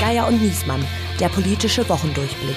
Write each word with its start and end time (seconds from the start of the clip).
Geier 0.00 0.26
und 0.26 0.42
Niesmann, 0.42 0.84
der 1.20 1.28
politische 1.28 1.88
Wochendurchblick. 1.88 2.56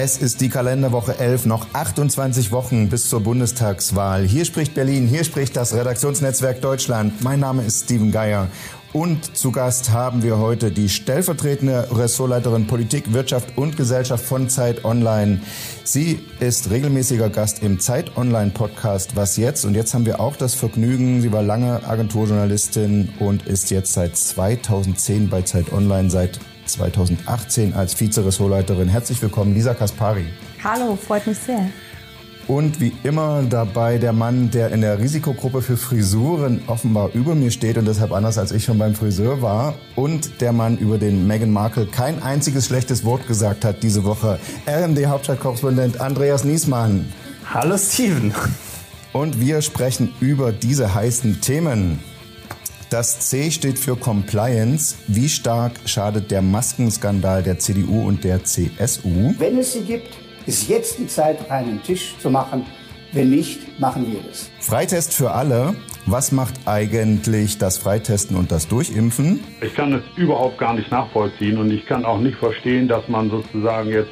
Es 0.00 0.16
ist 0.16 0.40
die 0.40 0.48
Kalenderwoche 0.48 1.18
11, 1.18 1.46
noch 1.46 1.66
28 1.72 2.52
Wochen 2.52 2.88
bis 2.88 3.08
zur 3.08 3.20
Bundestagswahl. 3.20 4.22
Hier 4.24 4.44
spricht 4.44 4.74
Berlin, 4.74 5.08
hier 5.08 5.24
spricht 5.24 5.56
das 5.56 5.74
Redaktionsnetzwerk 5.74 6.60
Deutschland. 6.60 7.20
Mein 7.24 7.40
Name 7.40 7.64
ist 7.64 7.84
Steven 7.84 8.12
Geier. 8.12 8.46
Und 8.92 9.36
zu 9.36 9.52
Gast 9.52 9.90
haben 9.90 10.22
wir 10.22 10.38
heute 10.38 10.70
die 10.70 10.88
stellvertretende 10.88 11.88
Ressortleiterin 11.92 12.66
Politik, 12.66 13.12
Wirtschaft 13.12 13.58
und 13.58 13.76
Gesellschaft 13.76 14.24
von 14.24 14.48
Zeit 14.48 14.84
Online. 14.86 15.40
Sie 15.84 16.20
ist 16.40 16.70
regelmäßiger 16.70 17.28
Gast 17.28 17.62
im 17.62 17.80
Zeit 17.80 18.16
Online 18.16 18.50
Podcast 18.50 19.14
Was 19.14 19.36
jetzt? 19.36 19.66
Und 19.66 19.74
jetzt 19.74 19.92
haben 19.92 20.06
wir 20.06 20.20
auch 20.20 20.36
das 20.36 20.54
Vergnügen. 20.54 21.20
Sie 21.20 21.30
war 21.32 21.42
lange 21.42 21.86
Agenturjournalistin 21.86 23.10
und 23.18 23.46
ist 23.46 23.70
jetzt 23.70 23.92
seit 23.92 24.16
2010 24.16 25.28
bei 25.28 25.42
Zeit 25.42 25.70
Online, 25.70 26.08
seit 26.08 26.40
2018 26.64 27.74
als 27.74 28.00
Vizeressortleiterin. 28.00 28.88
Herzlich 28.88 29.20
willkommen, 29.20 29.52
Lisa 29.52 29.74
Kaspari. 29.74 30.24
Hallo, 30.64 30.96
freut 30.96 31.26
mich 31.26 31.38
sehr. 31.38 31.68
Und 32.48 32.80
wie 32.80 32.94
immer 33.04 33.42
dabei 33.42 33.98
der 33.98 34.14
Mann, 34.14 34.50
der 34.50 34.72
in 34.72 34.80
der 34.80 34.98
Risikogruppe 34.98 35.60
für 35.60 35.76
Frisuren 35.76 36.62
offenbar 36.66 37.10
über 37.12 37.34
mir 37.34 37.50
steht 37.50 37.76
und 37.76 37.86
deshalb 37.86 38.10
anders 38.10 38.38
als 38.38 38.52
ich 38.52 38.64
schon 38.64 38.78
beim 38.78 38.94
Friseur 38.94 39.42
war. 39.42 39.74
Und 39.96 40.40
der 40.40 40.54
Mann, 40.54 40.78
über 40.78 40.96
den 40.96 41.26
Meghan 41.26 41.50
Markle 41.50 41.84
kein 41.84 42.22
einziges 42.22 42.64
schlechtes 42.64 43.04
Wort 43.04 43.26
gesagt 43.26 43.66
hat 43.66 43.82
diese 43.82 44.02
Woche. 44.04 44.38
RMD-Hauptstadtkorrespondent 44.66 46.00
Andreas 46.00 46.44
Niesmann. 46.44 47.12
Hallo 47.52 47.76
Steven. 47.76 48.32
Und 49.12 49.40
wir 49.40 49.60
sprechen 49.60 50.14
über 50.20 50.50
diese 50.50 50.94
heißen 50.94 51.42
Themen. 51.42 52.00
Das 52.88 53.20
C 53.20 53.50
steht 53.50 53.78
für 53.78 53.94
Compliance. 53.94 54.94
Wie 55.06 55.28
stark 55.28 55.72
schadet 55.84 56.30
der 56.30 56.40
Maskenskandal 56.40 57.42
der 57.42 57.58
CDU 57.58 58.08
und 58.08 58.24
der 58.24 58.42
CSU? 58.44 59.34
Wenn 59.36 59.58
es 59.58 59.74
sie 59.74 59.82
gibt, 59.82 60.16
ist 60.48 60.68
jetzt 60.68 60.98
die 60.98 61.06
Zeit, 61.06 61.50
einen 61.50 61.82
Tisch 61.82 62.16
zu 62.18 62.30
machen. 62.30 62.64
Wenn 63.12 63.30
nicht, 63.30 63.78
machen 63.78 64.10
wir 64.10 64.20
das. 64.26 64.50
Freitest 64.60 65.14
für 65.14 65.30
alle. 65.30 65.76
Was 66.06 66.32
macht 66.32 66.54
eigentlich 66.64 67.58
das 67.58 67.76
Freitesten 67.76 68.34
und 68.34 68.50
das 68.50 68.66
Durchimpfen? 68.66 69.44
Ich 69.60 69.74
kann 69.74 69.92
es 69.92 70.02
überhaupt 70.16 70.58
gar 70.58 70.72
nicht 70.72 70.90
nachvollziehen 70.90 71.58
und 71.58 71.70
ich 71.70 71.84
kann 71.84 72.06
auch 72.06 72.18
nicht 72.18 72.38
verstehen, 72.38 72.88
dass 72.88 73.06
man 73.08 73.30
sozusagen 73.30 73.90
jetzt 73.90 74.10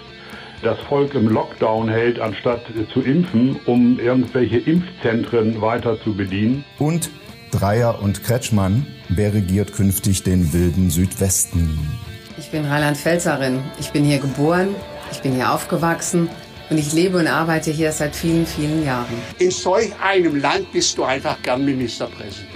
das 0.62 0.78
Volk 0.88 1.14
im 1.14 1.28
Lockdown 1.28 1.88
hält, 1.88 2.20
anstatt 2.20 2.62
zu 2.92 3.00
impfen, 3.00 3.58
um 3.64 3.98
irgendwelche 3.98 4.58
Impfzentren 4.58 5.60
weiter 5.62 5.98
zu 6.02 6.14
bedienen. 6.14 6.64
Und 6.78 7.10
Dreier 7.50 8.02
und 8.02 8.24
Kretschmann. 8.24 8.86
Wer 9.08 9.32
regiert 9.32 9.72
künftig 9.72 10.22
den 10.22 10.52
wilden 10.52 10.90
Südwesten? 10.90 11.78
Ich 12.36 12.50
bin 12.50 12.66
Rheinland-Pfälzerin. 12.66 13.60
Ich 13.78 13.90
bin 13.92 14.04
hier 14.04 14.18
geboren, 14.18 14.74
ich 15.10 15.20
bin 15.22 15.34
hier 15.34 15.52
aufgewachsen 15.52 16.28
und 16.70 16.78
ich 16.78 16.92
lebe 16.92 17.18
und 17.18 17.26
arbeite 17.26 17.70
hier 17.70 17.92
seit 17.92 18.14
vielen, 18.14 18.46
vielen 18.46 18.84
Jahren. 18.84 19.16
In 19.38 19.50
solch 19.50 19.92
einem 20.00 20.40
Land 20.40 20.72
bist 20.72 20.96
du 20.98 21.04
einfach 21.04 21.40
gern 21.42 21.64
Ministerpräsident. 21.64 22.50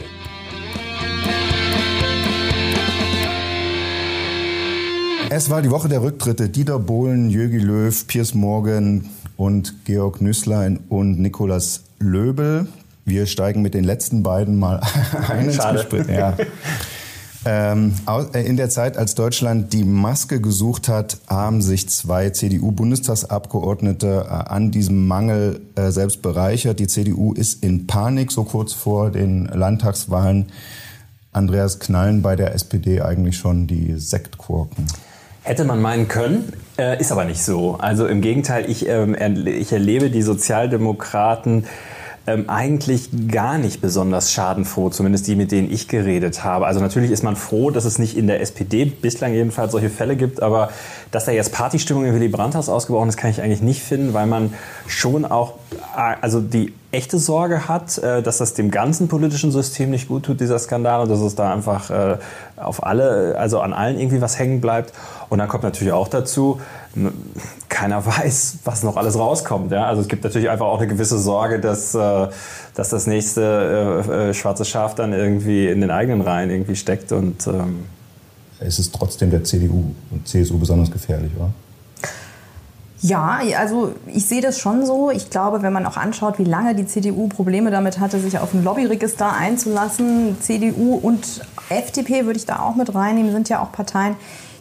Es 5.32 5.48
war 5.48 5.62
die 5.62 5.70
Woche 5.70 5.88
der 5.88 6.02
Rücktritte. 6.02 6.48
Dieter 6.48 6.80
Bohlen, 6.80 7.30
Jögi 7.30 7.58
Löw, 7.58 8.06
Piers 8.08 8.34
Morgan 8.34 9.08
und 9.36 9.84
Georg 9.84 10.20
Nüßlein 10.20 10.80
und 10.88 11.20
Nikolaus 11.20 11.84
Löbel. 12.00 12.66
Wir 13.04 13.26
steigen 13.26 13.62
mit 13.62 13.74
den 13.74 13.84
letzten 13.84 14.24
beiden 14.24 14.58
mal 14.58 14.80
ein 15.28 15.44
ins 15.46 15.58
Gespräch. 15.58 16.08
Ja. 16.08 16.36
Ähm, 17.46 17.94
äh, 18.34 18.46
in 18.46 18.56
der 18.58 18.68
Zeit, 18.68 18.98
als 18.98 19.14
Deutschland 19.14 19.72
die 19.72 19.84
Maske 19.84 20.40
gesucht 20.40 20.88
hat, 20.88 21.18
haben 21.26 21.62
sich 21.62 21.88
zwei 21.88 22.30
CDU-Bundestagsabgeordnete 22.30 24.26
äh, 24.28 24.32
an 24.32 24.70
diesem 24.70 25.06
Mangel 25.06 25.60
äh, 25.74 25.90
selbst 25.90 26.20
bereichert. 26.20 26.80
Die 26.80 26.86
CDU 26.86 27.32
ist 27.32 27.64
in 27.64 27.86
Panik, 27.86 28.30
so 28.30 28.44
kurz 28.44 28.74
vor 28.74 29.10
den 29.10 29.46
Landtagswahlen. 29.46 30.46
Andreas 31.32 31.78
Knallen 31.78 32.20
bei 32.22 32.36
der 32.36 32.54
SPD 32.54 33.00
eigentlich 33.00 33.38
schon 33.38 33.66
die 33.66 33.94
Sektkurken. 33.96 34.86
Hätte 35.42 35.64
man 35.64 35.80
meinen 35.80 36.08
können, 36.08 36.52
ist 36.98 37.12
aber 37.12 37.24
nicht 37.24 37.42
so. 37.42 37.76
Also 37.76 38.06
im 38.06 38.20
Gegenteil, 38.20 38.68
ich, 38.68 38.86
ähm, 38.88 39.16
ich 39.46 39.72
erlebe 39.72 40.10
die 40.10 40.22
Sozialdemokraten 40.22 41.64
ähm, 42.30 42.48
eigentlich 42.48 43.08
gar 43.28 43.58
nicht 43.58 43.80
besonders 43.80 44.32
schadenfroh, 44.32 44.90
zumindest 44.90 45.26
die, 45.26 45.36
mit 45.36 45.52
denen 45.52 45.70
ich 45.70 45.88
geredet 45.88 46.44
habe. 46.44 46.66
Also 46.66 46.80
natürlich 46.80 47.10
ist 47.10 47.22
man 47.22 47.36
froh, 47.36 47.70
dass 47.70 47.84
es 47.84 47.98
nicht 47.98 48.16
in 48.16 48.26
der 48.26 48.40
SPD 48.40 48.84
bislang 48.84 49.32
jedenfalls 49.32 49.72
solche 49.72 49.90
Fälle 49.90 50.16
gibt, 50.16 50.42
aber 50.42 50.70
dass 51.10 51.24
da 51.24 51.32
jetzt 51.32 51.52
Partystimmung 51.52 52.04
im 52.04 52.14
Willy 52.14 52.28
Brandt-Haus 52.28 52.68
ausgebrochen 52.68 53.08
ist, 53.08 53.16
kann 53.16 53.30
ich 53.30 53.42
eigentlich 53.42 53.62
nicht 53.62 53.82
finden, 53.82 54.14
weil 54.14 54.26
man 54.26 54.54
schon 54.86 55.24
auch, 55.24 55.54
äh, 55.96 56.16
also 56.20 56.40
die 56.40 56.72
echte 56.92 57.18
Sorge 57.18 57.68
hat, 57.68 57.98
äh, 57.98 58.22
dass 58.22 58.38
das 58.38 58.54
dem 58.54 58.70
ganzen 58.70 59.08
politischen 59.08 59.52
System 59.52 59.90
nicht 59.90 60.08
gut 60.08 60.24
tut, 60.24 60.40
dieser 60.40 60.58
Skandal, 60.58 61.02
und 61.02 61.08
dass 61.08 61.20
es 61.20 61.34
da 61.34 61.52
einfach 61.52 61.90
äh, 61.90 62.18
auf 62.56 62.84
alle, 62.84 63.36
also 63.38 63.60
an 63.60 63.72
allen 63.72 63.98
irgendwie 63.98 64.20
was 64.20 64.38
hängen 64.38 64.60
bleibt. 64.60 64.92
Und 65.28 65.38
dann 65.38 65.48
kommt 65.48 65.62
natürlich 65.62 65.92
auch 65.92 66.08
dazu, 66.08 66.60
keiner 67.68 68.04
weiß, 68.04 68.58
was 68.64 68.82
noch 68.82 68.96
alles 68.96 69.16
rauskommt. 69.16 69.72
Ja? 69.72 69.86
Also 69.86 70.02
es 70.02 70.08
gibt 70.08 70.24
natürlich 70.24 70.50
einfach 70.50 70.66
auch 70.66 70.78
eine 70.78 70.88
gewisse 70.88 71.18
Sorge, 71.18 71.60
dass, 71.60 71.94
äh, 71.94 72.28
dass 72.74 72.88
das 72.88 73.06
nächste 73.06 74.04
äh, 74.08 74.30
äh, 74.30 74.34
schwarze 74.34 74.64
Schaf 74.64 74.94
dann 74.94 75.12
irgendwie 75.12 75.68
in 75.68 75.80
den 75.80 75.90
eigenen 75.90 76.20
Reihen 76.20 76.50
irgendwie 76.50 76.76
steckt. 76.76 77.12
Und, 77.12 77.46
ähm 77.46 77.84
es 78.60 78.78
ist 78.78 78.94
trotzdem 78.94 79.30
der 79.30 79.42
CDU 79.42 79.94
und 80.10 80.28
CSU 80.28 80.58
besonders 80.58 80.90
gefährlich, 80.90 81.32
oder? 81.36 81.50
Ja, 83.02 83.40
also 83.58 83.94
ich 84.06 84.26
sehe 84.26 84.42
das 84.42 84.58
schon 84.58 84.84
so. 84.84 85.10
Ich 85.10 85.30
glaube, 85.30 85.62
wenn 85.62 85.72
man 85.72 85.86
auch 85.86 85.96
anschaut, 85.96 86.38
wie 86.38 86.44
lange 86.44 86.74
die 86.74 86.86
CDU 86.86 87.28
Probleme 87.28 87.70
damit 87.70 87.98
hatte, 87.98 88.20
sich 88.20 88.38
auf 88.38 88.52
ein 88.52 88.62
Lobbyregister 88.62 89.32
einzulassen, 89.32 90.36
CDU 90.40 90.96
und 90.96 91.40
FDP 91.70 92.26
würde 92.26 92.38
ich 92.38 92.44
da 92.44 92.60
auch 92.60 92.74
mit 92.74 92.94
reinnehmen, 92.94 93.32
sind 93.32 93.48
ja 93.48 93.62
auch 93.62 93.72
Parteien, 93.72 94.16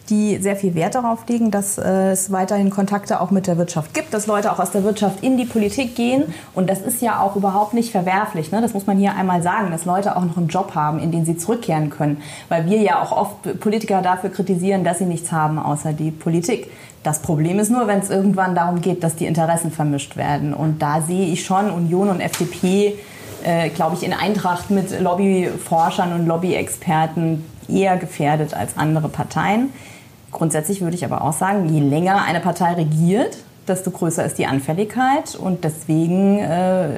die 0.09 0.37
sehr 0.37 0.55
viel 0.55 0.75
Wert 0.75 0.95
darauf 0.95 1.27
legen, 1.27 1.51
dass 1.51 1.77
äh, 1.77 2.11
es 2.11 2.31
weiterhin 2.31 2.69
Kontakte 2.69 3.21
auch 3.21 3.31
mit 3.31 3.47
der 3.47 3.57
Wirtschaft 3.57 3.93
gibt, 3.93 4.13
dass 4.13 4.27
Leute 4.27 4.51
auch 4.51 4.59
aus 4.59 4.71
der 4.71 4.83
Wirtschaft 4.83 5.23
in 5.23 5.37
die 5.37 5.45
Politik 5.45 5.95
gehen. 5.95 6.33
Und 6.53 6.69
das 6.69 6.81
ist 6.81 7.01
ja 7.01 7.21
auch 7.21 7.35
überhaupt 7.35 7.73
nicht 7.73 7.91
verwerflich. 7.91 8.51
Ne? 8.51 8.61
Das 8.61 8.73
muss 8.73 8.87
man 8.87 8.97
hier 8.97 9.15
einmal 9.15 9.41
sagen, 9.41 9.71
dass 9.71 9.85
Leute 9.85 10.15
auch 10.15 10.23
noch 10.23 10.37
einen 10.37 10.47
Job 10.47 10.75
haben, 10.75 10.99
in 10.99 11.11
den 11.11 11.25
sie 11.25 11.37
zurückkehren 11.37 11.89
können. 11.89 12.21
Weil 12.49 12.65
wir 12.65 12.81
ja 12.81 13.01
auch 13.01 13.11
oft 13.11 13.59
Politiker 13.59 14.01
dafür 14.01 14.29
kritisieren, 14.29 14.83
dass 14.83 14.99
sie 14.99 15.05
nichts 15.05 15.31
haben 15.31 15.59
außer 15.59 15.93
die 15.93 16.11
Politik. 16.11 16.69
Das 17.03 17.21
Problem 17.21 17.59
ist 17.59 17.69
nur, 17.69 17.87
wenn 17.87 17.99
es 17.99 18.09
irgendwann 18.09 18.55
darum 18.55 18.81
geht, 18.81 19.03
dass 19.03 19.15
die 19.15 19.25
Interessen 19.25 19.71
vermischt 19.71 20.17
werden. 20.17 20.53
Und 20.53 20.81
da 20.81 21.01
sehe 21.01 21.27
ich 21.27 21.45
schon 21.45 21.71
Union 21.71 22.09
und 22.09 22.19
FDP, 22.19 22.95
äh, 23.43 23.69
glaube 23.69 23.95
ich, 23.95 24.03
in 24.03 24.13
Eintracht 24.13 24.69
mit 24.69 24.99
Lobbyforschern 24.99 26.13
und 26.13 26.27
Lobbyexperten 26.27 27.45
eher 27.69 27.97
gefährdet 27.97 28.53
als 28.53 28.77
andere 28.77 29.07
Parteien. 29.07 29.69
Grundsätzlich 30.31 30.81
würde 30.81 30.95
ich 30.95 31.05
aber 31.05 31.23
auch 31.23 31.33
sagen, 31.33 31.69
je 31.69 31.79
länger 31.79 32.23
eine 32.23 32.39
Partei 32.39 32.73
regiert, 32.73 33.37
desto 33.67 33.91
größer 33.91 34.25
ist 34.25 34.37
die 34.37 34.45
Anfälligkeit. 34.45 35.35
Und 35.35 35.63
deswegen 35.63 36.39
äh, 36.39 36.89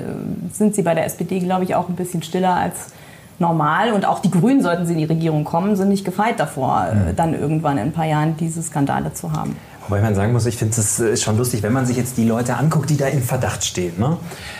sind 0.51 0.75
sie 0.75 0.81
bei 0.81 0.93
der 0.95 1.05
SPD, 1.05 1.39
glaube 1.39 1.63
ich, 1.63 1.75
auch 1.75 1.89
ein 1.89 1.95
bisschen 1.95 2.23
stiller 2.23 2.55
als 2.55 2.87
normal. 3.39 3.91
Und 3.93 4.05
auch 4.05 4.19
die 4.19 4.31
Grünen, 4.31 4.61
sollten 4.61 4.85
sie 4.85 4.93
in 4.93 4.99
die 4.99 5.05
Regierung 5.05 5.43
kommen, 5.43 5.75
sind 5.75 5.89
nicht 5.89 6.05
gefeit 6.05 6.39
davor, 6.39 6.87
äh, 6.87 7.13
dann 7.13 7.33
irgendwann 7.33 7.77
in 7.77 7.85
ein 7.85 7.91
paar 7.91 8.05
Jahren 8.05 8.37
diese 8.37 8.61
Skandale 8.61 9.13
zu 9.13 9.33
haben. 9.33 9.55
Wobei 9.87 10.01
man 10.01 10.15
sagen 10.15 10.31
muss, 10.31 10.45
ich 10.45 10.57
finde 10.57 10.79
es 10.79 11.21
schon 11.21 11.37
lustig, 11.37 11.63
wenn 11.63 11.73
man 11.73 11.85
sich 11.85 11.97
jetzt 11.97 12.15
die 12.15 12.23
Leute 12.23 12.55
anguckt, 12.55 12.89
die 12.89 12.97
da 12.97 13.07
in 13.07 13.21
Verdacht 13.21 13.63
stehen. 13.63 13.99
Ne? 13.99 14.15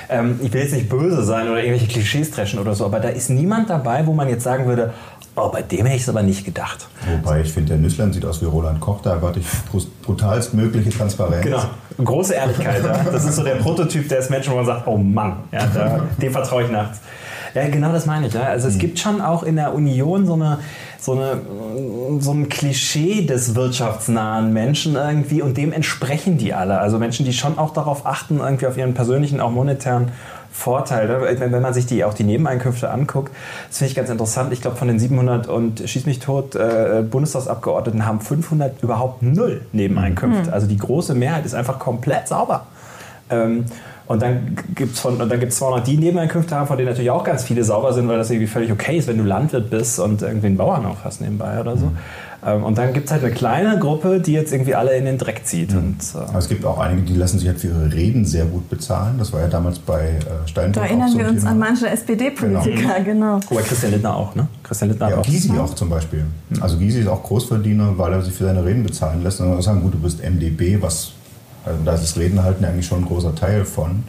Ähm, 0.09 0.39
ich 0.41 0.51
will 0.51 0.61
jetzt 0.61 0.73
nicht 0.73 0.89
böse 0.89 1.23
sein 1.23 1.47
oder 1.47 1.59
irgendwelche 1.59 1.87
Klischees 1.87 2.31
dreschen 2.31 2.59
oder 2.59 2.73
so, 2.73 2.85
aber 2.85 2.99
da 2.99 3.09
ist 3.09 3.29
niemand 3.29 3.69
dabei, 3.69 4.05
wo 4.07 4.13
man 4.13 4.27
jetzt 4.27 4.43
sagen 4.43 4.65
würde, 4.65 4.93
Oh, 5.35 5.49
bei 5.49 5.61
dem 5.61 5.85
hätte 5.85 5.95
ich 5.95 6.03
es 6.03 6.09
aber 6.09 6.23
nicht 6.23 6.43
gedacht. 6.43 6.87
Wobei 7.09 7.41
ich 7.41 7.53
finde, 7.53 7.69
der 7.69 7.77
Nüssland 7.77 8.13
sieht 8.13 8.25
aus 8.25 8.41
wie 8.41 8.45
Roland 8.45 8.81
Koch, 8.81 9.01
da 9.01 9.11
erwarte 9.11 9.39
ich 9.39 9.45
brutalst 10.03 10.53
mögliche 10.53 10.89
Transparenz. 10.89 11.43
Genau, 11.43 11.63
große 12.03 12.33
Ehrlichkeit. 12.33 12.83
ja. 12.83 13.03
Das 13.09 13.23
ist 13.23 13.37
so 13.37 13.43
der 13.43 13.55
Prototyp 13.55 14.09
des 14.09 14.29
Menschen, 14.29 14.51
wo 14.51 14.57
man 14.57 14.65
sagt, 14.65 14.87
oh 14.87 14.97
Mann, 14.97 15.37
ja, 15.51 15.65
da, 15.67 16.01
dem 16.21 16.31
vertraue 16.33 16.63
ich 16.63 16.69
nachts. 16.69 16.99
Ja, 17.53 17.67
genau 17.67 17.91
das 17.91 18.05
meine 18.05 18.27
ich. 18.27 18.33
Ja. 18.33 18.43
Also 18.43 18.67
es 18.67 18.75
mhm. 18.75 18.79
gibt 18.79 18.99
schon 18.99 19.21
auch 19.21 19.43
in 19.43 19.55
der 19.55 19.73
Union 19.73 20.25
so, 20.25 20.33
eine, 20.33 20.59
so, 20.99 21.13
eine, 21.13 21.41
so 22.19 22.31
ein 22.31 22.49
Klischee 22.49 23.25
des 23.25 23.55
wirtschaftsnahen 23.55 24.53
Menschen 24.53 24.95
irgendwie 24.95 25.41
und 25.41 25.57
dem 25.57 25.73
entsprechen 25.73 26.37
die 26.37 26.53
alle. 26.53 26.79
Also 26.79 26.97
Menschen, 26.97 27.25
die 27.25 27.33
schon 27.33 27.57
auch 27.57 27.73
darauf 27.73 28.05
achten, 28.05 28.39
irgendwie 28.39 28.67
auf 28.67 28.77
ihren 28.77 28.93
persönlichen, 28.93 29.41
auch 29.41 29.51
monetären 29.51 30.11
Vorteil. 30.51 31.37
Wenn 31.39 31.61
man 31.61 31.73
sich 31.73 31.85
die, 31.85 32.03
auch 32.03 32.13
die 32.13 32.23
Nebeneinkünfte 32.23 32.89
anguckt, 32.91 33.31
das 33.69 33.77
finde 33.77 33.89
ich 33.89 33.95
ganz 33.95 34.09
interessant. 34.09 34.51
Ich 34.53 34.61
glaube, 34.61 34.77
von 34.77 34.87
den 34.87 34.99
700 34.99 35.47
und 35.47 35.81
schieß 35.83 36.05
mich 36.05 36.19
tot 36.19 36.55
äh, 36.55 37.03
Bundestagsabgeordneten 37.09 38.05
haben 38.05 38.19
500 38.19 38.83
überhaupt 38.83 39.21
null 39.23 39.61
Nebeneinkünfte. 39.71 40.47
Mhm. 40.47 40.53
Also 40.53 40.67
die 40.67 40.77
große 40.77 41.15
Mehrheit 41.15 41.45
ist 41.45 41.55
einfach 41.55 41.79
komplett 41.79 42.27
sauber. 42.27 42.67
Ähm, 43.29 43.65
Und 44.07 44.21
dann 44.21 44.57
gibt 44.75 44.93
es 44.95 45.01
zwar 45.01 45.71
noch 45.71 45.79
die 45.79 45.95
Nebeneinkünfte 45.95 46.53
haben, 46.53 46.67
von 46.67 46.75
denen 46.75 46.89
natürlich 46.89 47.11
auch 47.11 47.23
ganz 47.23 47.43
viele 47.43 47.63
sauber 47.63 47.93
sind, 47.93 48.09
weil 48.09 48.17
das 48.17 48.29
irgendwie 48.29 48.47
völlig 48.47 48.69
okay 48.69 48.97
ist, 48.97 49.07
wenn 49.07 49.17
du 49.17 49.23
Landwirt 49.23 49.69
bist 49.69 49.99
und 49.99 50.21
irgendwie 50.21 50.47
einen 50.47 50.57
Bauern 50.57 50.85
auch 50.85 51.05
hast 51.05 51.21
nebenbei 51.21 51.61
oder 51.61 51.77
so. 51.77 51.93
Ähm, 52.43 52.63
und 52.63 52.77
dann 52.77 52.93
gibt 52.93 53.05
es 53.05 53.11
halt 53.11 53.23
eine 53.23 53.33
kleine 53.33 53.77
Gruppe, 53.77 54.19
die 54.19 54.33
jetzt 54.33 54.51
irgendwie 54.51 54.73
alle 54.73 54.95
in 54.95 55.05
den 55.05 55.17
Dreck 55.17 55.45
zieht. 55.45 55.71
Mhm. 55.71 55.77
Und, 55.77 55.97
äh 56.15 56.37
es 56.37 56.49
gibt 56.49 56.65
auch 56.65 56.79
einige, 56.79 57.03
die 57.03 57.15
lassen 57.15 57.37
sich 57.37 57.47
halt 57.47 57.59
für 57.59 57.67
ihre 57.67 57.93
Reden 57.93 58.25
sehr 58.25 58.45
gut 58.45 58.69
bezahlen. 58.69 59.17
Das 59.19 59.31
war 59.31 59.41
ja 59.41 59.47
damals 59.47 59.77
bei 59.79 60.09
äh, 60.09 60.47
Steinbrück 60.47 60.83
Da 60.83 60.87
erinnern 60.87 61.11
so 61.11 61.19
wir 61.19 61.27
uns 61.27 61.39
Thema. 61.39 61.51
an 61.51 61.59
manche 61.59 61.87
SPD-Politiker, 61.89 62.99
genau. 63.03 63.39
genau. 63.39 63.39
Oder 63.51 63.61
Christian 63.61 63.91
Lindner 63.91 64.15
auch, 64.15 64.33
ne? 64.35 64.47
Christian 64.63 64.89
Lindner 64.89 65.09
ja, 65.09 65.17
auch. 65.17 65.25
Gysi 65.25 65.51
auch 65.57 65.73
zum 65.75 65.89
Beispiel. 65.89 66.25
Mhm. 66.49 66.63
Also 66.63 66.77
Gysi 66.77 67.01
ist 67.01 67.07
auch 67.07 67.21
Großverdiener, 67.21 67.97
weil 67.97 68.13
er 68.13 68.21
sich 68.23 68.33
für 68.33 68.45
seine 68.45 68.65
Reden 68.65 68.83
bezahlen 68.83 69.21
lässt. 69.21 69.39
Und 69.39 69.51
dann 69.51 69.61
sagen, 69.61 69.81
gut, 69.81 69.93
du 69.93 69.99
bist 69.99 70.23
MDB, 70.23 70.81
was, 70.81 71.11
also 71.63 71.77
da 71.85 71.93
ist 71.93 72.03
das 72.03 72.17
Reden 72.17 72.41
halten 72.41 72.65
eigentlich 72.65 72.87
schon 72.87 72.99
ein 73.03 73.05
großer 73.05 73.35
Teil 73.35 73.65
von. 73.65 74.03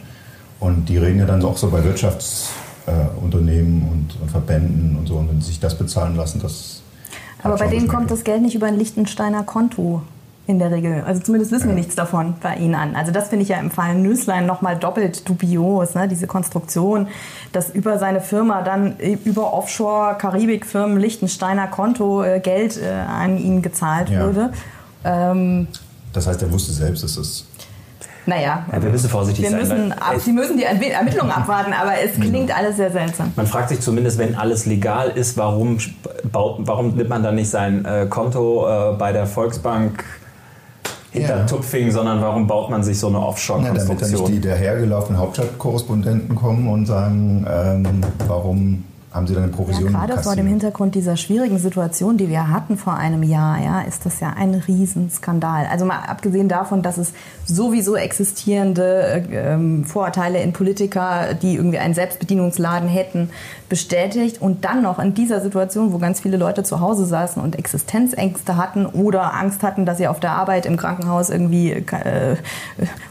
Und 0.59 0.89
die 0.89 0.97
reden 0.97 1.19
ja 1.19 1.25
dann 1.25 1.43
auch 1.43 1.57
so 1.57 1.69
bei 1.69 1.83
Wirtschaftsunternehmen 1.83 3.81
äh, 3.81 3.91
und, 3.91 4.21
und 4.21 4.31
Verbänden 4.31 4.97
und 4.97 5.07
so. 5.07 5.17
Und 5.17 5.29
wenn 5.29 5.41
sie 5.41 5.47
sich 5.47 5.59
das 5.59 5.77
bezahlen 5.77 6.15
lassen, 6.15 6.39
das 6.41 6.82
aber 7.43 7.57
bei 7.57 7.67
denen 7.67 7.87
kommt 7.87 8.09
das 8.09 8.23
Geld 8.23 8.41
nicht 8.41 8.55
über 8.55 8.67
ein 8.67 8.77
Lichtensteiner 8.77 9.43
Konto 9.43 10.01
in 10.45 10.59
der 10.59 10.71
Regel. 10.71 11.03
Also 11.05 11.21
zumindest 11.21 11.51
wissen 11.51 11.69
wir 11.69 11.75
nichts 11.75 11.95
davon 11.95 12.35
bei 12.41 12.55
Ihnen 12.55 12.75
an. 12.75 12.95
Also 12.95 13.11
das 13.11 13.29
finde 13.29 13.43
ich 13.43 13.49
ja 13.49 13.59
im 13.59 13.71
Fall 13.71 13.95
Nüßlein 13.95 14.45
nochmal 14.45 14.77
doppelt 14.77 15.27
dubios, 15.27 15.95
ne? 15.95 16.07
diese 16.07 16.27
Konstruktion, 16.27 17.07
dass 17.53 17.69
über 17.69 17.97
seine 17.97 18.19
Firma 18.19 18.61
dann 18.61 18.97
über 18.97 19.53
Offshore-Karibik-Firmen 19.53 20.97
Lichtensteiner 20.97 21.67
Konto 21.67 22.23
äh, 22.23 22.41
Geld 22.41 22.77
äh, 22.77 22.89
an 22.89 23.37
ihn 23.37 23.61
gezahlt 23.61 24.09
ja. 24.09 24.19
würde. 24.19 24.53
Ähm, 25.05 25.67
das 26.11 26.27
heißt, 26.27 26.41
er 26.41 26.51
wusste 26.51 26.73
selbst, 26.73 27.03
dass 27.03 27.15
das 27.15 27.45
naja, 28.25 28.65
ja, 28.71 28.81
wir 28.81 28.89
müssen 28.89 29.09
vorsichtig 29.09 29.43
wir 29.43 29.51
sein. 29.51 29.59
Müssen 29.59 29.91
ab, 29.91 30.15
Sie 30.19 30.31
müssen 30.31 30.57
die 30.57 30.63
Ermittlungen 30.63 31.31
abwarten, 31.35 31.73
aber 31.73 31.93
es 32.03 32.13
klingt 32.13 32.47
genau. 32.47 32.53
alles 32.55 32.77
sehr 32.77 32.91
seltsam. 32.91 33.33
Man 33.35 33.47
fragt 33.47 33.69
sich 33.69 33.81
zumindest, 33.81 34.17
wenn 34.17 34.35
alles 34.35 34.65
legal 34.65 35.09
ist, 35.09 35.35
warum, 35.37 35.77
baut, 36.31 36.59
warum 36.59 36.95
nimmt 36.95 37.09
man 37.09 37.21
dann 37.23 37.35
nicht 37.35 37.49
sein 37.49 37.83
äh, 37.85 38.05
Konto 38.09 38.67
äh, 38.67 38.95
bei 38.97 39.11
der 39.11 39.25
Volksbank 39.25 40.03
hinter 41.11 41.39
ja. 41.39 41.45
Tupfing, 41.45 41.91
sondern 41.91 42.21
warum 42.21 42.47
baut 42.47 42.69
man 42.69 42.83
sich 42.83 42.97
so 42.99 43.07
eine 43.07 43.19
Offshore-Konstruktion? 43.19 43.97
Ja, 43.97 43.99
damit 43.99 44.13
dann 44.13 44.31
nicht 44.31 44.43
die 44.43 44.47
dahergelaufenen 44.47 45.19
Hauptstadtkorrespondenten 45.19 46.35
kommen 46.35 46.67
und 46.67 46.85
sagen, 46.85 47.45
ähm, 47.49 48.01
warum 48.27 48.83
haben 49.13 49.27
Sie 49.27 49.35
dann 49.35 49.43
eine 49.43 49.51
Provision? 49.51 49.93
Ja, 49.93 50.05
gerade 50.05 50.23
vor 50.23 50.35
dem 50.35 50.47
Hintergrund 50.47 50.95
dieser 50.95 51.17
schwierigen 51.17 51.59
Situation, 51.59 52.17
die 52.17 52.29
wir 52.29 52.49
hatten 52.49 52.77
vor 52.77 52.95
einem 52.95 53.21
Jahr, 53.21 53.61
ja, 53.63 53.81
ist 53.81 54.07
das 54.07 54.19
ja 54.19 54.33
ein 54.35 54.55
Riesenskandal. 54.55 55.67
Also 55.69 55.85
mal 55.85 55.99
abgesehen 56.07 56.49
davon, 56.49 56.81
dass 56.81 56.97
es 56.97 57.13
sowieso 57.45 57.95
existierende 57.95 59.23
äh, 59.31 59.85
Vorurteile 59.85 60.41
in 60.41 60.51
Politiker, 60.51 61.35
die 61.35 61.55
irgendwie 61.55 61.77
einen 61.77 61.93
Selbstbedienungsladen 61.93 62.89
hätten, 62.89 63.29
bestätigt 63.69 64.41
und 64.41 64.65
dann 64.65 64.81
noch 64.81 64.97
in 64.97 65.13
dieser 65.13 65.41
Situation, 65.41 65.93
wo 65.93 65.99
ganz 65.99 66.21
viele 66.21 66.37
Leute 66.37 66.63
zu 66.63 66.79
Hause 66.79 67.05
saßen 67.05 67.41
und 67.41 67.57
Existenzängste 67.57 68.57
hatten 68.57 68.85
oder 68.87 69.35
Angst 69.35 69.61
hatten, 69.61 69.85
dass 69.85 69.97
sie 69.97 70.07
auf 70.07 70.19
der 70.19 70.31
Arbeit 70.31 70.65
im 70.65 70.75
Krankenhaus 70.75 71.29
irgendwie 71.29 71.71
äh, 71.71 72.35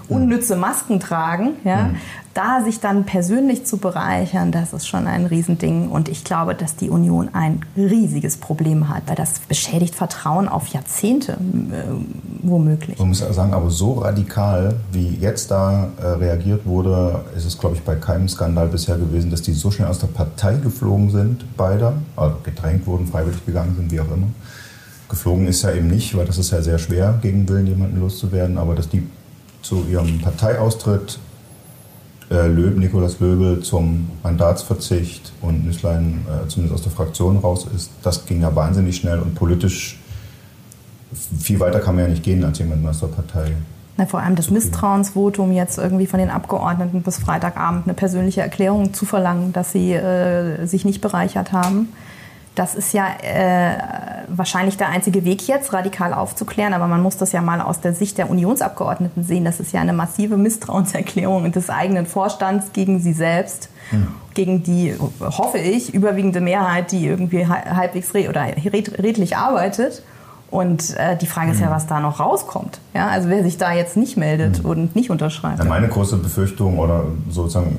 unnütze 0.08 0.56
Masken 0.56 0.98
tragen, 0.98 1.54
ja, 1.64 1.84
mhm 1.84 1.96
da 2.34 2.62
sich 2.64 2.80
dann 2.80 3.04
persönlich 3.04 3.66
zu 3.66 3.76
bereichern, 3.76 4.52
das 4.52 4.72
ist 4.72 4.86
schon 4.86 5.06
ein 5.06 5.26
Riesending. 5.26 5.90
Und 5.90 6.08
ich 6.08 6.24
glaube, 6.24 6.54
dass 6.54 6.76
die 6.76 6.90
Union 6.90 7.30
ein 7.32 7.60
riesiges 7.76 8.36
Problem 8.36 8.88
hat, 8.88 9.02
weil 9.06 9.16
das 9.16 9.40
beschädigt 9.40 9.94
Vertrauen 9.94 10.48
auf 10.48 10.68
Jahrzehnte 10.68 11.32
äh, 11.32 11.36
womöglich. 12.42 12.98
Man 12.98 13.08
muss 13.08 13.18
sagen, 13.18 13.52
aber 13.52 13.70
so 13.70 13.94
radikal, 13.94 14.76
wie 14.92 15.08
jetzt 15.20 15.50
da 15.50 15.88
äh, 16.00 16.06
reagiert 16.06 16.64
wurde, 16.64 17.24
ist 17.36 17.44
es, 17.44 17.58
glaube 17.58 17.76
ich, 17.76 17.82
bei 17.82 17.96
keinem 17.96 18.28
Skandal 18.28 18.68
bisher 18.68 18.96
gewesen, 18.96 19.30
dass 19.30 19.42
die 19.42 19.52
so 19.52 19.70
schnell 19.70 19.88
aus 19.88 19.98
der 19.98 20.08
Partei 20.08 20.56
geflogen 20.56 21.10
sind, 21.10 21.44
beide, 21.56 21.94
also 22.16 22.36
gedrängt 22.42 22.86
wurden, 22.86 23.06
freiwillig 23.06 23.44
gegangen 23.44 23.74
sind, 23.76 23.90
wie 23.90 24.00
auch 24.00 24.10
immer. 24.10 24.28
Geflogen 25.08 25.46
ist 25.46 25.62
ja 25.62 25.72
eben 25.72 25.88
nicht, 25.88 26.16
weil 26.16 26.24
das 26.24 26.38
ist 26.38 26.50
ja 26.50 26.62
sehr 26.62 26.78
schwer, 26.78 27.18
gegen 27.20 27.46
Willen 27.48 27.66
jemanden 27.66 28.00
loszuwerden, 28.00 28.56
aber 28.56 28.74
dass 28.74 28.88
die 28.88 29.06
zu 29.60 29.84
ihrem 29.90 30.20
Parteiaustritt 30.20 31.18
äh, 32.30 32.46
Löb, 32.46 32.78
Nikolaus 32.78 33.20
Löbel 33.20 33.60
zum 33.60 34.10
Mandatsverzicht 34.22 35.32
und 35.40 35.66
Nüßlein 35.66 36.26
äh, 36.26 36.48
zumindest 36.48 36.74
aus 36.74 36.82
der 36.82 36.92
Fraktion 36.92 37.38
raus 37.38 37.66
ist, 37.74 37.90
das 38.02 38.26
ging 38.26 38.42
ja 38.42 38.54
wahnsinnig 38.54 38.96
schnell 38.96 39.18
und 39.18 39.34
politisch 39.34 39.98
viel 41.38 41.60
weiter 41.60 41.80
kann 41.80 41.94
man 41.94 42.04
ja 42.04 42.10
nicht 42.10 42.22
gehen 42.22 42.42
als 42.44 42.58
jemand 42.58 42.86
aus 42.86 43.00
der 43.00 43.08
Partei. 43.08 43.52
Na, 43.96 44.06
vor 44.06 44.20
allem 44.20 44.36
das 44.36 44.50
Misstrauensvotum 44.50 45.52
jetzt 45.52 45.76
irgendwie 45.76 46.06
von 46.06 46.18
den 46.18 46.30
Abgeordneten 46.30 47.02
bis 47.02 47.18
Freitagabend 47.18 47.84
eine 47.84 47.94
persönliche 47.94 48.40
Erklärung 48.40 48.94
zu 48.94 49.04
verlangen, 49.04 49.52
dass 49.52 49.72
sie 49.72 49.92
äh, 49.92 50.64
sich 50.64 50.84
nicht 50.86 51.02
bereichert 51.02 51.52
haben. 51.52 51.90
Das 52.54 52.74
ist 52.74 52.92
ja 52.94 53.06
äh, 53.22 53.76
wahrscheinlich 54.36 54.76
der 54.76 54.88
einzige 54.88 55.24
Weg 55.24 55.46
jetzt, 55.46 55.72
radikal 55.72 56.14
aufzuklären. 56.14 56.74
Aber 56.74 56.86
man 56.86 57.02
muss 57.02 57.16
das 57.16 57.32
ja 57.32 57.40
mal 57.40 57.60
aus 57.60 57.80
der 57.80 57.94
Sicht 57.94 58.18
der 58.18 58.30
Unionsabgeordneten 58.30 59.24
sehen. 59.24 59.44
Das 59.44 59.60
ist 59.60 59.72
ja 59.72 59.80
eine 59.80 59.92
massive 59.92 60.36
Misstrauenserklärung 60.36 61.52
des 61.52 61.70
eigenen 61.70 62.06
Vorstands 62.06 62.72
gegen 62.72 63.00
sie 63.00 63.12
selbst, 63.12 63.68
mhm. 63.90 64.08
gegen 64.34 64.62
die, 64.62 64.94
hoffe 65.20 65.58
ich, 65.58 65.94
überwiegende 65.94 66.40
Mehrheit, 66.40 66.92
die 66.92 67.06
irgendwie 67.06 67.46
halbwegs 67.46 68.14
red 68.14 68.28
oder 68.28 68.46
redlich 68.64 69.36
arbeitet. 69.36 70.02
Und 70.50 70.94
äh, 70.98 71.16
die 71.16 71.26
Frage 71.26 71.52
ist 71.52 71.60
ja, 71.60 71.70
was 71.70 71.86
da 71.86 71.98
noch 72.00 72.20
rauskommt. 72.20 72.78
Ja, 72.92 73.08
also 73.08 73.30
wer 73.30 73.42
sich 73.42 73.56
da 73.56 73.72
jetzt 73.72 73.96
nicht 73.96 74.18
meldet 74.18 74.62
mhm. 74.62 74.70
und 74.70 74.96
nicht 74.96 75.10
unterschreibt. 75.10 75.58
Ja, 75.58 75.64
meine 75.64 75.88
große 75.88 76.18
Befürchtung 76.18 76.78
oder 76.78 77.04
sozusagen 77.30 77.78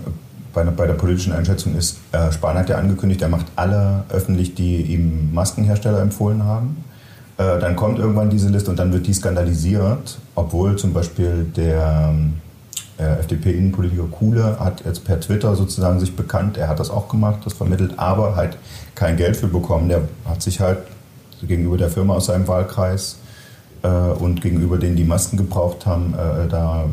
bei, 0.53 0.63
bei 0.63 0.87
der 0.87 0.93
politischen 0.93 1.33
Einschätzung 1.33 1.75
ist, 1.75 1.97
äh, 2.11 2.31
Spahn 2.31 2.57
hat 2.57 2.69
ja 2.69 2.77
angekündigt, 2.77 3.21
er 3.21 3.29
macht 3.29 3.47
alle 3.55 4.03
öffentlich, 4.09 4.55
die 4.55 4.81
ihm 4.83 5.33
Maskenhersteller 5.33 6.01
empfohlen 6.01 6.43
haben. 6.43 6.83
Äh, 7.37 7.59
dann 7.59 7.75
kommt 7.75 7.99
irgendwann 7.99 8.29
diese 8.29 8.49
Liste 8.49 8.69
und 8.69 8.77
dann 8.77 8.93
wird 8.93 9.07
die 9.07 9.13
skandalisiert, 9.13 10.19
obwohl 10.35 10.75
zum 10.77 10.93
Beispiel 10.93 11.45
der 11.55 12.13
äh, 12.97 13.19
FDP-Innenpolitiker 13.19 14.03
Kuhle 14.03 14.59
hat 14.59 14.83
jetzt 14.85 15.03
per 15.03 15.19
Twitter 15.19 15.55
sozusagen 15.55 15.99
sich 15.99 16.15
bekannt, 16.15 16.57
er 16.57 16.67
hat 16.67 16.79
das 16.79 16.89
auch 16.89 17.07
gemacht, 17.09 17.39
das 17.43 17.53
vermittelt, 17.53 17.93
aber 17.97 18.35
halt 18.35 18.57
kein 18.93 19.17
Geld 19.17 19.35
für 19.35 19.47
bekommen. 19.47 19.89
Der 19.89 20.01
hat 20.25 20.41
sich 20.41 20.59
halt 20.59 20.79
gegenüber 21.41 21.77
der 21.77 21.89
Firma 21.89 22.13
aus 22.13 22.27
seinem 22.27 22.47
Wahlkreis 22.47 23.17
äh, 23.81 23.87
und 23.87 24.41
gegenüber 24.41 24.77
denen, 24.77 24.95
die 24.95 25.03
Masken 25.03 25.37
gebraucht 25.37 25.85
haben, 25.85 26.13
äh, 26.13 26.47
da 26.47 26.85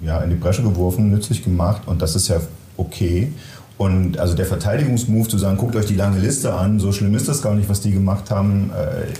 ja, 0.00 0.20
in 0.20 0.30
die 0.30 0.36
Bresche 0.36 0.62
geworfen, 0.62 1.10
nützlich 1.10 1.44
gemacht 1.44 1.82
und 1.86 2.02
das 2.02 2.16
ist 2.16 2.28
ja 2.28 2.40
okay. 2.76 3.32
Und 3.78 4.18
also 4.18 4.34
der 4.34 4.46
Verteidigungsmove 4.46 5.28
zu 5.28 5.38
sagen, 5.38 5.58
guckt 5.58 5.76
euch 5.76 5.86
die 5.86 5.96
lange 5.96 6.18
Liste 6.18 6.54
an, 6.54 6.80
so 6.80 6.92
schlimm 6.92 7.14
ist 7.14 7.28
das 7.28 7.42
gar 7.42 7.54
nicht, 7.54 7.68
was 7.68 7.82
die 7.82 7.90
gemacht 7.90 8.30
haben. 8.30 8.70
Äh, 8.74 9.12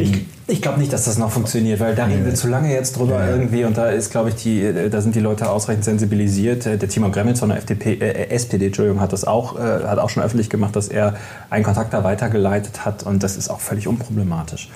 ich, 0.00 0.26
ich 0.46 0.62
glaube 0.62 0.78
nicht, 0.78 0.92
dass 0.92 1.04
das 1.04 1.18
noch 1.18 1.30
funktioniert, 1.30 1.80
weil 1.80 1.94
da 1.94 2.04
reden 2.04 2.24
wir 2.24 2.34
zu 2.34 2.48
lange 2.48 2.72
jetzt 2.72 2.98
drüber 2.98 3.20
ja. 3.20 3.30
irgendwie 3.30 3.64
und 3.64 3.76
da 3.76 3.88
ist, 3.88 4.10
glaube 4.10 4.30
ich, 4.30 4.34
die, 4.34 4.90
da 4.90 5.00
sind 5.00 5.14
die 5.14 5.20
Leute 5.20 5.48
ausreichend 5.48 5.84
sensibilisiert. 5.84 6.66
Der 6.66 6.78
Timo 6.78 7.10
Gremmels 7.10 7.40
von 7.40 7.48
der 7.48 7.58
FDP, 7.58 7.94
äh, 7.94 8.28
SPD, 8.28 8.66
Entschuldigung, 8.66 9.00
hat 9.00 9.12
das 9.12 9.24
auch, 9.24 9.58
äh, 9.58 9.84
hat 9.84 9.98
auch 9.98 10.10
schon 10.10 10.22
öffentlich 10.22 10.50
gemacht, 10.50 10.76
dass 10.76 10.88
er 10.88 11.14
einen 11.48 11.64
Kontakt 11.64 11.94
da 11.94 12.04
weitergeleitet 12.04 12.84
hat 12.84 13.04
und 13.04 13.22
das 13.22 13.36
ist 13.36 13.48
auch 13.48 13.60
völlig 13.60 13.88
unproblematisch. 13.88 14.68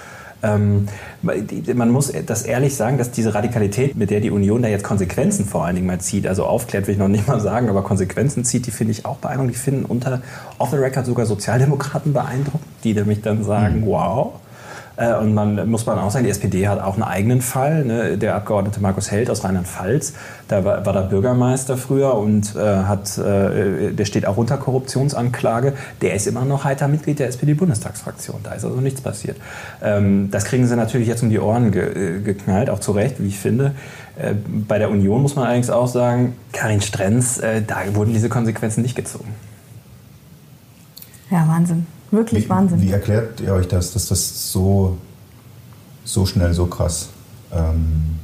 Ähm, 0.43 0.89
man 1.23 1.91
muss 1.91 2.13
das 2.27 2.43
ehrlich 2.43 2.75
sagen, 2.75 2.99
dass 2.99 3.11
diese 3.11 3.35
Radikalität, 3.35 3.97
mit 3.97 4.11
der 4.11 4.21
die 4.21 4.31
Union 4.31 4.63
da 4.63 4.69
jetzt 4.69 4.85
Konsequenzen 4.85 5.45
vor 5.45 5.65
allen 5.65 5.77
Dingen 5.77 5.87
mal 5.87 6.01
zieht, 6.01 6.27
also 6.27 6.45
aufklärt 6.45 6.87
will 6.87 6.95
ich 6.95 6.99
noch 6.99 7.09
nicht 7.09 7.29
mal 7.29 7.41
sagen, 7.41 7.69
aber 7.69 7.83
Konsequenzen 7.83 8.45
zieht, 8.45 8.67
die 8.67 8.71
finde 8.71 8.93
ich 8.93 9.05
auch 9.05 9.17
beeindruckend. 9.19 9.55
Die 9.55 9.59
finden 9.59 9.85
unter 9.85 10.23
off 10.59 10.71
the 10.71 10.77
record 10.77 11.07
sogar 11.07 11.27
Sozialdemokraten 11.27 12.13
beeindruckend, 12.13 12.65
die 12.85 12.95
nämlich 12.95 13.21
dann 13.23 13.45
sagen, 13.45 13.81
mhm. 13.81 13.87
wow, 13.87 14.33
und 15.01 15.33
man 15.35 15.69
muss 15.71 15.87
man 15.87 15.99
auch 15.99 16.11
sagen, 16.11 16.25
die 16.25 16.31
SPD 16.31 16.69
hat 16.69 16.81
auch 16.81 16.95
einen 16.95 17.03
eigenen 17.03 17.41
Fall. 17.41 17.85
Ne? 17.85 18.19
Der 18.19 18.35
Abgeordnete 18.35 18.81
Markus 18.81 19.11
Held 19.11 19.31
aus 19.31 19.45
Rheinland-Pfalz, 19.45 20.13
der 20.51 20.65
war, 20.65 20.85
war 20.85 20.93
der 20.93 21.03
Bürgermeister 21.03 21.77
früher 21.77 22.15
und 22.15 22.55
äh, 22.55 22.59
hat, 22.59 23.17
äh, 23.17 23.93
der 23.93 24.05
steht 24.05 24.27
auch 24.27 24.37
unter 24.37 24.59
Korruptionsanklage. 24.59 25.73
Der 26.03 26.15
ist 26.15 26.27
immer 26.27 26.45
noch 26.45 26.65
heiter 26.65 26.87
Mitglied 26.89 27.19
der 27.19 27.29
SPD-Bundestagsfraktion. 27.29 28.41
Da 28.43 28.53
ist 28.53 28.65
also 28.65 28.81
nichts 28.81 29.01
passiert. 29.01 29.39
Ähm, 29.83 30.31
das 30.31 30.45
kriegen 30.45 30.67
sie 30.67 30.77
natürlich 30.77 31.09
jetzt 31.09 31.23
um 31.23 31.31
die 31.31 31.39
Ohren 31.39 31.71
ge 31.71 32.19
äh, 32.19 32.21
geknallt, 32.21 32.69
auch 32.69 32.81
zu 32.81 32.93
Recht, 32.93 33.23
wie 33.23 33.29
ich 33.29 33.39
finde. 33.39 33.73
Äh, 34.19 34.35
bei 34.69 34.79
der 34.79 34.91
Union 34.91 35.23
muss 35.23 35.35
man 35.35 35.47
allerdings 35.47 35.71
auch 35.71 35.89
sagen, 35.89 36.37
Karin 36.53 36.83
Strenz, 36.83 37.39
äh, 37.39 37.63
da 37.67 37.77
wurden 37.95 38.13
diese 38.13 38.29
Konsequenzen 38.29 38.83
nicht 38.83 38.97
gezogen. 38.97 39.35
Ja, 41.31 41.47
Wahnsinn. 41.49 41.87
Wirklich 42.11 42.45
wie, 42.45 42.49
Wahnsinn. 42.51 42.81
Wie 42.81 42.91
erklärt 42.91 43.41
ihr 43.41 43.53
euch 43.53 43.69
das, 43.69 43.93
dass 43.93 44.09
das 44.09 44.53
so, 44.53 44.99
so 46.05 46.27
schnell, 46.27 46.53
so 46.55 46.67
krass 46.67 47.09
ähm, 47.53 48.19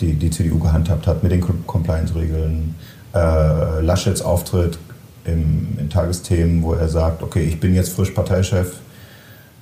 die, 0.00 0.14
die 0.14 0.30
CDU 0.30 0.58
gehandhabt 0.58 1.06
hat 1.06 1.22
mit 1.22 1.32
den 1.32 1.40
Compliance-Regeln? 1.66 2.74
Äh, 3.14 3.80
Laschets 3.80 4.22
Auftritt 4.22 4.78
im, 5.24 5.76
in 5.78 5.90
Tagesthemen, 5.90 6.62
wo 6.62 6.74
er 6.74 6.88
sagt, 6.88 7.22
okay, 7.22 7.42
ich 7.42 7.60
bin 7.60 7.74
jetzt 7.74 7.92
frisch 7.92 8.10
Parteichef, 8.10 8.72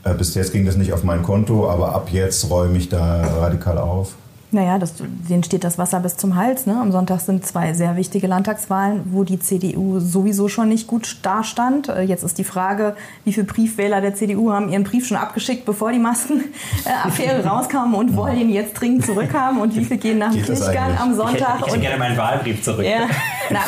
äh, 0.05 0.15
bis 0.15 0.35
jetzt 0.35 0.53
ging 0.53 0.67
das 0.67 0.77
nicht 0.77 0.93
auf 0.93 1.03
mein 1.03 1.23
Konto, 1.23 1.69
aber 1.69 1.95
ab 1.95 2.11
jetzt 2.13 2.49
räume 2.51 2.79
ich 2.79 2.89
da 2.89 3.23
radikal 3.41 3.79
auf. 3.79 4.15
Naja, 4.51 4.79
das, 4.79 4.95
denen 4.97 5.45
steht 5.45 5.63
das 5.63 5.77
Wasser 5.77 6.01
bis 6.01 6.17
zum 6.17 6.35
Hals. 6.35 6.65
Ne? 6.65 6.75
Am 6.81 6.91
Sonntag 6.91 7.21
sind 7.21 7.45
zwei 7.45 7.75
sehr 7.75 7.97
wichtige 7.97 8.27
Landtagswahlen, 8.27 9.03
wo 9.13 9.23
die 9.23 9.39
CDU 9.39 10.01
sowieso 10.01 10.49
schon 10.49 10.71
nicht 10.71 10.87
gut 10.87 11.19
dastand. 11.23 11.91
Äh, 11.91 12.03
jetzt 12.03 12.25
ist 12.25 12.39
die 12.39 12.45
Frage, 12.45 12.97
wie 13.25 13.35
viele 13.35 13.45
Briefwähler 13.45 14.01
der 14.01 14.15
CDU 14.15 14.51
haben 14.51 14.71
ihren 14.71 14.85
Brief 14.85 15.07
schon 15.07 15.19
abgeschickt, 15.19 15.67
bevor 15.67 15.93
die 15.93 15.99
Maskenaffäre 15.99 17.45
rauskam 17.47 17.93
und 17.95 18.17
wollen 18.17 18.41
ihn 18.41 18.49
jetzt 18.49 18.73
dringend 18.73 19.05
zurückhaben 19.05 19.61
und 19.61 19.77
wie 19.77 19.85
viele 19.85 20.01
gehen 20.01 20.17
nach 20.17 20.33
dem 20.33 20.43
Kirchgang 20.43 20.97
am 20.99 21.15
Sonntag. 21.15 21.35
Ich 21.35 21.45
hätte, 21.45 21.67
ich 21.67 21.73
hätte 21.73 21.81
gerne 21.81 21.99
meinen 21.99 22.17
Wahlbrief 22.17 22.63
zurück. 22.63 22.87
Ja, 22.87 23.07
na, 23.51 23.61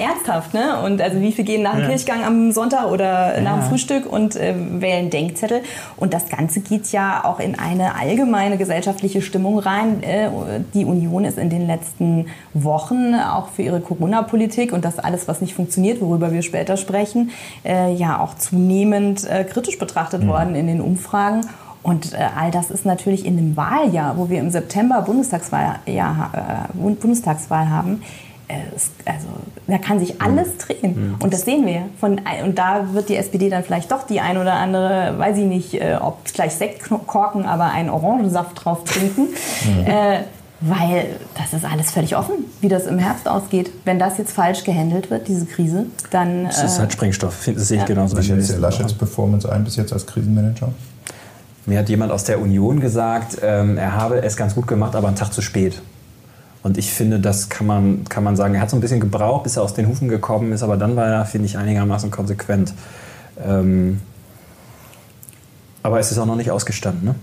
ernsthaft, 0.00 0.54
ne? 0.54 0.80
Und 0.84 1.02
also 1.02 1.20
wie 1.20 1.32
viele 1.32 1.46
gehen 1.46 1.62
nach 1.62 1.74
dem 1.74 1.82
ja. 1.82 1.88
Kirchgang 1.88 2.22
am 2.22 2.52
Sonntag 2.52 2.86
oder 2.92 3.34
ja. 3.34 3.40
nach 3.40 3.58
dem 3.58 3.70
Frühstück 3.70 4.06
und 4.06 4.36
äh, 4.36 4.54
wählen 4.56 5.10
Denkzettel. 5.10 5.62
Und 5.96 6.14
das 6.14 6.28
Ganze 6.28 6.60
geht 6.60 6.92
ja 6.92 7.24
auch 7.24 7.40
in 7.40 7.58
eine 7.58 7.96
allgemeine 7.96 8.56
gesellschaftliche 8.56 9.20
Stimmung 9.20 9.58
rein. 9.58 10.04
Äh, 10.04 10.27
die 10.74 10.84
Union 10.84 11.24
ist 11.24 11.38
in 11.38 11.50
den 11.50 11.66
letzten 11.66 12.26
Wochen 12.54 13.14
auch 13.14 13.48
für 13.48 13.62
ihre 13.62 13.80
Corona-Politik 13.80 14.72
und 14.72 14.84
das 14.84 14.98
alles, 14.98 15.28
was 15.28 15.40
nicht 15.40 15.54
funktioniert, 15.54 16.00
worüber 16.00 16.32
wir 16.32 16.42
später 16.42 16.76
sprechen, 16.76 17.30
äh, 17.64 17.92
ja 17.94 18.20
auch 18.20 18.34
zunehmend 18.34 19.28
äh, 19.28 19.44
kritisch 19.44 19.78
betrachtet 19.78 20.22
mhm. 20.22 20.28
worden 20.28 20.54
in 20.54 20.66
den 20.66 20.80
Umfragen. 20.80 21.42
Und 21.82 22.12
äh, 22.12 22.18
all 22.36 22.50
das 22.50 22.70
ist 22.70 22.84
natürlich 22.84 23.24
in 23.24 23.36
dem 23.36 23.56
Wahljahr, 23.56 24.16
wo 24.16 24.28
wir 24.28 24.40
im 24.40 24.50
September 24.50 25.02
Bundestagswahl, 25.02 25.76
ja, 25.86 26.66
äh, 26.74 26.76
Bundestagswahl 26.76 27.70
haben, 27.70 28.02
äh, 28.48 28.54
also 29.04 29.28
da 29.66 29.78
kann 29.78 29.98
sich 29.98 30.20
alles 30.20 30.48
mhm. 30.48 30.58
drehen. 30.58 31.08
Mhm. 31.08 31.16
Und 31.20 31.32
das 31.32 31.42
sehen 31.42 31.66
wir. 31.66 31.82
Von, 32.00 32.20
und 32.44 32.58
da 32.58 32.92
wird 32.92 33.08
die 33.08 33.16
SPD 33.16 33.50
dann 33.50 33.62
vielleicht 33.62 33.92
doch 33.92 34.04
die 34.04 34.20
ein 34.20 34.38
oder 34.38 34.54
andere, 34.54 35.14
weiß 35.18 35.36
ich 35.38 35.44
nicht, 35.44 35.74
äh, 35.74 35.98
ob 36.00 36.24
gleich 36.24 36.54
Sektkorken, 36.54 37.44
aber 37.44 37.66
einen 37.66 37.90
Orangensaft 37.90 38.64
drauf 38.64 38.84
trinken. 38.84 39.28
Mhm. 39.58 39.86
Äh, 39.86 40.18
weil 40.60 41.06
das 41.36 41.52
ist 41.52 41.64
alles 41.64 41.90
völlig 41.90 42.16
offen, 42.16 42.34
wie 42.60 42.68
das 42.68 42.86
im 42.86 42.98
Herbst 42.98 43.28
ausgeht. 43.28 43.70
Wenn 43.84 43.98
das 43.98 44.18
jetzt 44.18 44.32
falsch 44.32 44.64
gehandelt 44.64 45.10
wird, 45.10 45.28
diese 45.28 45.46
Krise, 45.46 45.86
dann. 46.10 46.44
Das 46.44 46.62
ist 46.62 46.78
halt 46.78 46.92
Sprengstoff, 46.92 47.44
das 47.44 47.68
sehe 47.68 47.76
ich 47.76 47.82
ja. 47.82 47.86
genauso. 47.86 48.16
Wie 48.16 48.22
schätzt 48.22 48.56
Laschets 48.58 48.92
Performance 48.92 49.50
ein 49.50 49.64
bis 49.64 49.76
jetzt 49.76 49.92
als 49.92 50.06
Krisenmanager? 50.06 50.72
Mir 51.66 51.78
hat 51.78 51.88
jemand 51.88 52.12
aus 52.12 52.24
der 52.24 52.40
Union 52.40 52.80
gesagt, 52.80 53.38
ähm, 53.42 53.76
er 53.76 53.94
habe 53.94 54.22
es 54.22 54.36
ganz 54.36 54.54
gut 54.54 54.66
gemacht, 54.66 54.96
aber 54.96 55.08
einen 55.08 55.16
Tag 55.16 55.32
zu 55.32 55.42
spät. 55.42 55.80
Und 56.62 56.76
ich 56.76 56.92
finde, 56.92 57.20
das 57.20 57.48
kann 57.48 57.66
man, 57.66 58.04
kann 58.04 58.24
man 58.24 58.36
sagen. 58.36 58.54
Er 58.54 58.60
hat 58.60 58.70
so 58.70 58.76
ein 58.76 58.80
bisschen 58.80 59.00
gebraucht, 59.00 59.44
bis 59.44 59.56
er 59.56 59.62
aus 59.62 59.74
den 59.74 59.86
Hufen 59.86 60.08
gekommen 60.08 60.52
ist, 60.52 60.62
aber 60.62 60.76
dann 60.76 60.96
war 60.96 61.06
er, 61.06 61.24
finde 61.24 61.46
ich, 61.46 61.56
einigermaßen 61.56 62.10
konsequent. 62.10 62.74
Ähm, 63.44 64.00
aber 65.82 66.00
es 66.00 66.10
ist 66.10 66.18
auch 66.18 66.26
noch 66.26 66.36
nicht 66.36 66.50
ausgestanden, 66.50 67.04
ne? 67.04 67.14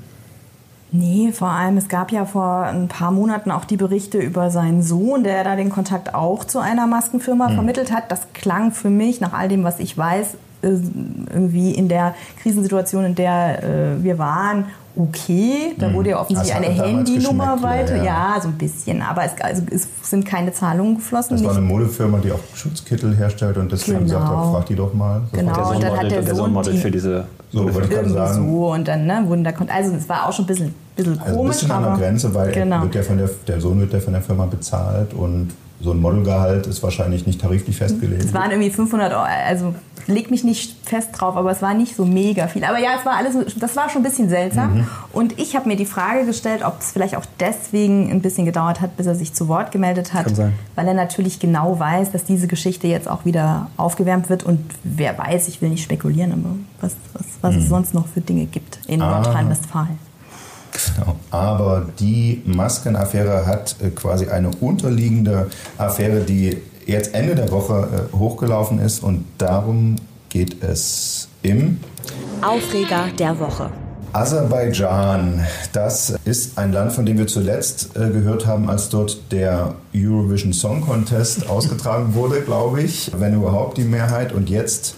Nee, 0.91 1.33
vor 1.33 1.49
allem, 1.49 1.75
es 1.75 1.89
gab 1.89 2.11
ja 2.11 2.25
vor 2.25 2.63
ein 2.63 2.87
paar 2.87 3.11
Monaten 3.11 3.51
auch 3.51 3.65
die 3.65 3.75
Berichte 3.75 4.17
über 4.19 4.49
seinen 4.49 4.81
Sohn, 4.81 5.23
der 5.23 5.43
da 5.43 5.57
den 5.57 5.69
Kontakt 5.69 6.15
auch 6.15 6.45
zu 6.45 6.59
einer 6.59 6.87
Maskenfirma 6.87 7.49
mhm. 7.49 7.53
vermittelt 7.55 7.91
hat. 7.91 8.11
Das 8.11 8.27
klang 8.33 8.71
für 8.71 8.89
mich, 8.89 9.19
nach 9.19 9.33
all 9.33 9.49
dem, 9.49 9.63
was 9.65 9.79
ich 9.79 9.97
weiß, 9.97 10.37
irgendwie 10.61 11.71
in 11.71 11.89
der 11.89 12.15
Krisensituation, 12.41 13.03
in 13.03 13.15
der 13.15 13.63
äh, 13.63 14.03
wir 14.03 14.17
waren, 14.17 14.65
okay. 14.95 15.73
Da 15.77 15.93
wurde 15.93 16.11
ja 16.11 16.19
offensichtlich 16.19 16.55
eine 16.55 16.67
Handynummer 16.67 17.61
weiter. 17.61 17.97
Ja. 17.97 18.35
ja. 18.35 18.41
so 18.41 18.49
ein 18.49 18.57
bisschen. 18.57 19.01
Aber 19.01 19.23
es, 19.25 19.31
also, 19.41 19.63
es, 19.71 19.87
sind 20.01 20.25
keine 20.25 20.53
Zahlungen 20.53 20.95
geflossen. 20.95 21.37
Das 21.37 21.45
war 21.45 21.55
eine 21.55 21.61
Modefirma, 21.61 22.19
die 22.19 22.31
auch 22.31 22.39
Schutzkittel 22.53 23.15
herstellt 23.15 23.57
und 23.57 23.71
deswegen 23.71 24.05
genau. 24.05 24.19
sagt 24.19 24.29
auch, 24.31 24.51
frag 24.53 24.65
die 24.67 24.75
doch 24.75 24.93
mal. 24.93 25.21
So 25.31 25.37
genau, 25.37 25.71
und 25.71 25.83
dann 25.83 25.97
hat 25.97 26.11
der, 26.11 26.21
der 26.21 26.35
Sohn 26.35 26.61
die, 26.63 26.77
für 26.77 26.91
diese 26.91 27.25
so, 27.51 27.73
wollte 27.73 28.01
ich 28.01 28.11
sagen. 28.11 28.49
so 28.49 28.71
und 28.71 28.87
dann 28.87 29.05
ne, 29.05 29.23
wurden 29.25 29.43
da 29.43 29.51
also 29.67 29.95
es 29.95 30.09
war 30.09 30.27
auch 30.27 30.33
schon 30.33 30.45
ein 30.45 30.47
bisschen, 30.47 30.75
bisschen 30.95 31.19
komisch. 31.19 31.27
Also 31.27 31.41
ein 31.41 31.47
bisschen 31.47 31.71
an 31.71 31.83
der 31.83 31.97
Grenze, 31.97 32.33
weil 32.33 32.51
genau. 32.51 32.81
wird 32.83 32.95
ja 32.95 33.03
von 33.03 33.17
der, 33.17 33.29
der 33.47 33.61
Sohn 33.61 33.79
wird 33.79 33.93
ja 33.93 33.99
von 33.99 34.13
der 34.13 34.21
Firma 34.21 34.45
bezahlt 34.45 35.13
und 35.13 35.49
so 35.81 35.91
ein 35.91 35.99
Modelgehalt 35.99 36.67
ist 36.67 36.81
wahrscheinlich 36.83 37.27
nicht 37.27 37.41
tariflich 37.41 37.77
festgelegt. 37.77 38.23
Es 38.23 38.33
waren 38.33 38.51
irgendwie 38.51 38.69
500 38.69 39.11
Euro, 39.11 39.23
also 39.23 39.75
leg 40.07 40.31
mich 40.31 40.43
nicht 40.43 40.75
fest 40.87 41.09
drauf, 41.13 41.35
aber 41.35 41.51
es 41.51 41.61
war 41.61 41.73
nicht 41.73 41.95
so 41.95 42.05
mega 42.05 42.47
viel. 42.47 42.63
Aber 42.63 42.79
ja, 42.79 42.91
es 42.99 43.05
war 43.05 43.17
alles, 43.17 43.35
das 43.59 43.75
war 43.75 43.89
schon 43.89 44.01
ein 44.01 44.03
bisschen 44.03 44.29
seltsam. 44.29 44.75
Mhm. 44.75 44.87
Und 45.11 45.39
ich 45.39 45.55
habe 45.55 45.67
mir 45.67 45.75
die 45.75 45.85
Frage 45.85 46.25
gestellt, 46.25 46.63
ob 46.63 46.79
es 46.79 46.91
vielleicht 46.91 47.15
auch 47.15 47.25
deswegen 47.39 48.11
ein 48.11 48.21
bisschen 48.21 48.45
gedauert 48.45 48.81
hat, 48.81 48.95
bis 48.97 49.05
er 49.05 49.15
sich 49.15 49.33
zu 49.33 49.47
Wort 49.47 49.71
gemeldet 49.71 50.13
hat. 50.13 50.25
Kann 50.25 50.35
sein. 50.35 50.53
Weil 50.75 50.87
er 50.87 50.93
natürlich 50.93 51.39
genau 51.39 51.79
weiß, 51.79 52.11
dass 52.11 52.23
diese 52.23 52.47
Geschichte 52.47 52.87
jetzt 52.87 53.09
auch 53.09 53.25
wieder 53.25 53.69
aufgewärmt 53.77 54.29
wird. 54.29 54.43
Und 54.43 54.59
wer 54.83 55.17
weiß, 55.17 55.47
ich 55.47 55.61
will 55.61 55.69
nicht 55.69 55.83
spekulieren, 55.83 56.31
aber 56.31 56.55
was, 56.81 56.95
was, 57.13 57.25
was 57.41 57.55
mhm. 57.55 57.61
es 57.61 57.69
sonst 57.69 57.93
noch 57.93 58.07
für 58.07 58.21
Dinge 58.21 58.45
gibt 58.45 58.79
in 58.87 59.01
ah. 59.01 59.21
Nordrhein-Westfalen. 59.21 59.97
Genau. 60.95 61.15
Aber 61.31 61.87
die 61.99 62.41
Maskenaffäre 62.45 63.45
hat 63.45 63.75
äh, 63.81 63.89
quasi 63.89 64.27
eine 64.27 64.51
unterliegende 64.59 65.47
Affäre, 65.77 66.21
die 66.21 66.57
jetzt 66.85 67.13
Ende 67.13 67.35
der 67.35 67.51
Woche 67.51 68.07
äh, 68.13 68.17
hochgelaufen 68.17 68.79
ist 68.79 69.03
und 69.03 69.25
darum 69.37 69.95
geht 70.29 70.63
es 70.63 71.27
im 71.41 71.79
Aufreger 72.41 73.05
der 73.17 73.39
Woche. 73.39 73.71
Aserbaidschan, 74.15 75.45
das 75.73 76.15
ist 76.23 76.57
ein 76.57 76.71
Land, 76.71 76.93
von 76.93 77.05
dem 77.05 77.17
wir 77.17 77.27
zuletzt 77.27 77.97
äh, 77.97 78.11
gehört 78.11 78.45
haben, 78.45 78.69
als 78.69 78.87
dort 78.87 79.29
der 79.31 79.75
Eurovision 79.93 80.53
Song 80.53 80.81
Contest 80.81 81.49
ausgetragen 81.49 82.13
wurde, 82.15 82.39
glaube 82.41 82.81
ich, 82.81 83.11
wenn 83.17 83.33
überhaupt 83.33 83.77
die 83.77 83.83
Mehrheit. 83.83 84.31
Und 84.31 84.49
jetzt 84.49 84.95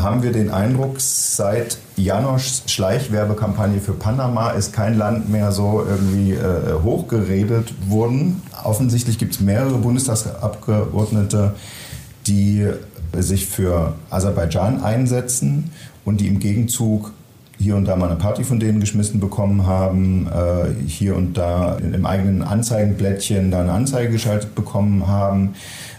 haben 0.00 0.22
wir 0.22 0.32
den 0.32 0.50
Eindruck, 0.50 1.00
seit 1.00 1.78
Janoschs 1.96 2.64
Schleichwerbekampagne 2.66 3.80
für 3.80 3.92
Panama 3.92 4.50
ist 4.50 4.72
kein 4.72 4.98
Land 4.98 5.30
mehr 5.30 5.52
so 5.52 5.84
irgendwie 5.88 6.32
äh, 6.32 6.82
hochgeredet 6.82 7.72
worden. 7.88 8.42
Offensichtlich 8.64 9.18
gibt 9.18 9.34
es 9.34 9.40
mehrere 9.40 9.78
Bundestagsabgeordnete, 9.78 11.54
die 12.26 12.68
sich 13.16 13.46
für 13.46 13.94
Aserbaidschan 14.10 14.82
einsetzen 14.82 15.70
und 16.04 16.20
die 16.20 16.28
im 16.28 16.40
Gegenzug 16.40 17.12
hier 17.58 17.76
und 17.76 17.84
da 17.84 17.96
mal 17.96 18.10
eine 18.10 18.18
Party 18.18 18.44
von 18.44 18.58
denen 18.58 18.80
geschmissen 18.80 19.20
bekommen 19.20 19.66
haben, 19.66 20.26
äh, 20.26 20.88
hier 20.88 21.16
und 21.16 21.34
da 21.38 21.76
im 21.76 22.04
eigenen 22.04 22.42
Anzeigenblättchen 22.42 23.50
da 23.50 23.60
eine 23.60 23.72
Anzeige 23.72 24.10
geschaltet 24.10 24.54
bekommen 24.54 25.06
haben, 25.06 25.54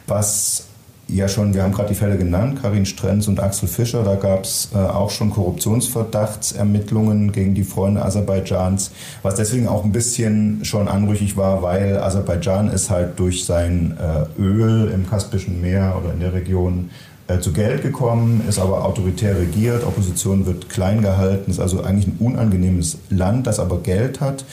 was 0.06 0.68
ja 1.08 1.28
schon, 1.28 1.54
wir 1.54 1.64
haben 1.64 1.72
gerade 1.72 1.90
die 1.90 1.96
Fälle 1.96 2.18
genannt, 2.18 2.60
Karin 2.62 2.86
Strenz 2.86 3.28
und 3.28 3.40
Axel 3.40 3.68
Fischer, 3.68 4.04
da 4.04 4.16
gab 4.16 4.44
es 4.44 4.70
äh, 4.74 4.78
auch 4.78 5.10
schon 5.10 5.30
Korruptionsverdachtsermittlungen 5.30 7.32
gegen 7.32 7.54
die 7.54 7.64
Freunde 7.64 8.04
Aserbaidschans, 8.04 8.92
was 9.22 9.36
deswegen 9.36 9.68
auch 9.68 9.84
ein 9.84 9.92
bisschen 9.92 10.66
schon 10.66 10.88
anrüchig 10.88 11.38
war, 11.38 11.62
weil 11.62 11.98
Aserbaidschan 11.98 12.70
ist 12.70 12.90
halt 12.90 13.20
durch 13.20 13.46
sein 13.46 13.98
äh, 14.00 14.42
Öl 14.42 14.92
im 14.92 15.10
Kaspischen 15.10 15.62
Meer 15.62 15.96
oder 16.02 16.14
in 16.14 16.20
der 16.20 16.34
Region 16.34 16.90
äh, 17.28 17.40
zu 17.40 17.54
Geld 17.54 17.84
gekommen, 17.84 18.44
ist 18.48 18.60
aber 18.60 18.86
autoritär 18.86 19.38
regiert, 19.38 19.84
Opposition 19.84 20.46
wird 20.46 20.70
klein 20.70 21.02
gehalten, 21.02 21.52
ist 21.52 21.60
also 21.60 21.84
eigentlich 21.84 22.08
ein 22.08 22.18
unangenehmes 22.20 22.98
Land, 23.10 23.48
das 23.48 23.60
aber 23.60 23.80
Geld 23.80 24.22
hat 24.22 24.46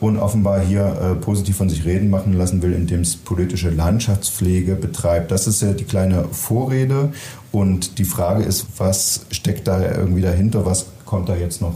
und 0.00 0.18
offenbar 0.18 0.60
hier 0.60 0.84
äh, 0.84 1.14
positiv 1.14 1.56
von 1.56 1.68
sich 1.68 1.84
reden 1.84 2.10
machen 2.10 2.32
lassen 2.32 2.62
will, 2.62 2.72
indem 2.72 3.00
es 3.00 3.16
politische 3.16 3.70
Landschaftspflege 3.70 4.74
betreibt. 4.74 5.30
Das 5.30 5.46
ist 5.46 5.62
ja 5.62 5.72
die 5.72 5.84
kleine 5.84 6.24
Vorrede 6.30 7.12
und 7.52 7.98
die 7.98 8.04
Frage 8.04 8.44
ist, 8.44 8.66
was 8.78 9.26
steckt 9.30 9.66
da 9.66 9.80
irgendwie 9.82 10.22
dahinter, 10.22 10.64
was 10.66 10.86
kommt 11.04 11.28
da 11.28 11.36
jetzt 11.36 11.60
noch 11.60 11.74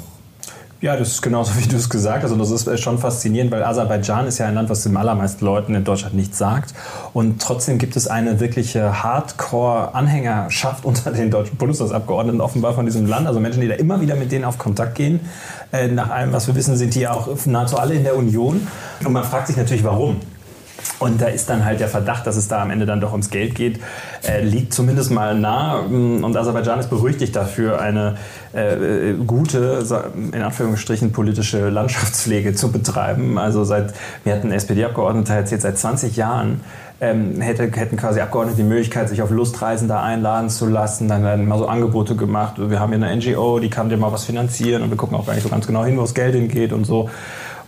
ja, 0.83 0.97
das 0.97 1.11
ist 1.13 1.23
genauso, 1.23 1.53
wie 1.59 1.67
du 1.67 1.77
es 1.77 1.89
gesagt 1.89 2.25
hast. 2.25 2.33
Und 2.33 2.41
das 2.41 2.51
ist 2.51 2.67
äh, 2.67 2.77
schon 2.77 2.99
faszinierend, 2.99 3.51
weil 3.53 3.63
Aserbaidschan 3.63 4.27
ist 4.27 4.39
ja 4.39 4.47
ein 4.47 4.55
Land, 4.55 4.69
was 4.69 4.83
den 4.83 4.97
allermeisten 4.97 5.45
Leuten 5.45 5.75
in 5.75 5.85
Deutschland 5.85 6.15
nichts 6.15 6.37
sagt. 6.37 6.75
Und 7.15 7.41
trotzdem 7.41 7.79
gibt 7.79 7.97
es 7.97 8.09
eine 8.09 8.41
wirkliche 8.41 9.03
Hardcore-Anhängerschaft 9.03 10.85
unter 10.85 11.13
den 11.13 11.31
deutschen 11.31 11.57
Bundestagsabgeordneten 11.57 12.41
offenbar 12.41 12.75
von 12.75 12.85
diesem 12.85 13.07
Land. 13.07 13.27
Also 13.27 13.41
Menschen, 13.41 13.63
die 13.63 13.69
da 13.69 13.75
immer 13.75 14.01
wieder 14.01 14.17
mit 14.17 14.33
denen 14.33 14.45
auf 14.45 14.59
Kontakt 14.59 14.97
gehen. 14.97 15.21
Äh, 15.73 15.89
nach 15.89 16.11
allem, 16.11 16.33
was 16.33 16.49
wir 16.49 16.55
wissen, 16.57 16.77
sind 16.77 16.95
die 16.95 17.01
ja 17.01 17.13
auch 17.13 17.29
nahezu 17.47 17.79
alle 17.79 17.95
in 17.95 18.03
der 18.03 18.17
Union. 18.17 18.67
Und 19.05 19.13
man 19.13 19.25
fragt 19.25 19.47
sich 19.47 19.57
natürlich, 19.57 19.85
warum. 19.85 20.17
Und 20.99 21.21
da 21.21 21.27
ist 21.27 21.51
dann 21.51 21.65
halt 21.65 21.81
der 21.81 21.89
Verdacht, 21.89 22.27
dass 22.27 22.37
es 22.37 22.49
da 22.49 22.63
am 22.63 22.71
Ende 22.71 22.87
dann 22.87 23.01
doch 23.01 23.13
ums 23.13 23.31
Geld 23.31 23.55
geht, 23.55 23.81
äh, 24.27 24.43
liegt 24.43 24.73
zumindest 24.73 25.11
mal 25.11 25.39
nah. 25.39 25.81
Und 25.81 26.37
Aserbaidschan 26.37 26.79
ist 26.79 26.91
berüchtigt 26.91 27.35
dafür, 27.35 27.81
eine 27.81 28.17
äh, 28.53 29.15
gute, 29.27 29.85
in 30.33 30.43
Anführungsstrichen, 30.43 31.13
politische 31.13 31.69
Landschaftspflege 31.71 32.55
zu 32.55 32.71
betreiben. 32.71 33.39
Also 33.39 33.65
seit, 33.65 33.95
wir 34.25 34.35
hatten 34.35 34.53
SPD-Abgeordnete 34.53 35.33
erzählt, 35.35 35.63
seit 35.63 35.79
20 35.79 36.17
Jahren 36.17 36.61
ähm, 37.03 37.41
hätte, 37.41 37.65
hätten 37.65 37.97
quasi 37.97 38.21
Abgeordnete 38.21 38.59
die 38.59 38.63
Möglichkeit, 38.63 39.09
sich 39.09 39.23
auf 39.23 39.31
Lustreisen 39.31 39.89
da 39.89 40.03
einladen 40.03 40.49
zu 40.51 40.67
lassen. 40.67 41.09
Dann 41.09 41.25
werden 41.25 41.49
mal 41.49 41.59
so 41.59 41.67
Angebote 41.67 42.15
gemacht. 42.15 42.55
Wir 42.59 42.79
haben 42.79 42.93
hier 42.93 43.05
eine 43.05 43.17
NGO, 43.17 43.59
die 43.59 43.71
kann 43.71 43.89
dir 43.89 43.97
mal 43.97 44.13
was 44.13 44.25
finanzieren 44.25 44.83
und 44.83 44.91
wir 44.91 44.97
gucken 44.97 45.17
auch 45.17 45.27
gar 45.27 45.35
nicht 45.35 45.43
so 45.43 45.49
ganz 45.49 45.67
genau 45.67 45.85
hin, 45.85 45.97
wo 45.97 46.03
das 46.03 46.15
Geld 46.15 46.37
hingeht 46.37 46.73
und 46.73 46.85
so. 46.85 47.11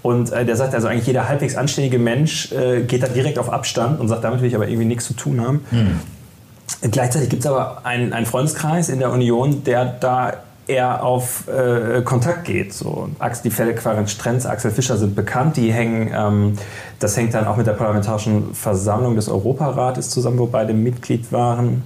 Und 0.04 0.32
äh, 0.32 0.44
der 0.44 0.54
sagt 0.56 0.74
also 0.74 0.86
eigentlich, 0.86 1.06
jeder 1.06 1.30
halbwegs 1.30 1.56
anständige 1.56 1.98
Mensch 1.98 2.52
äh, 2.52 2.82
geht 2.82 3.02
da 3.02 3.06
direkt 3.06 3.38
auf 3.38 3.50
Abstand 3.50 4.00
und 4.00 4.08
sagt, 4.08 4.22
damit 4.22 4.42
will 4.42 4.48
ich 4.48 4.54
aber 4.54 4.68
irgendwie 4.68 4.84
nichts 4.84 5.06
zu 5.06 5.14
tun 5.14 5.40
haben. 5.40 5.64
Hm. 5.70 6.90
Gleichzeitig 6.90 7.30
gibt 7.30 7.40
es 7.40 7.50
aber 7.50 7.86
einen, 7.86 8.12
einen 8.12 8.26
Freundeskreis 8.26 8.90
in 8.90 8.98
der 8.98 9.10
Union, 9.10 9.64
der 9.64 9.86
da 9.86 10.34
er 10.66 11.02
auf 11.02 11.48
äh, 11.48 12.02
Kontakt 12.02 12.44
geht. 12.44 12.74
So, 12.74 13.08
die 13.44 13.50
Fälle 13.50 13.74
Quarent 13.74 14.10
Strenz, 14.10 14.44
Axel 14.44 14.70
Fischer 14.70 14.98
sind 14.98 15.14
bekannt. 15.14 15.56
Die 15.56 15.72
hängen, 15.72 16.10
ähm, 16.14 16.58
das 16.98 17.16
hängt 17.16 17.32
dann 17.32 17.46
auch 17.46 17.56
mit 17.56 17.66
der 17.66 17.72
Parlamentarischen 17.72 18.54
Versammlung 18.54 19.16
des 19.16 19.30
Europarates 19.30 20.10
zusammen, 20.10 20.38
wo 20.38 20.46
beide 20.46 20.74
Mitglied 20.74 21.32
waren. 21.32 21.82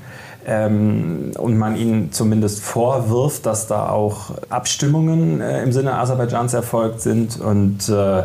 Ähm, 0.50 1.32
und 1.36 1.58
man 1.58 1.76
ihnen 1.76 2.10
zumindest 2.10 2.62
vorwirft, 2.62 3.44
dass 3.44 3.66
da 3.66 3.90
auch 3.90 4.30
Abstimmungen 4.48 5.42
äh, 5.42 5.62
im 5.62 5.72
Sinne 5.72 5.98
Aserbaidschans 5.98 6.54
erfolgt 6.54 7.02
sind. 7.02 7.38
Und 7.38 7.86
äh, 7.90 8.22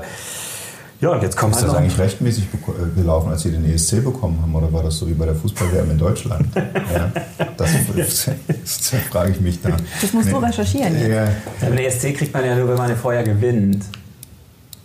ja, 1.02 1.10
und 1.10 1.22
jetzt 1.22 1.36
kommt 1.36 1.54
Ist 1.54 1.64
halt 1.64 1.72
das 1.74 1.78
eigentlich 1.78 2.00
rechtmäßig 2.00 2.46
äh, 2.46 2.96
gelaufen, 2.98 3.30
als 3.30 3.42
Sie 3.42 3.52
den 3.52 3.70
ESC 3.70 4.02
bekommen 4.02 4.40
haben? 4.42 4.56
Oder 4.56 4.72
war 4.72 4.84
das 4.84 4.98
so 4.98 5.10
wie 5.10 5.14
bei 5.14 5.26
der 5.26 5.36
Fußball-WM 5.36 5.92
in 5.92 5.98
Deutschland? 5.98 6.48
ja, 6.56 7.12
das, 7.58 7.72
das, 7.98 8.30
das, 8.48 9.02
frage 9.12 9.32
ich 9.32 9.42
mich 9.42 9.62
da. 9.62 9.72
Das 10.02 10.14
musst 10.14 10.28
nee. 10.28 10.32
du 10.32 10.38
recherchieren. 10.38 11.12
Ja. 11.12 11.28
Den 11.62 11.78
ESC 11.78 12.16
kriegt 12.16 12.34
man 12.34 12.46
ja 12.46 12.56
nur, 12.56 12.70
wenn 12.70 12.78
man 12.78 12.96
vorher 12.96 13.24
gewinnt. 13.24 13.84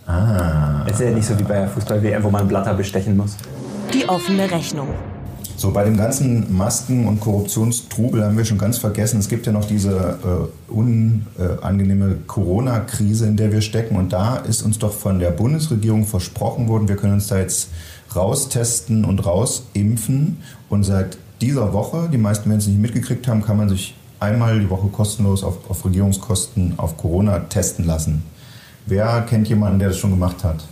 Ah. 0.05 0.83
Es 0.87 0.95
ist 0.95 1.01
ja 1.01 1.11
nicht 1.11 1.25
so 1.25 1.39
wie 1.39 1.43
bei 1.43 1.53
der 1.53 1.69
Fußball-WM, 1.69 2.21
wo 2.21 2.29
man 2.29 2.49
Blatter 2.49 2.73
bestechen 2.73 3.15
muss. 3.15 3.37
Die 3.93 4.09
offene 4.09 4.51
Rechnung. 4.51 4.89
So, 5.59 5.71
bei 5.71 5.83
dem 5.83 5.97
ganzen 5.97 6.55
Masken- 6.55 7.05
und 7.05 7.19
Korruptionstrubel 7.19 8.23
haben 8.23 8.37
wir 8.37 8.45
schon 8.45 8.57
ganz 8.57 8.77
vergessen, 8.77 9.19
es 9.19 9.27
gibt 9.27 9.45
ja 9.45 9.51
noch 9.51 9.65
diese 9.65 10.17
äh, 10.23 10.71
unangenehme 10.71 12.15
Corona-Krise, 12.27 13.27
in 13.27 13.35
der 13.35 13.51
wir 13.51 13.59
stecken. 13.59 13.97
Und 13.97 14.13
da 14.13 14.37
ist 14.37 14.61
uns 14.61 14.79
doch 14.79 14.93
von 14.93 15.19
der 15.19 15.31
Bundesregierung 15.31 16.05
versprochen 16.05 16.69
worden, 16.69 16.87
wir 16.87 16.95
können 16.95 17.15
uns 17.15 17.27
da 17.27 17.39
jetzt 17.39 17.71
raustesten 18.15 19.03
und 19.03 19.25
rausimpfen. 19.25 20.37
Und 20.69 20.85
seit 20.85 21.17
dieser 21.41 21.73
Woche, 21.73 22.07
die 22.09 22.17
meisten 22.17 22.49
werden 22.49 22.59
es 22.59 22.67
nicht 22.67 22.79
mitgekriegt 22.79 23.27
haben, 23.27 23.43
kann 23.43 23.57
man 23.57 23.67
sich 23.67 23.95
einmal 24.21 24.61
die 24.61 24.69
Woche 24.69 24.87
kostenlos 24.87 25.43
auf, 25.43 25.69
auf 25.69 25.83
Regierungskosten 25.83 26.75
auf 26.77 26.95
Corona 26.95 27.37
testen 27.39 27.83
lassen. 27.83 28.23
Wer 28.85 29.23
kennt 29.23 29.49
jemanden, 29.49 29.79
der 29.79 29.89
das 29.89 29.97
schon 29.97 30.11
gemacht 30.11 30.41
hat? 30.41 30.63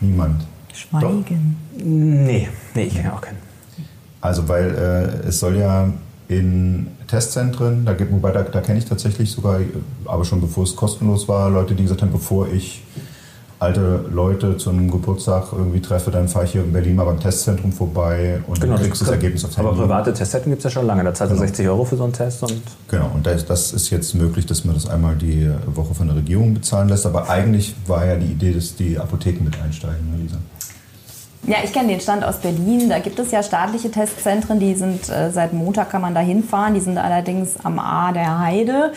Niemand. 0.00 0.40
Schweigen. 0.74 1.56
Doch? 1.72 1.84
Nee, 1.84 2.48
nee, 2.74 2.82
ich 2.82 2.94
kenne 2.94 3.12
auch 3.12 3.20
keinen. 3.20 3.38
Also, 4.20 4.48
weil 4.48 4.74
äh, 5.24 5.28
es 5.28 5.40
soll 5.40 5.56
ja 5.56 5.90
in 6.28 6.86
Testzentren, 7.08 7.84
da 7.84 7.94
gibt, 7.94 8.12
wobei 8.12 8.30
da, 8.30 8.42
da 8.42 8.60
kenne 8.60 8.78
ich 8.78 8.84
tatsächlich 8.84 9.32
sogar, 9.32 9.60
aber 10.04 10.24
schon 10.24 10.40
bevor 10.40 10.64
es 10.64 10.76
kostenlos 10.76 11.26
war, 11.26 11.50
Leute, 11.50 11.74
die 11.74 11.82
gesagt 11.82 12.02
haben, 12.02 12.12
bevor 12.12 12.48
ich 12.48 12.82
alte 13.60 14.04
Leute 14.10 14.56
zu 14.56 14.70
einem 14.70 14.90
Geburtstag 14.90 15.48
irgendwie 15.52 15.80
treffe, 15.80 16.10
dann 16.10 16.28
fahre 16.28 16.46
ich 16.46 16.52
hier 16.52 16.64
in 16.64 16.72
Berlin 16.72 16.96
mal 16.96 17.04
beim 17.04 17.20
Testzentrum 17.20 17.72
vorbei 17.72 18.42
und 18.46 18.58
genau, 18.58 18.76
kriegst 18.76 18.92
das, 18.92 19.00
das 19.00 19.10
Ergebnis 19.10 19.44
aufs 19.44 19.58
Aber 19.58 19.74
private 19.74 20.14
Testzentren 20.14 20.52
gibt 20.52 20.60
es 20.60 20.64
ja 20.64 20.70
schon 20.70 20.86
lange. 20.86 21.04
Da 21.04 21.12
zahlt 21.12 21.30
genau. 21.30 21.42
60 21.42 21.68
Euro 21.68 21.84
für 21.84 21.96
so 21.96 22.04
einen 22.04 22.12
Test. 22.14 22.42
Und 22.42 22.62
genau, 22.88 23.10
und 23.14 23.26
das, 23.26 23.44
das, 23.44 23.72
ist 23.74 23.90
jetzt 23.90 24.14
möglich, 24.14 24.46
dass 24.46 24.64
man 24.64 24.74
das 24.74 24.88
einmal 24.88 25.14
die 25.14 25.50
Woche 25.66 25.94
von 25.94 26.06
der 26.06 26.16
Regierung 26.16 26.54
bezahlen 26.54 26.88
lässt. 26.88 27.04
Aber 27.04 27.28
eigentlich 27.28 27.74
war 27.86 28.06
ja 28.06 28.16
die 28.16 28.32
Idee, 28.32 28.52
dass 28.52 28.76
die 28.76 28.98
Apotheken 28.98 29.44
mit 29.44 29.60
einsteigen, 29.60 30.10
ne, 30.10 30.22
Lisa? 30.22 30.38
Ja, 31.46 31.56
ich 31.64 31.72
kenne 31.72 31.88
den 31.88 32.00
Stand 32.00 32.22
aus 32.22 32.38
Berlin. 32.38 32.90
Da 32.90 32.98
gibt 32.98 33.18
es 33.18 33.30
ja 33.30 33.42
staatliche 33.42 33.90
Testzentren, 33.90 34.60
die 34.60 34.74
sind 34.74 35.08
äh, 35.08 35.30
seit 35.30 35.54
Montag 35.54 35.88
kann 35.90 36.02
man 36.02 36.14
da 36.14 36.20
hinfahren. 36.20 36.74
Die 36.74 36.80
sind 36.80 36.98
allerdings 36.98 37.56
am 37.62 37.78
A 37.78 38.12
der 38.12 38.38
Heide. 38.38 38.92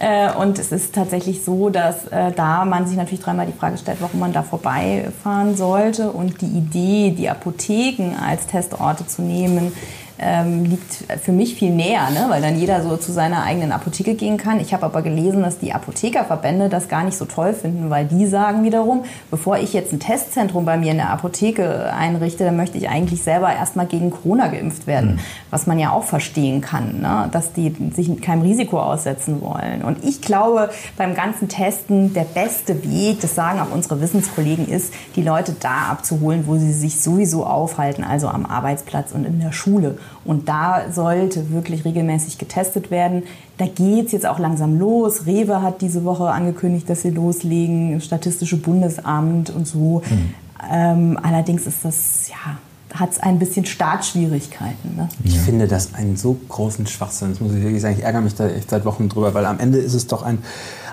Äh, 0.00 0.32
und 0.32 0.58
es 0.58 0.72
ist 0.72 0.94
tatsächlich 0.94 1.44
so, 1.44 1.70
dass 1.70 2.06
äh, 2.08 2.32
da 2.32 2.64
man 2.64 2.88
sich 2.88 2.96
natürlich 2.96 3.20
dreimal 3.20 3.46
die 3.46 3.52
Frage 3.52 3.78
stellt, 3.78 3.98
warum 4.00 4.18
man 4.18 4.32
da 4.32 4.42
vorbeifahren 4.42 5.56
sollte. 5.56 6.10
Und 6.10 6.40
die 6.40 6.46
Idee, 6.46 7.14
die 7.16 7.30
Apotheken 7.30 8.16
als 8.20 8.48
Testorte 8.48 9.06
zu 9.06 9.22
nehmen, 9.22 9.72
ähm, 10.18 10.64
liegt 10.64 11.04
für 11.22 11.32
mich 11.32 11.56
viel 11.56 11.70
näher, 11.70 12.10
ne? 12.10 12.26
weil 12.28 12.40
dann 12.40 12.58
jeder 12.58 12.82
so 12.82 12.96
zu 12.96 13.12
seiner 13.12 13.42
eigenen 13.42 13.72
Apotheke 13.72 14.14
gehen 14.14 14.36
kann. 14.36 14.60
Ich 14.60 14.72
habe 14.72 14.84
aber 14.86 15.02
gelesen, 15.02 15.42
dass 15.42 15.58
die 15.58 15.72
Apothekerverbände 15.72 16.68
das 16.68 16.88
gar 16.88 17.04
nicht 17.04 17.16
so 17.16 17.24
toll 17.24 17.52
finden, 17.52 17.90
weil 17.90 18.06
die 18.06 18.26
sagen 18.26 18.62
wiederum, 18.62 19.04
bevor 19.30 19.58
ich 19.58 19.72
jetzt 19.72 19.92
ein 19.92 20.00
Testzentrum 20.00 20.64
bei 20.64 20.76
mir 20.76 20.92
in 20.92 20.98
der 20.98 21.10
Apotheke 21.10 21.92
einrichte, 21.92 22.44
dann 22.44 22.56
möchte 22.56 22.78
ich 22.78 22.88
eigentlich 22.88 23.22
selber 23.22 23.52
erstmal 23.52 23.86
gegen 23.86 24.10
Corona 24.10 24.48
geimpft 24.48 24.86
werden, 24.86 25.16
mhm. 25.16 25.20
was 25.50 25.66
man 25.66 25.78
ja 25.78 25.90
auch 25.90 26.04
verstehen 26.04 26.60
kann, 26.60 27.00
ne? 27.00 27.28
dass 27.32 27.52
die 27.52 27.74
sich 27.94 28.20
keinem 28.20 28.42
Risiko 28.42 28.80
aussetzen 28.80 29.40
wollen. 29.40 29.82
Und 29.82 30.04
ich 30.04 30.20
glaube, 30.20 30.70
beim 30.96 31.14
ganzen 31.14 31.48
Testen 31.48 32.14
der 32.14 32.24
beste 32.24 32.84
Weg, 32.84 33.20
das 33.20 33.34
sagen 33.34 33.60
auch 33.60 33.72
unsere 33.72 34.00
Wissenskollegen, 34.00 34.68
ist, 34.68 34.92
die 35.16 35.22
Leute 35.22 35.56
da 35.58 35.88
abzuholen, 35.90 36.44
wo 36.46 36.56
sie 36.56 36.72
sich 36.72 37.00
sowieso 37.00 37.44
aufhalten, 37.44 38.04
also 38.04 38.28
am 38.28 38.46
Arbeitsplatz 38.46 39.12
und 39.12 39.24
in 39.24 39.40
der 39.40 39.52
Schule. 39.52 39.98
Und 40.24 40.48
da 40.48 40.90
sollte 40.90 41.50
wirklich 41.50 41.84
regelmäßig 41.84 42.38
getestet 42.38 42.90
werden. 42.90 43.24
Da 43.58 43.66
geht 43.66 44.06
es 44.06 44.12
jetzt 44.12 44.26
auch 44.26 44.38
langsam 44.38 44.78
los. 44.78 45.26
Rewe 45.26 45.62
hat 45.62 45.80
diese 45.82 46.04
Woche 46.04 46.30
angekündigt, 46.30 46.88
dass 46.88 47.02
sie 47.02 47.10
loslegen, 47.10 48.00
Statistische 48.00 48.56
Bundesamt 48.56 49.50
und 49.50 49.66
so. 49.66 50.02
Mhm. 50.08 50.34
Ähm, 50.70 51.18
allerdings 51.22 51.66
ist 51.66 51.84
das, 51.84 52.28
ja, 52.30 52.58
hat 52.98 53.10
es 53.12 53.20
ein 53.20 53.38
bisschen 53.38 53.66
Startschwierigkeiten. 53.66 54.96
Ne? 54.96 55.08
Ich 55.24 55.34
ja. 55.36 55.42
finde 55.42 55.68
das 55.68 55.94
einen 55.94 56.16
so 56.16 56.38
großen 56.48 56.86
Schwachsinn. 56.86 57.30
Das 57.30 57.40
muss 57.40 57.52
ich 57.52 57.62
wirklich 57.62 57.82
sagen. 57.82 57.96
Ich 57.98 58.04
ärgere 58.04 58.20
mich 58.20 58.34
da 58.34 58.48
echt 58.48 58.70
seit 58.70 58.84
Wochen 58.84 59.08
drüber, 59.08 59.34
weil 59.34 59.44
am 59.46 59.58
Ende 59.58 59.78
ist 59.78 59.94
es 59.94 60.06
doch 60.06 60.22
ein, 60.22 60.38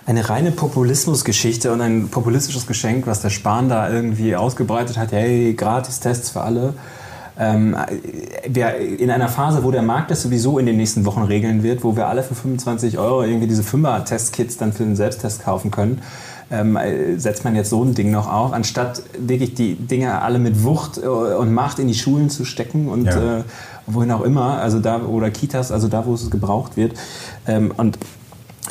eine 0.06 0.28
reine 0.28 0.52
Populismusgeschichte 0.52 1.71
und 1.71 1.80
ein 1.80 2.10
populistisches 2.10 2.67
Geschenk, 2.67 3.08
was 3.08 3.21
der 3.21 3.30
Spahn 3.30 3.69
da 3.69 3.89
irgendwie 3.89 4.36
ausgebreitet 4.36 4.97
hat. 4.97 5.12
Hey, 5.12 5.54
Gratis-Tests 5.54 6.32
für 6.32 6.41
alle 6.41 6.74
ähm, 7.41 7.75
wir 8.47 8.75
in 8.75 9.10
einer 9.10 9.27
Phase, 9.27 9.63
wo 9.63 9.71
der 9.71 9.82
Markt 9.82 10.12
das 10.12 10.21
sowieso 10.21 10.60
in 10.60 10.67
den 10.67 10.77
nächsten 10.77 11.06
Wochen 11.06 11.23
regeln 11.23 11.63
wird, 11.63 11.84
wo 11.84 11.95
wir 11.95 12.08
alle 12.08 12.21
für 12.21 12.36
25 12.36 12.99
Euro 12.99 13.23
irgendwie 13.23 13.47
diese 13.47 13.63
Fünfer-Testkits 13.63 14.58
dann 14.58 14.73
für 14.73 14.84
den 14.84 14.95
Selbsttest 14.95 15.43
kaufen 15.43 15.71
können, 15.71 16.04
ähm, 16.51 16.77
setzt 17.17 17.43
man 17.43 17.56
jetzt 17.56 17.71
so 17.71 17.84
ein 17.84 17.95
Ding 17.95 18.12
noch 18.12 18.32
auf, 18.32 18.54
anstatt 18.54 19.01
wirklich 19.17 19.56
die 19.56 19.73
Dinge 19.73 20.21
alle 20.21 20.38
mit 20.38 20.63
Wucht 20.63 20.99
äh, 20.99 21.08
und 21.08 21.51
Macht 21.51 21.80
in 21.80 21.88
die 21.88 21.95
Schulen 21.95 22.30
zu 22.30 22.45
stecken 22.45 22.88
und 22.88 23.06
ja. 23.06 23.39
äh, 23.39 23.43
wohin 23.88 24.12
auch 24.12 24.21
immer, 24.21 24.60
also 24.60 24.80
da 24.80 25.01
oder 25.01 25.32
Kitas, 25.32 25.71
also 25.71 25.88
da, 25.88 26.06
wo 26.06 26.13
es 26.13 26.30
gebraucht 26.30 26.77
wird. 26.77 26.93
Ähm, 27.47 27.73
und 27.75 27.97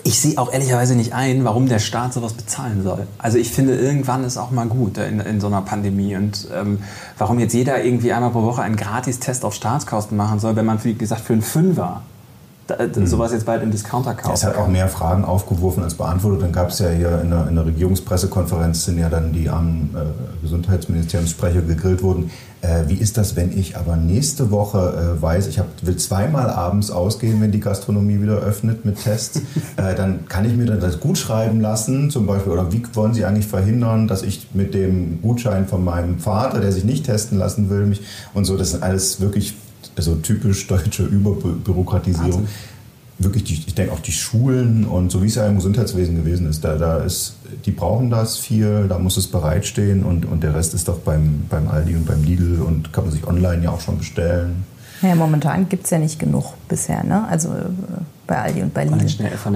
ich 0.05 0.21
sehe 0.21 0.39
auch 0.39 0.53
ehrlicherweise 0.53 0.95
nicht 0.95 1.13
ein, 1.13 1.45
warum 1.45 1.69
der 1.69 1.79
Staat 1.79 2.13
sowas 2.13 2.35
bezahlen 2.35 2.83
soll. 2.83 3.07
Also 3.19 3.39
ich 3.39 3.51
finde, 3.51 3.77
irgendwann 3.77 4.25
ist 4.25 4.37
auch 4.37 4.51
mal 4.51 4.67
gut 4.67 4.99
in, 4.99 5.21
in 5.21 5.41
so 5.41 5.47
einer 5.47 5.63
Pandemie. 5.63 6.17
Und 6.17 6.49
ähm, 6.55 6.79
warum 7.19 7.39
jetzt 7.39 7.53
jeder 7.53 7.85
irgendwie 7.85 8.13
einmal 8.13 8.31
pro 8.31 8.43
Woche 8.43 8.63
einen 8.63 8.77
Gratistest 8.77 9.45
auf 9.45 9.55
Staatskosten 9.55 10.17
machen 10.17 10.39
soll, 10.39 10.57
wenn 10.57 10.67
man, 10.67 10.83
wie 10.85 10.95
gesagt, 10.95 11.23
für 11.23 11.33
einen 11.33 11.43
Fünfer 11.43 12.03
mhm. 12.79 13.07
sowas 13.07 13.33
jetzt 13.33 13.47
bald 13.47 13.63
im 13.63 13.71
Discounter 13.71 14.15
kauft. 14.15 14.37
Es 14.37 14.45
hat 14.45 14.57
auch 14.57 14.69
mehr 14.69 14.89
Fragen 14.89 15.25
aufgeworfen 15.25 15.83
als 15.83 15.95
beantwortet. 15.95 16.43
Dann 16.43 16.53
gab 16.53 16.71
es 16.71 16.79
ja 16.79 16.89
hier 16.89 17.21
in 17.21 17.31
der, 17.31 17.49
in 17.49 17.55
der 17.55 17.67
Regierungspressekonferenz, 17.67 18.85
sind 18.85 18.99
ja 18.99 19.09
dann 19.09 19.33
die 19.33 19.49
armen 19.49 19.95
äh, 19.95 20.43
Gesundheitsministeriumssprecher 20.43 21.63
gegrillt 21.63 22.03
worden. 22.03 22.31
Äh, 22.63 22.89
wie 22.89 22.95
ist 22.95 23.17
das, 23.17 23.37
wenn 23.37 23.57
ich 23.57 23.79
aber 23.79 23.97
nächste 23.97 24.51
Woche 24.51 25.17
äh, 25.19 25.23
weiß, 25.23 25.47
ich 25.47 25.59
hab, 25.59 25.67
will 25.83 25.97
zweimal 25.97 26.51
abends 26.51 26.91
ausgehen, 26.91 27.41
wenn 27.41 27.53
die 27.53 27.61
Gastronomie 27.61 28.21
wieder 28.21 28.37
öffnet 28.37 28.85
mit 28.85 29.03
Tests, 29.03 29.41
äh, 29.77 29.95
dann 29.95 30.27
kann 30.29 30.45
ich 30.45 30.55
mir 30.55 30.67
dann 30.67 30.81
das 30.81 31.01
gut 31.01 31.17
schreiben 31.17 31.61
lassen, 31.61 32.11
zum 32.11 32.27
Beispiel, 32.27 32.53
oder 32.53 32.71
wie 32.71 32.83
wollen 32.93 33.15
Sie 33.15 33.25
eigentlich 33.25 33.47
verhindern, 33.47 34.09
dass 34.09 34.23
ich 34.23 34.49
mit 34.53 34.75
dem 34.75 35.23
Gutschein 35.23 35.67
von 35.67 35.83
meinem 35.83 36.19
Vater, 36.19 36.61
der 36.61 36.73
sich 36.73 36.85
nicht 36.85 37.07
testen 37.07 37.39
lassen 37.39 37.71
will, 37.71 37.87
mich 37.87 38.03
und 38.35 38.45
so, 38.45 38.59
das 38.59 38.73
sind 38.73 38.83
alles 38.83 39.21
wirklich 39.23 39.55
also 39.97 40.17
typisch 40.17 40.67
deutsche 40.67 41.05
Überbürokratisierung. 41.05 42.43
Also. 42.43 42.49
Wirklich, 43.19 43.45
die, 43.45 43.55
ich 43.67 43.75
denke 43.75 43.93
auch 43.93 44.01
die 44.01 44.13
Schulen 44.13 44.87
und 44.87 45.13
so 45.13 45.23
wie 45.23 45.27
es 45.27 45.35
ja 45.35 45.47
im 45.47 45.57
Gesundheitswesen 45.57 46.17
gewesen 46.17 46.49
ist, 46.49 46.65
da, 46.65 46.77
da 46.77 46.99
ist, 46.99 47.35
die 47.67 47.71
brauchen 47.71 48.09
das 48.09 48.39
viel, 48.39 48.87
da 48.89 48.99
muss 48.99 49.19
es 49.19 49.27
bereitstehen 49.27 50.05
und, 50.05 50.25
und 50.25 50.43
der 50.43 50.55
Rest 50.55 50.73
ist 50.73 50.89
doch 50.89 51.01
beim, 51.01 51.43
beim 51.51 51.69
Aldi 51.69 51.97
und 51.97 52.07
beim 52.07 52.25
Lidl 52.25 52.63
und 52.63 52.95
kann 52.95 53.05
man 53.05 53.13
sich 53.13 53.27
online 53.27 53.63
ja 53.65 53.71
auch 53.73 53.81
schon 53.83 53.99
bestellen. 53.99 54.65
Ja, 55.03 55.15
momentan 55.15 55.69
gibt 55.69 55.85
es 55.85 55.91
ja 55.91 55.99
nicht 55.99 56.19
genug 56.19 56.55
bisher, 56.67 57.05
ne? 57.05 57.27
Also 57.29 57.51
äh, 57.51 58.20
bei 58.31 58.39
Aldi 58.39 58.63
und 58.63 58.73
bei 58.73 58.85
Lidl. 58.85 58.97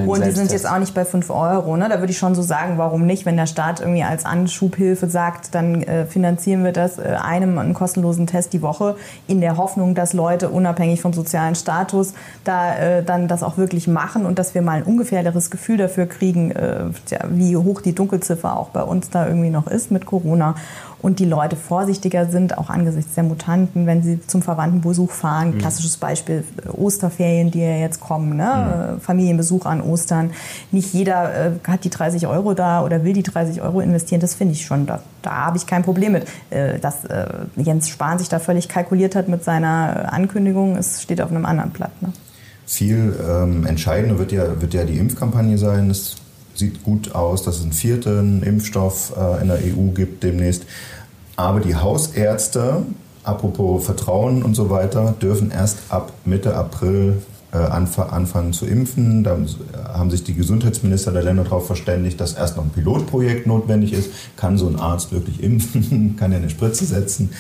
Und 0.04 0.26
die 0.26 0.30
sind 0.32 0.50
jetzt 0.50 0.68
auch 0.68 0.78
nicht 0.78 0.94
bei 0.94 1.04
5 1.04 1.30
Euro. 1.30 1.76
Ne? 1.76 1.88
Da 1.88 2.00
würde 2.00 2.10
ich 2.10 2.18
schon 2.18 2.34
so 2.34 2.42
sagen, 2.42 2.76
warum 2.76 3.06
nicht, 3.06 3.24
wenn 3.24 3.37
der 3.37 3.46
Staat 3.46 3.78
irgendwie 3.78 4.02
als 4.02 4.24
Anschubhilfe 4.24 5.08
sagt, 5.08 5.54
dann 5.54 5.82
äh, 5.82 6.06
finanzieren 6.06 6.64
wir 6.64 6.72
das 6.72 6.98
äh, 6.98 7.02
einem 7.22 7.56
einen 7.56 7.72
kostenlosen 7.72 8.26
Test 8.26 8.52
die 8.52 8.62
Woche 8.62 8.96
in 9.28 9.40
der 9.40 9.56
Hoffnung, 9.58 9.94
dass 9.94 10.12
Leute 10.12 10.48
unabhängig 10.48 11.00
vom 11.00 11.12
sozialen 11.12 11.54
Status 11.54 12.14
da 12.42 12.74
äh, 12.74 13.04
dann 13.04 13.28
das 13.28 13.44
auch 13.44 13.56
wirklich 13.58 13.87
machen 13.87 14.26
und 14.26 14.40
dass 14.40 14.56
wir 14.56 14.62
mal 14.62 14.78
ein 14.78 14.82
ungefährliches 14.82 15.52
Gefühl 15.52 15.76
dafür 15.76 16.06
kriegen, 16.06 16.50
äh, 16.50 16.87
ja, 17.10 17.20
wie 17.30 17.56
hoch 17.56 17.80
die 17.80 17.94
Dunkelziffer 17.94 18.58
auch 18.58 18.70
bei 18.70 18.82
uns 18.82 19.08
da 19.08 19.28
irgendwie 19.28 19.50
noch 19.50 19.68
ist 19.68 19.92
mit 19.92 20.04
Corona 20.04 20.56
und 21.04 21.18
die 21.18 21.26
Leute 21.26 21.54
vorsichtiger 21.54 22.30
sind, 22.30 22.56
auch 22.56 22.70
angesichts 22.70 23.14
der 23.14 23.24
Mutanten, 23.24 23.87
wenn 23.87 24.02
sie 24.02 24.26
zum 24.26 24.40
Verwandtenbesuch 24.40 25.10
fahren. 25.10 25.50
Mhm. 25.50 25.58
Klassisches 25.58 25.98
Beispiel 25.98 26.44
äh, 26.64 26.70
Osterferien, 26.70 27.50
die 27.50 27.60
ja 27.60 27.76
jetzt 27.76 28.00
kommen, 28.00 28.38
ne? 28.38 28.63
Mhm. 28.64 29.00
Familienbesuch 29.00 29.66
an 29.66 29.81
Ostern. 29.81 30.31
Nicht 30.72 30.92
jeder 30.94 31.46
äh, 31.46 31.50
hat 31.66 31.85
die 31.85 31.90
30 31.90 32.27
Euro 32.27 32.55
da 32.55 32.83
oder 32.83 33.05
will 33.05 33.12
die 33.12 33.22
30 33.22 33.62
Euro 33.62 33.81
investieren. 33.81 34.20
Das 34.20 34.35
finde 34.35 34.55
ich 34.55 34.64
schon, 34.64 34.87
da, 34.87 35.00
da 35.22 35.46
habe 35.46 35.57
ich 35.57 35.66
kein 35.66 35.83
Problem 35.83 36.12
mit. 36.12 36.27
Äh, 36.50 36.79
dass 36.79 37.05
äh, 37.05 37.27
Jens 37.57 37.88
Spahn 37.88 38.18
sich 38.18 38.29
da 38.29 38.38
völlig 38.38 38.68
kalkuliert 38.68 39.14
hat 39.14 39.29
mit 39.29 39.44
seiner 39.44 40.12
Ankündigung, 40.12 40.77
es 40.77 41.03
steht 41.03 41.20
auf 41.20 41.31
einem 41.31 41.46
anderen 41.46 41.70
Blatt. 41.70 42.03
Ne? 42.03 42.12
Viel 42.66 43.14
ähm, 43.29 43.66
entscheidender 43.66 44.18
wird 44.18 44.33
ja, 44.33 44.61
wird 44.61 44.72
ja 44.74 44.85
die 44.85 44.98
Impfkampagne 44.98 45.59
sein. 45.59 45.90
Es 45.90 46.16
sieht 46.55 46.83
gut 46.83 47.14
aus, 47.14 47.42
dass 47.42 47.57
es 47.57 47.62
einen 47.62 47.72
vierten 47.72 48.42
Impfstoff 48.42 49.12
äh, 49.16 49.42
in 49.42 49.48
der 49.48 49.59
EU 49.59 49.90
gibt 49.94 50.22
demnächst. 50.22 50.64
Aber 51.37 51.61
die 51.61 51.74
Hausärzte, 51.74 52.85
apropos 53.24 53.85
Vertrauen 53.85 54.42
und 54.42 54.55
so 54.55 54.70
weiter, 54.70 55.14
dürfen 55.20 55.50
erst 55.50 55.79
ab 55.88 56.12
Mitte 56.24 56.55
April 56.55 57.22
äh, 57.55 57.59
anfangen 57.59 58.53
zu 58.53 58.67
impfen. 58.67 59.23
Da 59.23 59.38
haben 59.93 60.11
sich 60.11 60.25
die 60.25 60.35
Gesundheitsminister 60.35 61.12
der 61.12 61.23
Länder 61.23 61.45
darauf 61.45 61.67
verständigt, 61.67 62.21
dass 62.21 62.35
erst 62.35 62.57
noch 62.57 62.64
ein 62.64 62.71
Pilotprojekt 62.71 63.47
notwendig 63.47 63.93
ist. 63.93 64.11
Kann 64.37 64.59
so 64.59 64.67
ein 64.67 64.77
Arzt 64.77 65.12
wirklich 65.12 65.40
impfen? 65.40 66.17
Kann 66.19 66.33
er 66.33 66.38
eine 66.38 66.51
Spritze 66.51 66.85
setzen? 66.85 67.31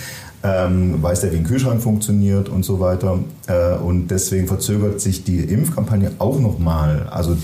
Ähm, 0.44 1.02
weiß 1.02 1.24
er, 1.24 1.32
wie 1.32 1.38
ein 1.38 1.44
Kühlschrank 1.44 1.82
funktioniert 1.82 2.48
und 2.48 2.64
so 2.64 2.78
weiter. 2.78 3.18
Äh, 3.48 3.76
und 3.76 4.08
deswegen 4.08 4.46
verzögert 4.46 5.00
sich 5.00 5.24
die 5.24 5.40
Impfkampagne 5.40 6.12
auch 6.18 6.38
nochmal. 6.38 7.08
Also 7.10 7.36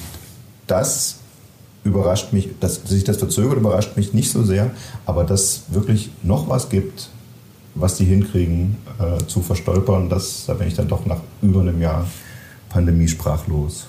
das 0.68 1.16
überrascht 1.82 2.32
mich, 2.32 2.50
dass 2.60 2.82
sich 2.84 3.02
das 3.02 3.16
verzögert, 3.16 3.56
überrascht 3.56 3.96
mich 3.96 4.14
nicht 4.14 4.30
so 4.30 4.44
sehr, 4.44 4.70
aber 5.06 5.24
dass 5.24 5.62
wirklich 5.70 6.10
noch 6.22 6.48
was 6.48 6.68
gibt, 6.68 7.08
was 7.74 7.96
die 7.96 8.04
hinkriegen 8.04 8.76
äh, 8.98 9.24
zu 9.26 9.40
verstolpern, 9.40 10.08
das, 10.08 10.44
da 10.46 10.54
bin 10.54 10.68
ich 10.68 10.74
dann 10.74 10.88
doch 10.88 11.06
nach 11.06 11.20
über 11.42 11.62
einem 11.62 11.80
Jahr 11.80 12.06
Pandemie 12.70 13.08
sprachlos. 13.08 13.86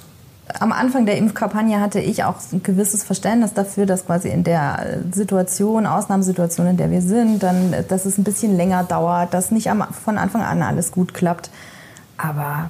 Am 0.60 0.74
Anfang 0.74 1.06
der 1.06 1.18
Impfkampagne 1.18 1.80
hatte 1.80 2.02
ich 2.02 2.26
auch 2.26 2.36
ein 2.52 2.62
gewisses 2.62 3.04
Verständnis 3.04 3.54
dafür, 3.54 3.86
dass 3.86 4.06
quasi 4.06 4.28
in 4.30 4.44
der 4.44 4.98
Situation, 5.12 5.86
Ausnahmesituation, 5.86 6.68
in 6.68 6.78
der 6.78 6.92
wir 6.92 7.02
sind, 7.02 7.42
dann, 7.42 7.74
dass 7.88 8.06
es 8.06 8.18
ein 8.18 8.26
bisschen 8.26 8.58
länger 8.58 8.84
dauert, 8.84 9.34
dass 9.34 9.52
nicht 9.52 9.70
am, 9.70 9.82
von 9.94 10.18
Anfang 10.18 10.42
an 10.42 10.62
alles 10.62 10.92
gut 10.92 11.14
klappt. 11.14 11.52
Aber 12.18 12.70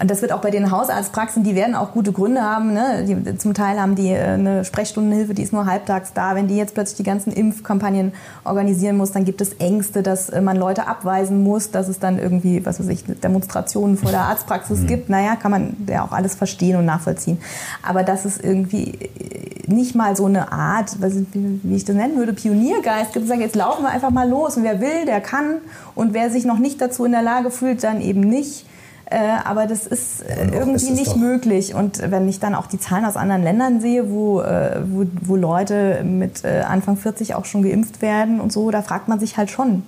und 0.00 0.10
das 0.10 0.22
wird 0.22 0.32
auch 0.32 0.40
bei 0.40 0.50
den 0.50 0.70
Hausarztpraxen, 0.70 1.44
die 1.44 1.54
werden 1.54 1.74
auch 1.74 1.92
gute 1.92 2.12
Gründe 2.12 2.40
haben. 2.40 2.72
Ne? 2.72 3.04
Die, 3.06 3.36
zum 3.36 3.52
Teil 3.52 3.78
haben 3.78 3.96
die 3.96 4.08
äh, 4.08 4.30
eine 4.30 4.64
Sprechstundenhilfe, 4.64 5.34
die 5.34 5.42
ist 5.42 5.52
nur 5.52 5.66
halbtags 5.66 6.14
da. 6.14 6.34
Wenn 6.34 6.48
die 6.48 6.56
jetzt 6.56 6.72
plötzlich 6.72 6.96
die 6.96 7.02
ganzen 7.02 7.32
Impfkampagnen 7.32 8.12
organisieren 8.44 8.96
muss, 8.96 9.12
dann 9.12 9.26
gibt 9.26 9.42
es 9.42 9.52
Ängste, 9.58 10.02
dass 10.02 10.30
äh, 10.30 10.40
man 10.40 10.56
Leute 10.56 10.86
abweisen 10.86 11.42
muss, 11.42 11.70
dass 11.70 11.88
es 11.88 11.98
dann 11.98 12.18
irgendwie, 12.18 12.64
was 12.64 12.80
weiß 12.80 12.88
ich, 12.88 13.04
Demonstrationen 13.04 13.98
vor 13.98 14.10
der 14.10 14.22
Arztpraxis 14.22 14.80
mhm. 14.80 14.86
gibt. 14.86 15.10
Naja, 15.10 15.36
kann 15.36 15.50
man 15.50 15.76
ja 15.86 16.02
auch 16.02 16.12
alles 16.12 16.34
verstehen 16.34 16.76
und 16.76 16.86
nachvollziehen. 16.86 17.38
Aber 17.86 18.02
dass 18.02 18.24
es 18.24 18.38
irgendwie 18.40 18.94
äh, 18.94 19.70
nicht 19.70 19.94
mal 19.94 20.16
so 20.16 20.24
eine 20.24 20.50
Art, 20.50 20.96
wie 21.02 21.76
ich 21.76 21.84
das 21.84 21.94
nennen 21.94 22.16
würde, 22.16 22.32
Pioniergeist 22.32 23.12
gibt, 23.12 23.28
sagen, 23.28 23.42
jetzt 23.42 23.54
laufen 23.54 23.82
wir 23.82 23.90
einfach 23.90 24.10
mal 24.10 24.26
los 24.26 24.56
und 24.56 24.62
wer 24.62 24.80
will, 24.80 25.04
der 25.04 25.20
kann 25.20 25.58
und 25.94 26.14
wer 26.14 26.30
sich 26.30 26.46
noch 26.46 26.58
nicht 26.58 26.80
dazu 26.80 27.04
in 27.04 27.12
der 27.12 27.22
Lage 27.22 27.50
fühlt, 27.50 27.84
dann 27.84 28.00
eben 28.00 28.20
nicht. 28.20 28.64
Äh, 29.10 29.18
aber 29.44 29.66
das 29.66 29.86
ist 29.86 30.22
äh, 30.22 30.46
irgendwie 30.52 30.76
ist 30.76 30.90
nicht 30.90 31.16
möglich. 31.16 31.74
Und 31.74 32.00
wenn 32.10 32.28
ich 32.28 32.38
dann 32.38 32.54
auch 32.54 32.66
die 32.66 32.78
Zahlen 32.78 33.04
aus 33.04 33.16
anderen 33.16 33.42
Ländern 33.42 33.80
sehe, 33.80 34.08
wo, 34.10 34.40
äh, 34.40 34.80
wo, 34.86 35.04
wo 35.22 35.36
Leute 35.36 36.04
mit 36.04 36.44
Anfang 36.44 36.96
40 36.96 37.34
auch 37.34 37.44
schon 37.44 37.62
geimpft 37.62 38.02
werden 38.02 38.40
und 38.40 38.52
so, 38.52 38.70
da 38.70 38.82
fragt 38.82 39.08
man 39.08 39.18
sich 39.18 39.36
halt 39.36 39.50
schon, 39.50 39.82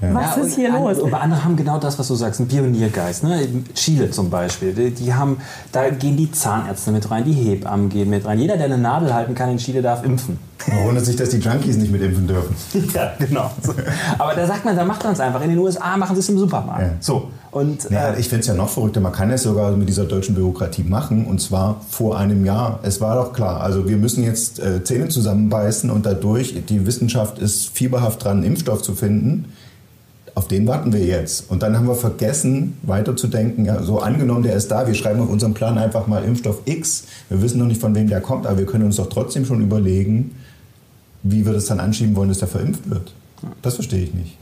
ja. 0.00 0.14
Was 0.14 0.36
ist 0.36 0.54
hier 0.56 0.70
los? 0.72 1.02
Aber 1.02 1.20
andere 1.20 1.44
haben 1.44 1.56
genau 1.56 1.78
das, 1.78 1.98
was 1.98 2.08
du 2.08 2.14
sagst, 2.14 2.40
einen 2.40 2.48
Pioniergeist. 2.48 3.24
Ne? 3.24 3.46
Chile 3.74 4.10
zum 4.10 4.30
Beispiel, 4.30 4.72
die, 4.72 4.90
die, 4.90 5.14
haben, 5.14 5.38
da 5.72 5.88
gehen 5.90 6.16
die 6.16 6.30
Zahnärzte 6.30 6.90
mit 6.90 7.10
rein, 7.10 7.24
die 7.24 7.32
Hebammen 7.32 7.88
gehen 7.88 8.10
mit 8.10 8.24
rein. 8.24 8.38
Jeder, 8.38 8.56
der 8.56 8.66
eine 8.66 8.78
Nadel 8.78 9.14
halten 9.14 9.34
kann 9.34 9.50
in 9.50 9.58
Chile, 9.58 9.82
darf 9.82 10.04
impfen. 10.04 10.38
Man 10.66 10.84
wundert 10.84 11.04
sich, 11.04 11.16
dass 11.16 11.28
die 11.30 11.38
Junkies 11.38 11.76
nicht 11.76 11.92
mit 11.92 12.00
impfen 12.00 12.26
dürfen. 12.26 12.56
ja, 12.94 13.12
genau. 13.18 13.50
Aber 14.18 14.34
da 14.34 14.46
sagt 14.46 14.64
man, 14.64 14.76
da 14.76 14.84
macht 14.84 15.04
man 15.04 15.12
es 15.12 15.20
einfach. 15.20 15.42
In 15.42 15.50
den 15.50 15.58
USA 15.58 15.96
machen 15.96 16.16
sie 16.16 16.20
es 16.20 16.28
im 16.28 16.38
Supermarkt. 16.38 16.82
Ja. 16.82 16.90
So. 17.00 17.30
Und, 17.50 17.88
ja, 17.90 18.10
äh, 18.10 18.20
ich 18.20 18.28
finde 18.28 18.40
es 18.40 18.46
ja 18.46 18.54
noch 18.54 18.68
verrückter. 18.68 19.00
Man 19.00 19.12
kann 19.12 19.30
es 19.30 19.42
sogar 19.42 19.72
mit 19.72 19.88
dieser 19.88 20.04
deutschen 20.04 20.34
Bürokratie 20.34 20.82
machen 20.82 21.26
und 21.26 21.40
zwar 21.40 21.80
vor 21.88 22.18
einem 22.18 22.44
Jahr. 22.44 22.80
Es 22.82 23.00
war 23.00 23.22
doch 23.22 23.32
klar. 23.32 23.60
Also 23.60 23.88
wir 23.88 23.96
müssen 23.96 24.24
jetzt 24.24 24.58
äh, 24.58 24.82
Zähne 24.82 25.08
zusammenbeißen 25.08 25.90
und 25.90 26.06
dadurch, 26.06 26.64
die 26.66 26.86
Wissenschaft 26.86 27.38
ist 27.38 27.68
fieberhaft 27.76 28.24
dran, 28.24 28.38
einen 28.38 28.46
Impfstoff 28.46 28.82
zu 28.82 28.94
finden 28.94 29.52
auf 30.34 30.48
den 30.48 30.66
warten 30.66 30.92
wir 30.92 31.04
jetzt. 31.04 31.50
Und 31.50 31.62
dann 31.62 31.76
haben 31.76 31.86
wir 31.86 31.94
vergessen, 31.94 32.76
weiterzudenken, 32.82 33.64
ja, 33.64 33.82
so 33.82 34.00
angenommen, 34.00 34.42
der 34.42 34.56
ist 34.56 34.68
da, 34.68 34.86
wir 34.86 34.94
schreiben 34.94 35.20
auf 35.20 35.30
unserem 35.30 35.54
Plan 35.54 35.78
einfach 35.78 36.06
mal 36.06 36.24
Impfstoff 36.24 36.62
X. 36.64 37.04
Wir 37.28 37.40
wissen 37.40 37.58
noch 37.58 37.66
nicht, 37.66 37.80
von 37.80 37.94
wem 37.94 38.08
der 38.08 38.20
kommt, 38.20 38.46
aber 38.46 38.58
wir 38.58 38.66
können 38.66 38.84
uns 38.84 38.96
doch 38.96 39.08
trotzdem 39.08 39.44
schon 39.44 39.60
überlegen, 39.60 40.34
wie 41.22 41.46
wir 41.46 41.52
das 41.52 41.66
dann 41.66 41.78
anschieben 41.78 42.16
wollen, 42.16 42.28
dass 42.28 42.38
der 42.38 42.48
verimpft 42.48 42.90
wird. 42.90 43.14
Das 43.62 43.74
verstehe 43.74 44.02
ich 44.02 44.14
nicht. 44.14 44.36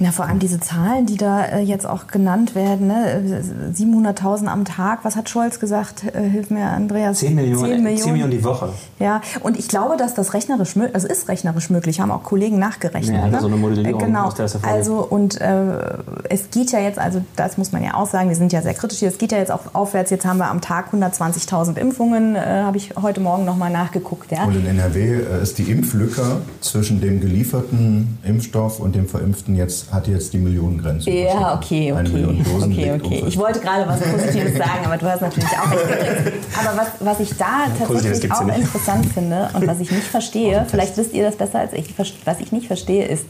Na, 0.00 0.10
vor 0.10 0.26
allem 0.26 0.40
diese 0.40 0.58
Zahlen, 0.58 1.06
die 1.06 1.16
da 1.16 1.44
äh, 1.44 1.60
jetzt 1.60 1.86
auch 1.86 2.08
genannt 2.08 2.56
werden, 2.56 2.88
ne? 2.88 3.22
700.000 3.72 4.46
am 4.46 4.64
Tag. 4.64 5.00
Was 5.04 5.14
hat 5.14 5.28
Scholz 5.28 5.60
gesagt? 5.60 6.02
Äh, 6.04 6.28
hilf 6.28 6.50
mir, 6.50 6.66
Andreas. 6.66 7.20
10 7.20 7.34
Millionen, 7.34 7.58
10 7.58 7.82
Millionen. 7.82 7.96
10 7.98 8.12
Millionen 8.12 8.30
die 8.32 8.42
Woche. 8.42 8.70
Ja, 8.98 9.20
und 9.40 9.56
ich 9.56 9.68
glaube, 9.68 9.96
dass 9.96 10.14
das 10.14 10.34
rechnerisch 10.34 10.74
möglich 10.74 10.96
also 10.96 11.06
ist 11.06 11.28
rechnerisch 11.28 11.70
möglich, 11.70 12.00
haben 12.00 12.10
auch 12.10 12.24
Kollegen 12.24 12.58
nachgerechnet. 12.58 13.16
Ja, 13.16 13.28
ne? 13.28 13.40
so 13.40 13.46
eine 13.46 13.56
Modellierung 13.56 14.00
äh, 14.00 14.04
genau. 14.04 14.24
aus 14.24 14.34
der 14.34 14.48
Also, 14.62 14.98
und 14.98 15.40
äh, 15.40 15.96
es 16.28 16.50
geht 16.50 16.72
ja 16.72 16.80
jetzt, 16.80 16.98
also 16.98 17.22
das 17.36 17.56
muss 17.56 17.70
man 17.70 17.84
ja 17.84 17.94
auch 17.94 18.08
sagen, 18.08 18.28
wir 18.28 18.36
sind 18.36 18.52
ja 18.52 18.62
sehr 18.62 18.74
kritisch 18.74 18.98
hier, 18.98 19.08
es 19.08 19.18
geht 19.18 19.30
ja 19.30 19.38
jetzt 19.38 19.52
auch 19.52 19.74
aufwärts. 19.74 20.10
Jetzt 20.10 20.24
haben 20.24 20.38
wir 20.38 20.48
am 20.48 20.60
Tag 20.60 20.92
120.000 20.92 21.76
Impfungen, 21.76 22.34
äh, 22.34 22.40
habe 22.40 22.78
ich 22.78 22.94
heute 23.00 23.20
Morgen 23.20 23.44
nochmal 23.44 23.70
nachgeguckt. 23.70 24.32
Ja? 24.32 24.44
Und 24.44 24.56
in 24.56 24.66
NRW 24.66 25.20
ist 25.40 25.58
die 25.58 25.70
Impflücke 25.70 26.40
zwischen 26.60 27.00
dem 27.00 27.20
gelieferten 27.20 28.18
Impfstoff 28.24 28.80
und 28.80 28.96
dem 28.96 29.06
verimpften 29.06 29.54
jetzt 29.54 29.83
hat 29.92 30.08
jetzt 30.08 30.32
die 30.32 30.38
Millionengrenze. 30.38 31.10
Ja, 31.10 31.54
okay, 31.54 31.92
okay. 31.92 32.02
Million 32.02 32.46
okay, 32.62 32.92
okay. 32.92 33.24
Ich 33.26 33.38
wollte 33.38 33.60
gerade 33.60 33.88
was 33.88 34.00
Positives 34.00 34.56
sagen, 34.56 34.84
aber 34.84 34.96
du 34.96 35.06
hast 35.06 35.22
natürlich 35.22 35.50
auch 35.50 35.70
recht. 35.70 36.32
Aber 36.58 36.76
was, 36.76 36.88
was 37.00 37.20
ich 37.20 37.36
da 37.36 37.66
tatsächlich 37.78 38.32
auch 38.32 38.48
interessant 38.48 39.06
finde 39.06 39.48
und 39.54 39.66
was 39.66 39.80
ich 39.80 39.90
nicht 39.90 40.06
verstehe, 40.06 40.66
vielleicht 40.68 40.96
wisst 40.96 41.12
ihr 41.12 41.24
das 41.24 41.36
besser 41.36 41.60
als 41.60 41.72
ich, 41.72 41.94
was 41.98 42.40
ich 42.40 42.52
nicht 42.52 42.66
verstehe, 42.66 43.06
ist, 43.06 43.26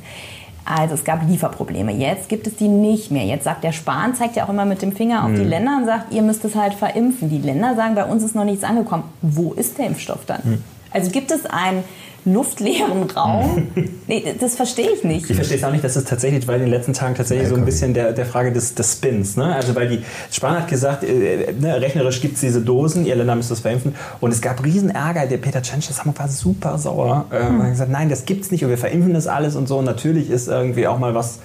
also 0.65 0.95
es 0.95 1.05
gab 1.05 1.29
Lieferprobleme. 1.29 1.93
Jetzt 1.93 2.29
gibt 2.29 2.47
es 2.47 2.57
die 2.57 2.69
nicht 2.69 3.11
mehr. 3.11 3.25
Jetzt 3.25 3.45
sagt 3.45 3.65
der 3.65 3.73
Spahn, 3.73 4.15
zeigt 4.15 4.37
ja 4.37 4.45
auch 4.45 4.49
immer 4.49 4.65
mit 4.65 4.81
dem 4.81 4.93
Finger 4.93 5.25
auf 5.25 5.31
hm. 5.31 5.37
die 5.37 5.45
Länder 5.45 5.77
und 5.79 5.85
sagt, 5.85 6.13
ihr 6.13 6.23
müsst 6.23 6.45
es 6.45 6.55
halt 6.55 6.75
verimpfen. 6.75 7.29
Die 7.29 7.39
Länder 7.39 7.75
sagen, 7.77 7.95
bei 7.95 8.05
uns 8.05 8.23
ist 8.23 8.35
noch 8.35 8.45
nichts 8.45 8.65
angekommen. 8.65 9.05
Wo 9.21 9.53
ist 9.53 9.77
der 9.79 9.87
Impfstoff 9.87 10.25
dann? 10.27 10.43
Hm. 10.43 10.65
Also 10.95 11.11
gibt 11.11 11.31
es 11.31 11.45
ein 11.45 11.85
luftleeren 12.25 13.11
Raum? 13.11 13.69
Nee, 14.07 14.23
das 14.39 14.55
verstehe 14.55 14.91
ich 14.91 15.03
nicht. 15.03 15.31
Ich 15.31 15.35
verstehe 15.35 15.57
es 15.57 15.65
auch 15.65 15.73
nicht, 15.73 15.83
dass 15.83 15.97
es 15.97 16.05
tatsächlich, 16.05 16.47
weil 16.47 16.57
in 16.57 16.67
den 16.67 16.71
letzten 16.71 16.93
Tagen 16.93 17.15
tatsächlich 17.15 17.49
so 17.49 17.55
ein 17.55 17.65
bisschen 17.65 17.95
der, 17.95 18.13
der 18.13 18.27
Frage 18.27 18.53
des, 18.53 18.75
des 18.75 18.93
Spins, 18.93 19.39
ne? 19.39 19.55
Also 19.55 19.75
weil 19.75 19.89
die 19.89 20.03
Spahn 20.31 20.59
hat 20.59 20.69
gesagt, 20.69 21.05
äh, 21.05 21.55
ne, 21.59 21.81
rechnerisch 21.81 22.21
gibt 22.21 22.35
es 22.35 22.43
diese 22.43 22.61
Dosen, 22.61 23.07
ihr 23.07 23.17
Länder 23.17 23.35
müsst 23.35 23.51
das 23.51 23.61
verimpfen. 23.61 23.95
Und 24.21 24.31
es 24.31 24.43
gab 24.43 24.63
riesen 24.63 24.91
Ärger. 24.91 25.27
Der 25.27 25.39
Peter 25.39 25.63
Tschensch, 25.63 25.89
das 25.89 26.05
war 26.05 26.29
super 26.29 26.77
sauer. 26.77 27.25
Äh, 27.31 27.47
hm. 27.47 27.63
hat 27.63 27.71
gesagt, 27.71 27.91
nein, 27.91 28.11
das 28.11 28.27
gibt's 28.27 28.51
nicht 28.51 28.63
und 28.63 28.69
wir 28.69 28.77
verimpfen 28.77 29.15
das 29.15 29.27
alles 29.27 29.57
und 29.57 29.67
so. 29.67 29.79
Und 29.79 29.87
natürlich 29.87 30.29
ist 30.29 30.49
irgendwie 30.49 30.87
auch 30.87 30.99
mal 30.99 31.15
was 31.15 31.39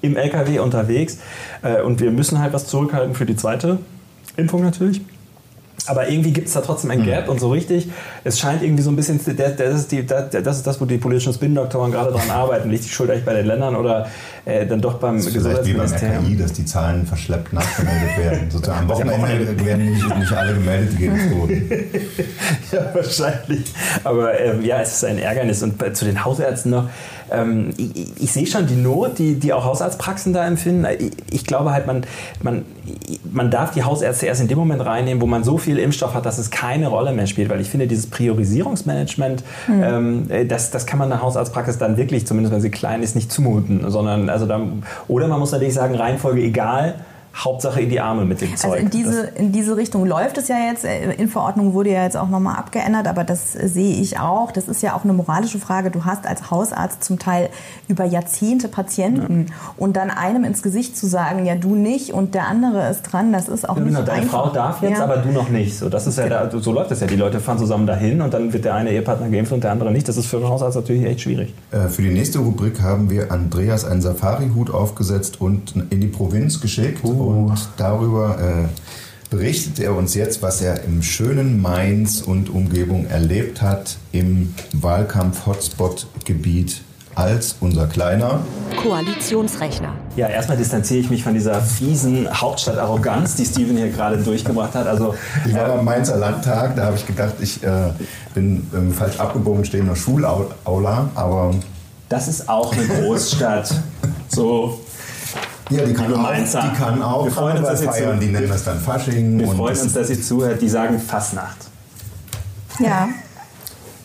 im 0.00 0.16
LKW 0.16 0.60
unterwegs. 0.60 1.18
Äh, 1.60 1.82
und 1.82 2.00
wir 2.00 2.12
müssen 2.12 2.38
halt 2.38 2.54
was 2.54 2.66
zurückhalten 2.66 3.14
für 3.14 3.26
die 3.26 3.36
zweite 3.36 3.76
Impfung 4.38 4.62
natürlich. 4.62 5.02
Aber 5.86 6.08
irgendwie 6.08 6.32
gibt 6.32 6.48
es 6.48 6.54
da 6.54 6.60
trotzdem 6.60 6.90
ein 6.90 7.04
Gap 7.04 7.26
mhm. 7.26 7.32
und 7.32 7.40
so 7.40 7.50
richtig, 7.50 7.88
es 8.24 8.38
scheint 8.38 8.62
irgendwie 8.62 8.82
so 8.82 8.90
ein 8.90 8.96
bisschen, 8.96 9.20
das, 9.36 9.74
ist, 9.74 9.92
die, 9.92 10.04
das 10.04 10.56
ist 10.56 10.66
das, 10.66 10.80
wo 10.80 10.84
die 10.84 10.98
politischen 10.98 11.32
Spin-Doktoren 11.32 11.90
gerade 11.90 12.12
dran 12.12 12.30
arbeiten. 12.30 12.70
Liegt 12.70 12.84
die 12.84 12.88
Schuld 12.88 13.10
eigentlich 13.10 13.24
bei 13.24 13.34
den 13.34 13.46
Ländern 13.46 13.76
oder 13.76 14.08
äh, 14.44 14.66
dann 14.66 14.80
doch 14.80 14.98
beim 14.98 15.16
das 15.16 15.32
Gesundheitsministerium? 15.32 16.18
Wie 16.18 16.22
beim 16.22 16.32
RKI, 16.34 16.36
dass 16.36 16.52
die 16.52 16.64
Zahlen 16.64 17.06
verschleppt 17.06 17.52
nachgemeldet 17.52 18.18
werden. 18.18 18.50
Sozusagen 18.50 18.80
am 18.80 18.88
Wochenende 18.88 19.64
werden 19.64 19.92
nicht, 19.92 20.18
nicht 20.18 20.32
alle 20.32 20.54
gemeldet, 20.54 20.98
die 20.98 21.10
wurden. 21.10 21.70
ja, 22.72 22.94
wahrscheinlich. 22.94 23.72
Aber 24.04 24.38
ähm, 24.38 24.64
ja, 24.64 24.80
es 24.80 24.94
ist 24.94 25.04
ein 25.04 25.18
Ärgernis. 25.18 25.62
Und 25.62 25.78
bei, 25.78 25.90
zu 25.90 26.04
den 26.04 26.24
Hausärzten 26.24 26.70
noch, 26.70 26.88
ähm, 27.32 27.70
ich, 27.76 28.22
ich, 28.22 28.32
sehe 28.32 28.46
schon 28.46 28.66
die 28.66 28.76
Not, 28.76 29.18
die, 29.18 29.34
die 29.34 29.52
auch 29.52 29.64
Hausarztpraxen 29.64 30.32
da 30.32 30.46
empfinden. 30.46 30.86
Ich, 30.98 31.12
ich, 31.30 31.46
glaube 31.46 31.72
halt, 31.72 31.86
man, 31.86 32.02
man, 32.42 32.64
man 33.30 33.50
darf 33.50 33.72
die 33.72 33.82
Hausärzte 33.82 34.26
erst 34.26 34.40
in 34.40 34.48
dem 34.48 34.58
Moment 34.58 34.84
reinnehmen, 34.84 35.20
wo 35.20 35.26
man 35.26 35.44
so 35.44 35.58
viel 35.58 35.78
Impfstoff 35.78 36.14
hat, 36.14 36.26
dass 36.26 36.38
es 36.38 36.50
keine 36.50 36.88
Rolle 36.88 37.12
mehr 37.12 37.26
spielt. 37.26 37.50
Weil 37.50 37.60
ich 37.60 37.70
finde, 37.70 37.86
dieses 37.86 38.08
Priorisierungsmanagement, 38.08 39.44
mhm. 39.68 39.82
ähm, 40.30 40.48
das, 40.48 40.70
das 40.70 40.86
kann 40.86 40.98
man 40.98 41.08
der 41.08 41.22
Hausarztpraxis 41.22 41.78
dann 41.78 41.96
wirklich, 41.96 42.26
zumindest 42.26 42.54
wenn 42.54 42.60
sie 42.60 42.70
klein 42.70 43.02
ist, 43.02 43.14
nicht 43.14 43.32
zumuten. 43.32 43.90
Sondern, 43.90 44.28
also 44.28 44.46
dann, 44.46 44.82
oder 45.08 45.28
man 45.28 45.38
muss 45.38 45.52
natürlich 45.52 45.74
sagen, 45.74 45.94
Reihenfolge 45.94 46.42
egal 46.42 46.94
Hauptsache 47.44 47.80
in 47.80 47.90
die 47.90 48.00
Arme 48.00 48.24
mit 48.24 48.40
dem 48.40 48.56
Zeug. 48.56 48.72
Also 48.72 48.84
in 48.84 48.90
diese, 48.90 49.20
in 49.34 49.52
diese 49.52 49.76
Richtung 49.76 50.06
läuft 50.06 50.38
es 50.38 50.48
ja 50.48 50.56
jetzt. 50.70 50.84
Äh, 50.84 51.12
in 51.14 51.28
Verordnung 51.28 51.74
wurde 51.74 51.90
ja 51.90 52.04
jetzt 52.04 52.16
auch 52.16 52.28
nochmal 52.28 52.56
abgeändert, 52.56 53.06
aber 53.06 53.24
das 53.24 53.52
sehe 53.52 54.00
ich 54.00 54.18
auch. 54.18 54.52
Das 54.52 54.68
ist 54.68 54.82
ja 54.82 54.94
auch 54.94 55.04
eine 55.04 55.12
moralische 55.12 55.58
Frage. 55.58 55.90
Du 55.90 56.04
hast 56.04 56.26
als 56.26 56.50
Hausarzt 56.50 57.04
zum 57.04 57.18
Teil 57.18 57.48
über 57.88 58.04
Jahrzehnte 58.04 58.68
Patienten 58.68 59.46
ja. 59.48 59.54
und 59.76 59.96
dann 59.96 60.10
einem 60.10 60.44
ins 60.44 60.62
Gesicht 60.62 60.96
zu 60.96 61.06
sagen, 61.06 61.46
ja 61.46 61.54
du 61.54 61.74
nicht 61.74 62.12
und 62.12 62.34
der 62.34 62.46
andere 62.48 62.88
ist 62.90 63.02
dran, 63.02 63.32
das 63.32 63.48
ist 63.48 63.68
auch 63.68 63.76
ja, 63.76 63.82
nicht 63.82 63.94
genau, 63.94 64.06
deine 64.06 64.22
einfach. 64.22 64.44
Frau 64.44 64.50
darf 64.50 64.82
jetzt, 64.82 64.98
ja. 64.98 65.04
aber 65.04 65.18
du 65.18 65.30
noch 65.30 65.48
nicht. 65.48 65.76
So, 65.76 65.88
das 65.88 66.06
ist 66.06 66.18
ja 66.18 66.28
da, 66.28 66.50
so 66.50 66.72
läuft 66.72 66.90
es 66.90 67.00
ja. 67.00 67.06
Die 67.06 67.16
Leute 67.16 67.40
fahren 67.40 67.58
zusammen 67.58 67.86
dahin 67.86 68.20
und 68.20 68.34
dann 68.34 68.52
wird 68.52 68.64
der 68.64 68.74
eine 68.74 68.90
Ehepartner 68.90 69.28
geimpft 69.28 69.52
und 69.52 69.64
der 69.64 69.72
andere 69.72 69.90
nicht. 69.90 70.08
Das 70.08 70.16
ist 70.16 70.26
für 70.26 70.36
einen 70.36 70.48
Hausarzt 70.48 70.76
natürlich 70.76 71.04
echt 71.04 71.22
schwierig. 71.22 71.54
Äh, 71.70 71.88
für 71.88 72.02
die 72.02 72.10
nächste 72.10 72.38
Rubrik 72.38 72.80
haben 72.80 73.10
wir 73.10 73.32
Andreas 73.32 73.84
einen 73.84 74.02
Safari-Hut 74.02 74.72
aufgesetzt 74.72 75.40
und 75.40 75.74
in 75.90 76.00
die 76.00 76.08
Provinz 76.08 76.60
geschickt. 76.60 77.04
Uh. 77.04 77.29
Und 77.30 77.56
darüber 77.76 78.38
äh, 78.40 78.66
berichtet 79.30 79.78
er 79.78 79.94
uns 79.94 80.14
jetzt, 80.14 80.42
was 80.42 80.60
er 80.60 80.82
im 80.82 81.00
schönen 81.02 81.62
Mainz 81.62 82.22
und 82.22 82.50
Umgebung 82.50 83.06
erlebt 83.06 83.62
hat 83.62 83.98
im 84.10 84.52
Wahlkampf-Hotspot-Gebiet 84.72 86.80
als 87.14 87.54
unser 87.60 87.86
kleiner 87.86 88.40
Koalitionsrechner. 88.82 89.94
Ja, 90.16 90.26
erstmal 90.28 90.56
distanziere 90.56 90.98
ich 91.00 91.10
mich 91.10 91.22
von 91.22 91.34
dieser 91.34 91.60
fiesen 91.60 92.26
Hauptstadtarroganz, 92.40 93.36
die 93.36 93.44
Steven 93.44 93.76
hier 93.76 93.90
gerade 93.90 94.18
durchgebracht 94.18 94.74
hat. 94.74 94.88
Also, 94.88 95.14
ich 95.46 95.54
war 95.54 95.68
beim 95.68 95.84
Mainzer 95.84 96.16
Landtag, 96.16 96.74
da 96.74 96.86
habe 96.86 96.96
ich 96.96 97.06
gedacht, 97.06 97.34
ich 97.40 97.62
äh, 97.62 97.90
bin 98.34 98.68
ähm, 98.74 98.92
falsch 98.92 99.20
abgebogen, 99.20 99.64
stehe 99.64 99.82
in 99.82 99.88
der 99.88 99.96
Schulaula, 99.96 101.10
aber... 101.14 101.54
Das 102.08 102.26
ist 102.26 102.48
auch 102.48 102.72
eine 102.72 102.86
Großstadt. 102.86 103.72
so 104.28 104.80
ja, 105.70 105.84
die 105.84 105.92
kann, 105.94 106.12
auch, 106.14 106.32
die 106.34 106.76
kann 106.76 107.02
auch 107.02 107.24
wir 107.24 107.32
freuen 107.32 107.58
uns, 107.58 107.68
dass 107.68 107.82
feiern, 107.96 108.18
die 108.20 108.26
nennen 108.26 108.48
das 108.48 108.64
dann 108.64 108.80
Fasching. 108.80 109.38
Wir 109.38 109.46
freuen 109.48 109.78
uns, 109.78 109.92
dass 109.92 110.08
sie 110.08 110.20
zuhört, 110.20 110.60
die 110.60 110.68
sagen 110.68 110.98
Fastnacht. 111.00 111.56
Ja. 112.78 113.08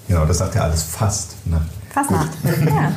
Genau, 0.08 0.26
das 0.26 0.38
sagt 0.38 0.56
ja 0.56 0.62
alles 0.62 0.84
Fastnacht. 0.84 1.68
Fastnacht, 1.94 2.30
ja. 2.44 2.92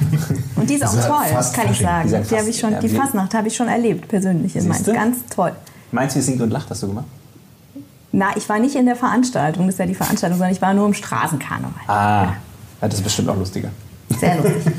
Und 0.56 0.68
die 0.68 0.74
ist 0.74 0.84
auch 0.84 0.90
Sie 0.90 0.96
sagt 0.96 1.08
toll, 1.08 1.24
fast 1.32 1.54
kann 1.54 1.70
ich 1.72 1.78
sagen. 1.78 2.08
Die 2.08 2.16
Die, 2.16 2.22
fast- 2.24 2.40
habe 2.40 2.50
ich 2.50 2.58
schon, 2.58 2.72
ja, 2.72 2.80
die 2.80 2.88
sie- 2.88 2.96
Fastnacht 2.96 3.34
habe 3.34 3.48
ich 3.48 3.56
schon 3.56 3.68
erlebt, 3.68 4.08
persönlich 4.08 4.56
in 4.56 4.66
Mainz. 4.68 4.84
Ganz 4.86 5.18
toll. 5.34 5.52
Meinst 5.92 6.16
du, 6.16 6.20
singt 6.22 6.40
und 6.42 6.50
lacht 6.50 6.68
hast 6.68 6.82
du 6.82 6.88
gemacht? 6.88 7.06
Na, 8.10 8.36
ich 8.36 8.48
war 8.48 8.58
nicht 8.58 8.74
in 8.74 8.86
der 8.86 8.96
Veranstaltung, 8.96 9.66
das 9.66 9.74
ist 9.74 9.78
ja 9.78 9.86
die 9.86 9.94
Veranstaltung, 9.94 10.38
sondern 10.38 10.52
ich 10.54 10.60
war 10.60 10.74
nur 10.74 10.86
im 10.86 10.94
Straßenkarneval. 10.94 11.72
Ah, 11.86 12.22
ja, 12.24 12.88
das 12.88 12.94
ist 12.94 13.02
bestimmt 13.04 13.28
auch 13.28 13.36
lustiger. 13.36 13.68
Sehr 14.18 14.36
lustig. 14.36 14.62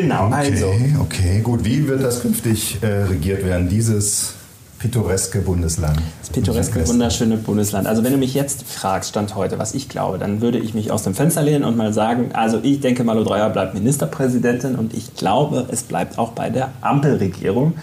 Genau, 0.00 0.26
Okay, 0.26 0.34
also. 0.34 0.72
okay, 1.00 1.40
gut. 1.42 1.64
Wie 1.64 1.86
wird 1.88 2.02
das 2.02 2.22
künftig 2.22 2.78
äh, 2.82 2.86
regiert 2.86 3.44
werden, 3.44 3.68
dieses 3.68 4.34
pittoreske 4.78 5.40
Bundesland? 5.40 6.00
Das 6.20 6.30
pittoreske, 6.30 6.86
wunderschöne 6.86 7.36
Bundesland. 7.36 7.86
Also 7.86 8.04
wenn 8.04 8.12
du 8.12 8.18
mich 8.18 8.34
jetzt 8.34 8.62
fragst, 8.62 9.10
Stand 9.10 9.34
heute, 9.34 9.58
was 9.58 9.74
ich 9.74 9.88
glaube, 9.88 10.18
dann 10.18 10.40
würde 10.40 10.58
ich 10.58 10.72
mich 10.74 10.92
aus 10.92 11.02
dem 11.02 11.14
Fenster 11.14 11.42
lehnen 11.42 11.64
und 11.64 11.76
mal 11.76 11.92
sagen, 11.92 12.30
also 12.32 12.60
ich 12.62 12.80
denke, 12.80 13.02
Malu 13.02 13.24
Dreyer 13.24 13.50
bleibt 13.50 13.74
Ministerpräsidentin 13.74 14.76
und 14.76 14.94
ich 14.94 15.14
glaube, 15.16 15.66
es 15.70 15.82
bleibt 15.82 16.18
auch 16.18 16.30
bei 16.30 16.50
der 16.50 16.70
Ampelregierung. 16.80 17.74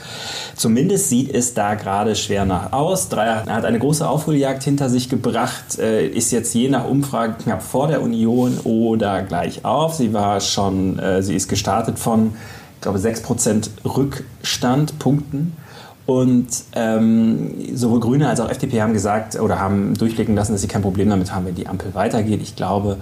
Zumindest 0.56 1.10
sieht 1.10 1.34
es 1.34 1.54
da 1.54 1.76
gerade 1.76 2.16
schwer 2.16 2.46
nach 2.46 2.72
aus. 2.72 3.10
Dreyer 3.10 3.46
hat 3.46 3.66
eine 3.66 3.80
große 3.80 4.08
Aufholjagd 4.08 4.64
hinter 4.64 4.90
sich 4.90 5.10
gebracht, 5.10 5.78
äh, 5.78 6.08
ist 6.08 6.32
jetzt 6.32 6.54
je 6.54 6.70
nach 6.70 6.86
Umfrage 6.86 7.36
knapp 7.44 7.62
vor 7.62 7.88
der 7.88 8.02
Union 8.02 8.58
oder 8.64 9.22
gleich 9.24 9.66
auf. 9.66 9.96
Sie 9.96 10.14
war 10.14 10.40
schon, 10.40 10.98
äh, 11.00 11.22
sie 11.22 11.36
ist 11.36 11.50
gestartet 11.50 12.00
von, 12.00 12.34
ich 12.76 12.82
glaube, 12.82 13.00
6% 13.00 13.70
Rückstand, 13.84 14.98
Punkten. 15.00 15.58
Und 16.06 16.48
ähm, 16.74 17.56
sowohl 17.74 18.00
Grüne 18.00 18.30
als 18.30 18.40
auch 18.40 18.50
FDP 18.50 18.82
haben 18.82 18.94
gesagt 18.94 19.40
oder 19.40 19.60
haben 19.60 19.96
durchblicken 19.96 20.36
lassen, 20.36 20.52
dass 20.52 20.62
sie 20.62 20.68
kein 20.68 20.84
Problem 20.84 21.10
damit 21.10 21.34
haben, 21.34 21.46
wenn 21.46 21.56
die 21.56 21.68
Ampel 21.68 21.96
weitergeht. 21.96 22.42
Ich 22.44 22.56
glaube, 22.56 22.98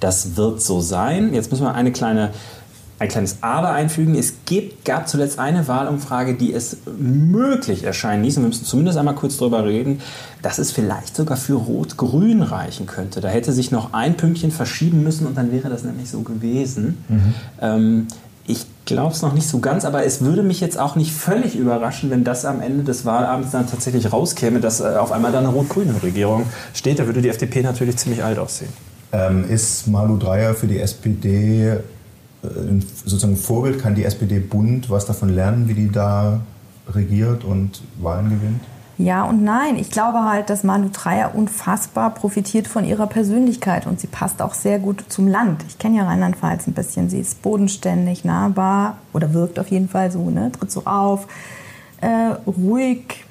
das 0.00 0.36
wird 0.36 0.62
so 0.62 0.80
sein. 0.80 1.34
Jetzt 1.34 1.50
müssen 1.50 1.64
wir 1.64 1.74
eine 1.74 1.92
kleine, 1.92 2.30
ein 2.98 3.08
kleines 3.08 3.38
Aber 3.42 3.72
einfügen. 3.72 4.14
Es 4.14 4.32
gibt, 4.46 4.86
gab 4.86 5.06
zuletzt 5.06 5.38
eine 5.38 5.68
Wahlumfrage, 5.68 6.34
die 6.34 6.54
es 6.54 6.78
möglich 6.98 7.84
erscheinen 7.84 8.24
ließ. 8.24 8.38
und 8.38 8.44
Wir 8.44 8.48
müssen 8.48 8.64
zumindest 8.64 8.96
einmal 8.96 9.16
kurz 9.16 9.36
darüber 9.36 9.66
reden, 9.66 10.00
dass 10.40 10.56
es 10.56 10.72
vielleicht 10.72 11.14
sogar 11.14 11.36
für 11.36 11.54
Rot-Grün 11.54 12.40
reichen 12.40 12.86
könnte. 12.86 13.20
Da 13.20 13.28
hätte 13.28 13.52
sich 13.52 13.70
noch 13.70 13.92
ein 13.92 14.16
Pünktchen 14.16 14.50
verschieben 14.50 15.02
müssen 15.02 15.26
und 15.26 15.36
dann 15.36 15.52
wäre 15.52 15.68
das 15.68 15.84
nämlich 15.84 16.08
so 16.08 16.20
gewesen. 16.20 17.04
Ähm, 17.60 18.06
ich 18.46 18.66
glaube 18.84 19.12
es 19.12 19.22
noch 19.22 19.32
nicht 19.32 19.48
so 19.48 19.58
ganz, 19.58 19.84
aber 19.84 20.04
es 20.04 20.20
würde 20.20 20.42
mich 20.42 20.60
jetzt 20.60 20.78
auch 20.78 20.96
nicht 20.96 21.12
völlig 21.12 21.56
überraschen, 21.56 22.10
wenn 22.10 22.24
das 22.24 22.44
am 22.44 22.60
Ende 22.60 22.84
des 22.84 23.04
Wahlabends 23.04 23.50
dann 23.50 23.68
tatsächlich 23.68 24.12
rauskäme, 24.12 24.60
dass 24.60 24.80
äh, 24.80 24.84
auf 24.84 25.12
einmal 25.12 25.32
da 25.32 25.38
eine 25.38 25.48
rot-grüne 25.48 26.02
Regierung 26.02 26.44
steht. 26.72 26.98
Da 26.98 27.06
würde 27.06 27.22
die 27.22 27.28
FDP 27.28 27.62
natürlich 27.62 27.96
ziemlich 27.96 28.22
alt 28.22 28.38
aussehen. 28.38 28.70
Ähm, 29.12 29.48
ist 29.48 29.86
Malu 29.88 30.16
Dreyer 30.16 30.54
für 30.54 30.66
die 30.66 30.78
SPD 30.78 31.68
äh, 31.68 31.78
sozusagen 33.04 33.34
ein 33.34 33.36
Vorbild? 33.38 33.80
Kann 33.80 33.94
die 33.94 34.04
SPD-Bund 34.04 34.90
was 34.90 35.06
davon 35.06 35.30
lernen, 35.30 35.68
wie 35.68 35.74
die 35.74 35.90
da 35.90 36.40
regiert 36.92 37.44
und 37.44 37.82
Wahlen 38.00 38.30
gewinnt? 38.30 38.60
Ja 38.98 39.24
und 39.24 39.44
nein. 39.44 39.76
Ich 39.76 39.90
glaube 39.90 40.24
halt, 40.24 40.48
dass 40.48 40.64
Manu 40.64 40.88
Dreyer 40.90 41.34
unfassbar 41.34 42.10
profitiert 42.14 42.66
von 42.66 42.84
ihrer 42.84 43.06
Persönlichkeit 43.06 43.86
und 43.86 44.00
sie 44.00 44.06
passt 44.06 44.40
auch 44.40 44.54
sehr 44.54 44.78
gut 44.78 45.04
zum 45.08 45.28
Land. 45.28 45.64
Ich 45.68 45.78
kenne 45.78 45.98
ja 45.98 46.04
Rheinland-Pfalz 46.04 46.66
ein 46.66 46.72
bisschen. 46.72 47.10
Sie 47.10 47.20
ist 47.20 47.42
bodenständig, 47.42 48.24
nahbar 48.24 48.96
oder 49.12 49.34
wirkt 49.34 49.58
auf 49.58 49.68
jeden 49.68 49.88
Fall 49.88 50.10
so, 50.10 50.30
ne? 50.30 50.50
tritt 50.50 50.70
so 50.70 50.86
auf, 50.86 51.26
äh, 52.00 52.36
ruhig. 52.46 53.25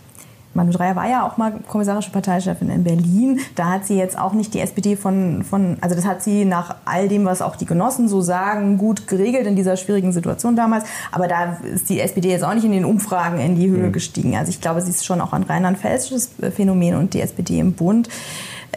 Manu 0.56 0.72
Dreyer 0.72 0.96
war 0.96 1.08
ja 1.08 1.28
auch 1.28 1.38
mal 1.38 1.54
kommissarische 1.68 2.12
Parteichefin 2.12 2.70
in 2.70 2.84
Berlin. 2.84 3.41
Da 3.56 3.72
hat 3.72 3.86
sie 3.86 3.98
jetzt 3.98 4.18
auch 4.18 4.34
nicht 4.34 4.54
die 4.54 4.62
SPD 4.62 4.96
von, 4.96 5.44
von, 5.44 5.78
also 5.82 5.96
das 5.96 6.06
hat 6.06 6.24
sie 6.24 6.46
nach 6.46 6.76
all 6.86 7.10
dem, 7.10 7.26
was 7.26 7.41
auch 7.41 7.58
die 7.58 7.65
Genossen 7.65 8.08
so 8.08 8.22
sagen, 8.22 8.78
gut 8.78 9.08
geregelt 9.08 9.46
in 9.48 9.58
dieser 9.58 9.76
schwierigen 9.76 10.13
Situation 10.13 10.56
damals. 10.56 10.86
Aber 11.12 11.28
da 11.28 11.58
ist 11.62 11.89
die 11.89 12.00
SPD 12.00 12.30
jetzt 12.30 12.46
auch 12.46 12.54
nicht 12.54 12.63
in 12.63 12.72
den 12.72 12.86
Umfragen 12.86 13.38
in 13.39 13.56
die 13.56 13.70
Höhe 13.70 13.91
gestiegen. 13.91 14.36
Also 14.38 14.50
ich 14.50 14.62
glaube, 14.62 14.82
sie 14.82 14.89
ist 14.89 15.06
schon 15.06 15.20
auch 15.20 15.34
ein 15.34 15.44
rheinland-pfälzisches 15.44 16.32
Phänomen 16.56 16.96
und 16.96 17.13
die 17.13 17.22
SPD 17.22 17.60
im 17.60 17.74
Bund 17.74 18.08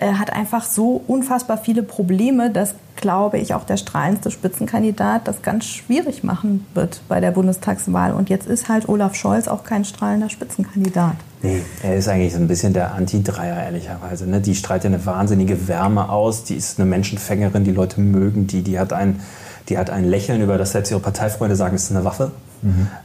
äh, 0.00 0.12
hat 0.14 0.32
einfach 0.32 0.64
so 0.64 1.02
unfassbar 1.06 1.58
viele 1.58 1.82
Probleme, 1.82 2.50
dass, 2.50 2.74
glaube 2.96 3.38
ich, 3.38 3.54
auch 3.54 3.64
der 3.64 3.76
strahlendste 3.76 4.30
Spitzenkandidat 4.30 5.26
das 5.28 5.42
ganz 5.42 5.64
schwierig 5.66 6.24
machen 6.24 6.66
wird 6.74 7.00
bei 7.08 7.20
der 7.20 7.30
Bundestagswahl. 7.30 8.12
Und 8.12 8.28
jetzt 8.30 8.46
ist 8.46 8.68
halt 8.68 8.88
Olaf 8.88 9.14
Scholz 9.14 9.48
auch 9.48 9.64
kein 9.64 9.84
strahlender 9.84 10.30
Spitzenkandidat. 10.30 11.16
Nee, 11.42 11.62
er 11.82 11.96
ist 11.96 12.08
eigentlich 12.08 12.32
so 12.32 12.38
ein 12.40 12.48
bisschen 12.48 12.72
der 12.72 12.94
Anti-Dreier, 12.94 13.62
ehrlicherweise. 13.64 14.26
Ne? 14.28 14.40
Die 14.40 14.54
strahlt 14.54 14.84
ja 14.84 14.88
eine 14.90 15.04
wahnsinnige 15.06 15.68
Wärme 15.68 16.08
aus. 16.10 16.44
Die 16.44 16.54
ist 16.56 16.80
eine 16.80 16.88
Menschenfängerin, 16.88 17.64
die 17.64 17.72
Leute 17.72 18.00
mögen 18.00 18.46
die. 18.46 18.62
Die 18.62 18.78
hat 18.78 18.92
ein, 18.92 19.20
die 19.68 19.78
hat 19.78 19.90
ein 19.90 20.04
Lächeln, 20.04 20.42
über 20.42 20.58
das 20.58 20.72
selbst 20.72 20.90
ihre 20.90 21.00
Parteifreunde 21.00 21.54
sagen, 21.56 21.76
es 21.76 21.84
ist 21.84 21.90
eine 21.94 22.04
Waffe. 22.04 22.32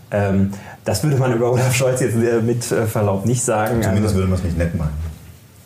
Ähm, 0.10 0.52
das 0.84 1.04
würde 1.04 1.18
man 1.18 1.32
über 1.32 1.52
Olaf 1.52 1.76
Scholz 1.76 2.02
jetzt 2.02 2.16
äh, 2.16 2.42
mit 2.42 2.72
äh, 2.72 2.88
Verlaub 2.88 3.26
nicht 3.28 3.44
sagen. 3.44 3.82
Zumindest 3.84 4.06
Also- 4.06 4.16
würde 4.16 4.30
man 4.30 4.40
es 4.40 4.44
nicht 4.44 4.58
nett 4.58 4.74
meinen. 4.76 5.13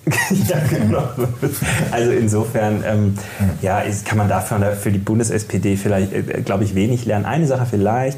ja, 0.48 0.58
genau. 0.70 1.04
Also 1.92 2.12
insofern, 2.12 2.84
ähm, 2.86 3.16
ja, 3.62 3.80
ist, 3.80 4.06
kann 4.06 4.18
man 4.18 4.30
davon 4.30 4.64
für 4.80 4.92
die 4.92 5.00
Bundes-SPD 5.00 5.76
vielleicht, 5.78 6.14
äh, 6.14 6.22
glaube 6.44 6.64
ich, 6.64 6.76
wenig 6.76 7.06
lernen. 7.06 7.26
Eine 7.26 7.48
Sache 7.48 7.66
vielleicht, 7.70 8.18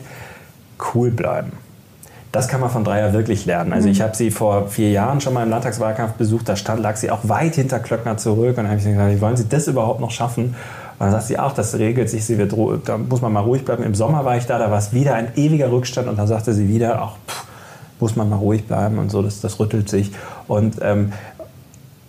cool 0.94 1.12
bleiben. 1.12 1.54
Das 2.32 2.48
kann 2.48 2.62
man 2.62 2.70
von 2.70 2.84
Dreier 2.84 3.12
wirklich 3.14 3.46
lernen. 3.48 3.74
Also 3.74 3.90
ich 3.90 4.02
habe 4.02 4.16
sie 4.16 4.30
vor 4.30 4.68
vier 4.68 4.92
Jahren 4.92 5.20
schon 5.20 5.34
mal 5.34 5.42
im 5.44 5.50
Landtagswahlkampf 5.50 6.14
besucht, 6.14 6.48
da 6.48 6.56
stand, 6.56 6.80
lag 6.80 6.96
sie 6.96 7.10
auch 7.10 7.22
weit 7.24 7.56
hinter 7.56 7.80
Klöckner 7.80 8.18
zurück 8.18 8.50
und 8.50 8.58
dann 8.58 8.68
habe 8.68 8.78
ich 8.78 8.86
gesagt, 8.86 9.12
wie 9.12 9.20
wollen 9.22 9.36
Sie 9.36 9.50
das 9.50 9.68
überhaupt 9.68 10.00
noch 10.00 10.12
schaffen? 10.12 10.56
Und 11.00 11.06
dann 11.06 11.12
sagt 11.12 11.24
sie 11.24 11.40
auch, 11.40 11.54
das 11.54 11.80
regelt 11.80 12.10
sich, 12.10 12.26
sie 12.26 12.38
wird, 12.38 12.54
da 12.86 12.98
muss 12.98 13.22
man 13.22 13.34
mal 13.34 13.40
ruhig 13.40 13.66
bleiben. 13.66 13.84
Im 13.84 13.96
Sommer 13.96 14.26
war 14.26 14.38
ich 14.38 14.46
da, 14.46 14.60
da 14.60 14.70
war 14.70 14.78
es 14.78 14.94
wieder 14.94 15.16
ein 15.16 15.30
ewiger 15.38 15.72
Rückstand 15.72 16.08
und 16.08 16.20
dann 16.20 16.28
sagte 16.28 16.54
sie 16.54 16.68
wieder, 16.68 17.02
auch 17.02 17.16
pff, 17.28 17.46
muss 18.00 18.16
man 18.16 18.30
mal 18.30 18.36
ruhig 18.36 18.66
bleiben 18.68 18.98
und 18.98 19.10
so, 19.10 19.22
das, 19.22 19.42
das 19.42 19.60
rüttelt 19.60 19.90
sich. 19.90 20.12
Und 20.48 20.76
ähm, 20.82 21.14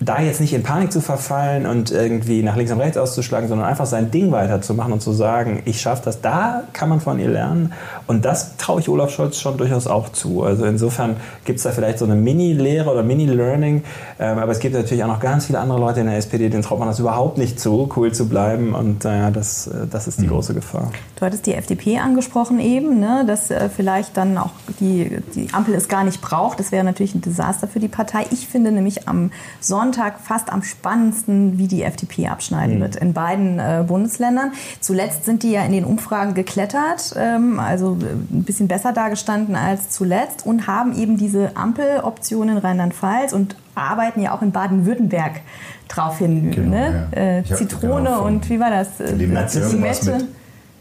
da 0.02 0.18
jetzt 0.18 0.40
nicht 0.40 0.54
in 0.54 0.62
Panik 0.62 0.90
zu 0.90 1.02
verfallen 1.02 1.66
und 1.66 1.90
irgendwie 1.90 2.42
nach 2.42 2.56
links 2.56 2.72
und 2.72 2.80
rechts 2.80 2.96
auszuschlagen, 2.96 3.50
sondern 3.50 3.68
einfach 3.68 3.84
sein 3.84 4.10
Ding 4.10 4.32
weiterzumachen 4.32 4.94
und 4.94 5.02
zu 5.02 5.12
sagen, 5.12 5.60
ich 5.66 5.82
schaffe 5.82 6.00
das, 6.06 6.22
da 6.22 6.62
kann 6.72 6.88
man 6.88 7.00
von 7.00 7.18
ihr 7.18 7.28
lernen. 7.28 7.74
Und 8.06 8.24
das 8.24 8.56
traue 8.56 8.80
ich 8.80 8.88
Olaf 8.88 9.10
Scholz 9.10 9.38
schon 9.38 9.58
durchaus 9.58 9.86
auch 9.86 10.08
zu. 10.08 10.42
Also 10.42 10.64
insofern 10.64 11.16
gibt 11.44 11.58
es 11.58 11.64
da 11.64 11.70
vielleicht 11.70 11.98
so 11.98 12.06
eine 12.06 12.14
Mini-Lehre 12.14 12.90
oder 12.90 13.02
Mini-Learning. 13.02 13.84
Ähm, 14.18 14.38
aber 14.38 14.52
es 14.52 14.60
gibt 14.60 14.74
natürlich 14.74 15.04
auch 15.04 15.08
noch 15.08 15.20
ganz 15.20 15.46
viele 15.46 15.58
andere 15.58 15.78
Leute 15.78 16.00
in 16.00 16.06
der 16.06 16.16
SPD, 16.16 16.48
denen 16.48 16.62
traut 16.62 16.78
man 16.78 16.88
das 16.88 16.98
überhaupt 16.98 17.36
nicht 17.36 17.60
zu, 17.60 17.90
cool 17.94 18.10
zu 18.10 18.26
bleiben. 18.26 18.74
Und 18.74 19.04
äh, 19.04 19.30
das, 19.30 19.66
äh, 19.66 19.86
das 19.86 20.08
ist 20.08 20.18
die 20.22 20.28
große 20.28 20.54
Gefahr. 20.54 20.90
Du 21.16 21.26
hattest 21.26 21.44
die 21.44 21.52
FDP 21.52 21.98
angesprochen 21.98 22.58
eben, 22.58 23.00
ne, 23.00 23.24
dass 23.26 23.50
äh, 23.50 23.68
vielleicht 23.68 24.16
dann 24.16 24.38
auch 24.38 24.52
die, 24.80 25.18
die 25.34 25.48
Ampel 25.52 25.74
es 25.74 25.88
gar 25.88 26.04
nicht 26.04 26.22
braucht. 26.22 26.58
Das 26.58 26.72
wäre 26.72 26.84
natürlich 26.84 27.14
ein 27.14 27.20
Desaster 27.20 27.68
für 27.68 27.80
die 27.80 27.88
Partei. 27.88 28.24
Ich 28.30 28.48
finde 28.48 28.72
nämlich 28.72 29.06
am 29.06 29.30
Sonntag 29.60 29.89
fast 30.22 30.52
am 30.52 30.62
spannendsten, 30.62 31.58
wie 31.58 31.68
die 31.68 31.82
FDP 31.82 32.28
abschneiden 32.28 32.80
wird 32.80 32.96
in 32.96 33.12
beiden 33.12 33.58
äh, 33.58 33.84
Bundesländern. 33.86 34.52
Zuletzt 34.80 35.24
sind 35.24 35.42
die 35.42 35.52
ja 35.52 35.64
in 35.64 35.72
den 35.72 35.84
Umfragen 35.84 36.34
geklettert, 36.34 37.14
ähm, 37.16 37.58
also 37.58 37.98
äh, 38.00 38.34
ein 38.34 38.44
bisschen 38.44 38.68
besser 38.68 38.92
dagestanden 38.92 39.56
als 39.56 39.90
zuletzt 39.90 40.46
und 40.46 40.66
haben 40.66 40.96
eben 40.96 41.16
diese 41.16 41.56
Ampeloption 41.56 42.48
in 42.48 42.58
Rheinland-Pfalz 42.58 43.32
und 43.32 43.56
arbeiten 43.74 44.20
ja 44.20 44.34
auch 44.34 44.42
in 44.42 44.52
Baden-Württemberg 44.52 45.40
drauf 45.88 46.18
hin. 46.18 46.50
Genau, 46.50 46.70
ne? 46.70 47.08
ja. 47.14 47.20
äh, 47.20 47.44
hab 47.44 47.56
Zitrone 47.56 48.04
genau 48.04 48.24
und 48.24 48.48
wie 48.48 48.60
war 48.60 48.70
das? 48.70 49.00
Äh, 49.00 49.12
Limette, 49.12 49.60
irgendwas 49.60 50.04
Limette. 50.04 50.26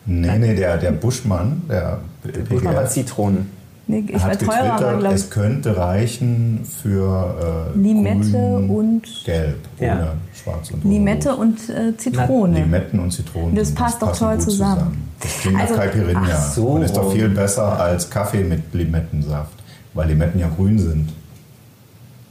Nee, 0.05 0.39
nee, 0.39 0.55
der, 0.55 0.77
der 0.77 0.91
Buschmann, 0.91 1.61
der, 1.69 1.99
man 2.23 2.63
mal 2.63 2.71
PGR, 2.71 2.85
Zitronen. 2.87 3.58
Nee, 3.91 4.03
ich 4.07 4.13
war 4.21 4.29
hat 4.29 4.39
teurer, 4.39 4.53
aber 4.59 4.69
getwittert, 4.77 4.99
glaube 4.99 5.15
ich. 5.15 5.21
es 5.21 5.29
könnte 5.31 5.77
reichen 5.77 6.59
für 6.83 7.71
äh, 7.75 7.77
Limette 7.79 8.29
grün, 8.31 8.69
und- 8.69 9.07
gelb, 9.25 9.57
Ja. 9.79 9.93
ohne 9.95 10.11
schwarz 10.43 10.69
und 10.71 10.85
Limette 10.85 11.29
rot. 11.31 11.39
und 11.39 11.69
äh, 11.69 11.97
Zitrone. 11.97 12.59
Limetten 12.59 12.99
und 12.99 13.11
Zitronen. 13.11 13.55
Das 13.55 13.71
passt 13.73 13.99
doch 14.01 14.15
toll 14.15 14.35
gut 14.35 14.43
zusammen. 14.43 15.09
Das 15.19 15.39
klingt 15.39 15.59
Also- 15.59 15.73
nach 15.75 15.81
Caipirinha 15.81 16.37
so. 16.53 16.67
und 16.67 16.83
ist 16.83 16.95
doch 16.95 17.11
viel 17.11 17.29
besser 17.29 17.79
als 17.79 18.09
Kaffee 18.11 18.43
mit 18.43 18.73
Limettensaft, 18.73 19.53
weil 19.95 20.07
Limetten 20.09 20.39
ja 20.39 20.49
grün 20.55 20.77
sind. 20.77 21.09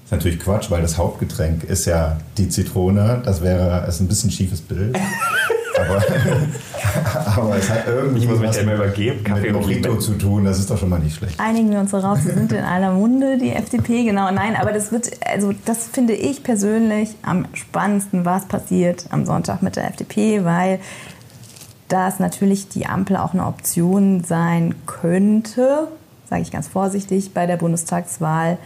ist 0.05 0.13
natürlich 0.13 0.39
Quatsch, 0.39 0.71
weil 0.71 0.81
das 0.81 0.97
Hauptgetränk 0.97 1.65
ist 1.65 1.87
ja 1.87 2.19
die 2.39 2.49
Zitrone. 2.49 3.21
Das 3.25 3.43
wäre 3.43 3.85
ist 3.89 3.99
ein 4.01 4.07
bisschen 4.07 4.31
schiefes 4.31 4.61
Bild. 4.61 4.97
aber, 5.77 6.03
aber 7.37 7.57
es 7.57 7.69
hat 7.69 7.87
irgendwie 7.87 8.23
Ich 8.23 8.29
muss 8.29 8.39
mich 8.39 8.49
was 8.49 8.57
immer 8.59 8.75
übergeben, 8.75 9.25
Kaffee 9.25 9.53
mit 9.53 9.63
Mojito 9.63 9.97
zu 9.97 10.15
tun. 10.15 10.45
Das 10.45 10.59
ist 10.59 10.71
doch 10.71 10.79
schon 10.79 10.89
mal 10.89 10.99
nicht 10.99 11.17
schlecht. 11.17 11.39
Einigen 11.39 11.71
wir 11.71 11.81
uns 11.81 11.91
darauf, 11.91 12.19
sie 12.19 12.31
sind 12.31 12.53
in 12.53 12.65
aller 12.65 12.93
Munde, 12.93 13.39
die 13.39 13.51
FDP, 13.51 14.05
genau. 14.05 14.31
Nein, 14.31 14.57
aber 14.57 14.73
das 14.73 14.93
wird, 14.93 15.11
also 15.31 15.53
das 15.65 15.89
finde 15.89 16.15
ich 16.15 16.43
persönlich 16.43 17.11
am 17.23 17.47
spannendsten, 17.53 18.25
was 18.25 18.47
passiert 18.47 19.07
am 19.11 19.27
Sonntag 19.27 19.63
mit 19.63 19.77
der 19.77 19.89
FDP, 19.89 20.45
weil 20.45 20.81
dass 21.89 22.21
natürlich 22.21 22.69
die 22.69 22.87
Ampel 22.87 23.17
auch 23.17 23.33
eine 23.33 23.47
Option 23.47 24.23
sein 24.23 24.75
könnte, 24.87 25.89
sage 26.29 26.43
ich 26.43 26.51
ganz 26.51 26.69
vorsichtig, 26.69 27.33
bei 27.33 27.47
der 27.47 27.57
Bundestagswahl, 27.57 28.59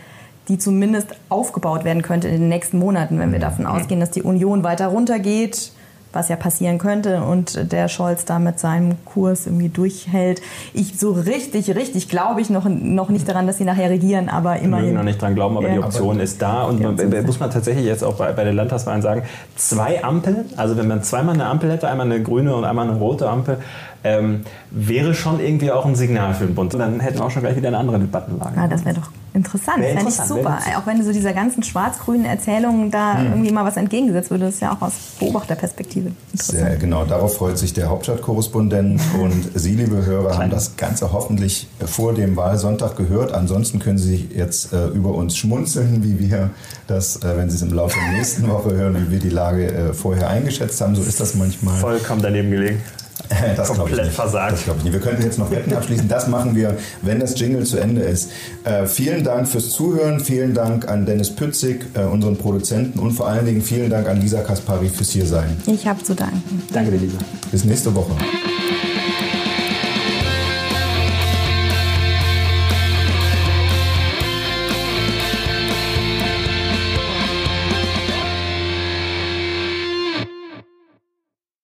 die 0.48 0.58
zumindest 0.58 1.08
aufgebaut 1.28 1.84
werden 1.84 2.02
könnte 2.02 2.28
in 2.28 2.40
den 2.40 2.48
nächsten 2.48 2.78
Monaten, 2.78 3.18
wenn 3.18 3.32
wir 3.32 3.38
davon 3.38 3.66
ausgehen, 3.66 4.00
dass 4.00 4.10
die 4.10 4.22
Union 4.22 4.64
weiter 4.64 4.88
runtergeht, 4.88 5.70
was 6.12 6.28
ja 6.28 6.36
passieren 6.36 6.78
könnte 6.78 7.22
und 7.22 7.72
der 7.72 7.88
Scholz 7.88 8.24
da 8.24 8.38
mit 8.38 8.58
seinem 8.58 8.96
Kurs 9.04 9.46
irgendwie 9.46 9.68
durchhält. 9.68 10.42
Ich 10.74 10.98
so 10.98 11.12
richtig, 11.12 11.74
richtig 11.74 12.08
glaube 12.08 12.40
ich 12.40 12.50
noch, 12.50 12.66
noch 12.68 13.08
nicht 13.08 13.28
daran, 13.28 13.46
dass 13.46 13.58
sie 13.58 13.64
nachher 13.64 13.90
regieren, 13.90 14.28
aber 14.28 14.54
Wir 14.54 14.62
immerhin. 14.62 14.84
mögen 14.86 14.96
noch 14.98 15.04
nicht 15.04 15.20
dran 15.22 15.34
glauben, 15.34 15.56
aber 15.56 15.68
Ja. 15.68 15.74
die 15.74 15.78
Option 15.80 16.20
ist 16.20 16.42
da. 16.42 16.64
Und 16.64 16.80
man, 16.80 16.96
muss 17.26 17.40
man 17.40 17.50
tatsächlich 17.50 17.86
jetzt 17.86 18.04
auch 18.04 18.14
bei, 18.14 18.32
bei 18.32 18.44
den 18.44 18.56
Landtagswahlen 18.56 19.02
sagen, 19.02 19.22
zwei 19.56 20.02
Ampeln, 20.04 20.44
also 20.56 20.76
wenn 20.76 20.88
man 20.88 21.02
zweimal 21.02 21.34
eine 21.34 21.46
Ampel 21.46 21.70
hätte, 21.70 21.88
einmal 21.88 22.06
eine 22.06 22.22
grüne 22.22 22.54
und 22.54 22.64
einmal 22.64 22.88
eine 22.88 22.98
rote 22.98 23.28
Ampel, 23.28 23.58
ähm, 24.04 24.42
wäre 24.70 25.14
schon 25.14 25.40
irgendwie 25.40 25.70
auch 25.70 25.86
ein 25.86 25.94
Signal 25.94 26.34
für 26.34 26.44
den 26.46 26.54
Bund. 26.54 26.74
Und 26.74 26.80
dann 26.80 27.00
hätten 27.00 27.18
wir 27.18 27.24
auch 27.24 27.30
schon 27.30 27.42
gleich 27.42 27.56
wieder 27.56 27.68
eine 27.68 27.78
andere 27.78 27.98
Debattenlage. 28.00 28.52
Ah, 28.56 28.66
das 28.68 28.84
wäre 28.84 28.96
doch 28.96 29.08
interessant. 29.34 29.84
Fände 29.84 30.08
ich 30.08 30.14
super. 30.14 30.58
Auch 30.76 30.86
wenn 30.86 31.02
so 31.04 31.12
dieser 31.12 31.32
ganzen 31.32 31.62
schwarz-grünen 31.62 32.24
Erzählung 32.24 32.90
da 32.90 33.18
Hm. 33.18 33.26
irgendwie 33.32 33.52
mal 33.52 33.64
was 33.64 33.76
entgegengesetzt 33.76 34.30
würde, 34.30 34.46
das 34.46 34.54
ist 34.54 34.60
ja 34.60 34.72
auch 34.72 34.82
aus 34.82 34.92
Beobachterperspektive 35.18 36.12
interessant. 36.32 36.58
Sehr 36.58 36.76
genau, 36.76 37.04
darauf 37.04 37.36
freut 37.36 37.58
sich 37.58 37.72
der 37.72 37.88
Hauptstadtkorrespondent 37.88 39.00
und 39.20 39.50
Sie, 39.54 39.74
liebe 39.74 40.04
Hörer, 40.04 40.38
haben 40.38 40.50
das 40.50 40.76
Ganze 40.76 41.12
hoffentlich 41.12 41.68
vor 41.84 42.14
dem 42.14 42.36
Wahlsonntag 42.36 42.96
gehört. 42.96 43.32
Ansonsten 43.32 43.78
können 43.78 43.98
Sie 43.98 44.28
jetzt 44.34 44.72
äh, 44.72 44.86
über 44.88 45.14
uns 45.14 45.36
schmunzeln, 45.36 46.02
wie 46.04 46.18
wir 46.18 46.50
das, 46.86 47.16
äh, 47.16 47.36
wenn 47.36 47.50
Sie 47.50 47.56
es 47.56 47.62
im 47.62 47.72
Laufe 47.72 47.98
der 47.98 48.18
nächsten 48.18 48.48
Woche 48.48 48.72
hören, 48.72 48.96
wie 49.06 49.10
wir 49.12 49.18
die 49.18 49.30
Lage 49.30 49.66
äh, 49.72 49.92
vorher 49.92 50.28
eingeschätzt 50.28 50.80
haben. 50.80 50.94
So 50.94 51.02
ist 51.02 51.20
das 51.20 51.34
manchmal. 51.34 51.76
Vollkommen 51.78 52.22
daneben 52.22 52.50
gelegen. 52.50 52.80
Das 53.56 53.70
ich 53.70 53.76
Komplett 53.76 54.04
nicht. 54.06 54.14
versagt. 54.14 54.52
Das 54.52 54.64
glaube 54.64 54.78
ich 54.78 54.84
nicht. 54.84 54.92
Wir 54.92 55.00
könnten 55.00 55.22
jetzt 55.22 55.38
noch 55.38 55.50
Wetten 55.50 55.74
abschließen. 55.74 56.08
Das 56.08 56.28
machen 56.28 56.54
wir, 56.54 56.76
wenn 57.02 57.18
das 57.20 57.38
Jingle 57.38 57.64
zu 57.64 57.78
Ende 57.78 58.02
ist. 58.02 58.30
Äh, 58.64 58.86
vielen 58.86 59.24
Dank 59.24 59.48
fürs 59.48 59.70
Zuhören. 59.70 60.20
Vielen 60.20 60.54
Dank 60.54 60.88
an 60.88 61.06
Dennis 61.06 61.34
Pützig, 61.34 61.86
äh, 61.94 62.00
unseren 62.04 62.36
Produzenten. 62.36 62.98
Und 62.98 63.12
vor 63.12 63.28
allen 63.28 63.46
Dingen 63.46 63.62
vielen 63.62 63.90
Dank 63.90 64.08
an 64.08 64.20
Lisa 64.20 64.40
Kaspari 64.40 64.88
fürs 64.88 65.10
Hiersein. 65.10 65.56
Ich 65.66 65.86
habe 65.86 66.02
zu 66.02 66.14
danken. 66.14 66.62
Danke 66.72 66.90
dir, 66.92 66.98
Lisa. 66.98 67.18
Bis 67.50 67.64
nächste 67.64 67.94
Woche. 67.94 68.12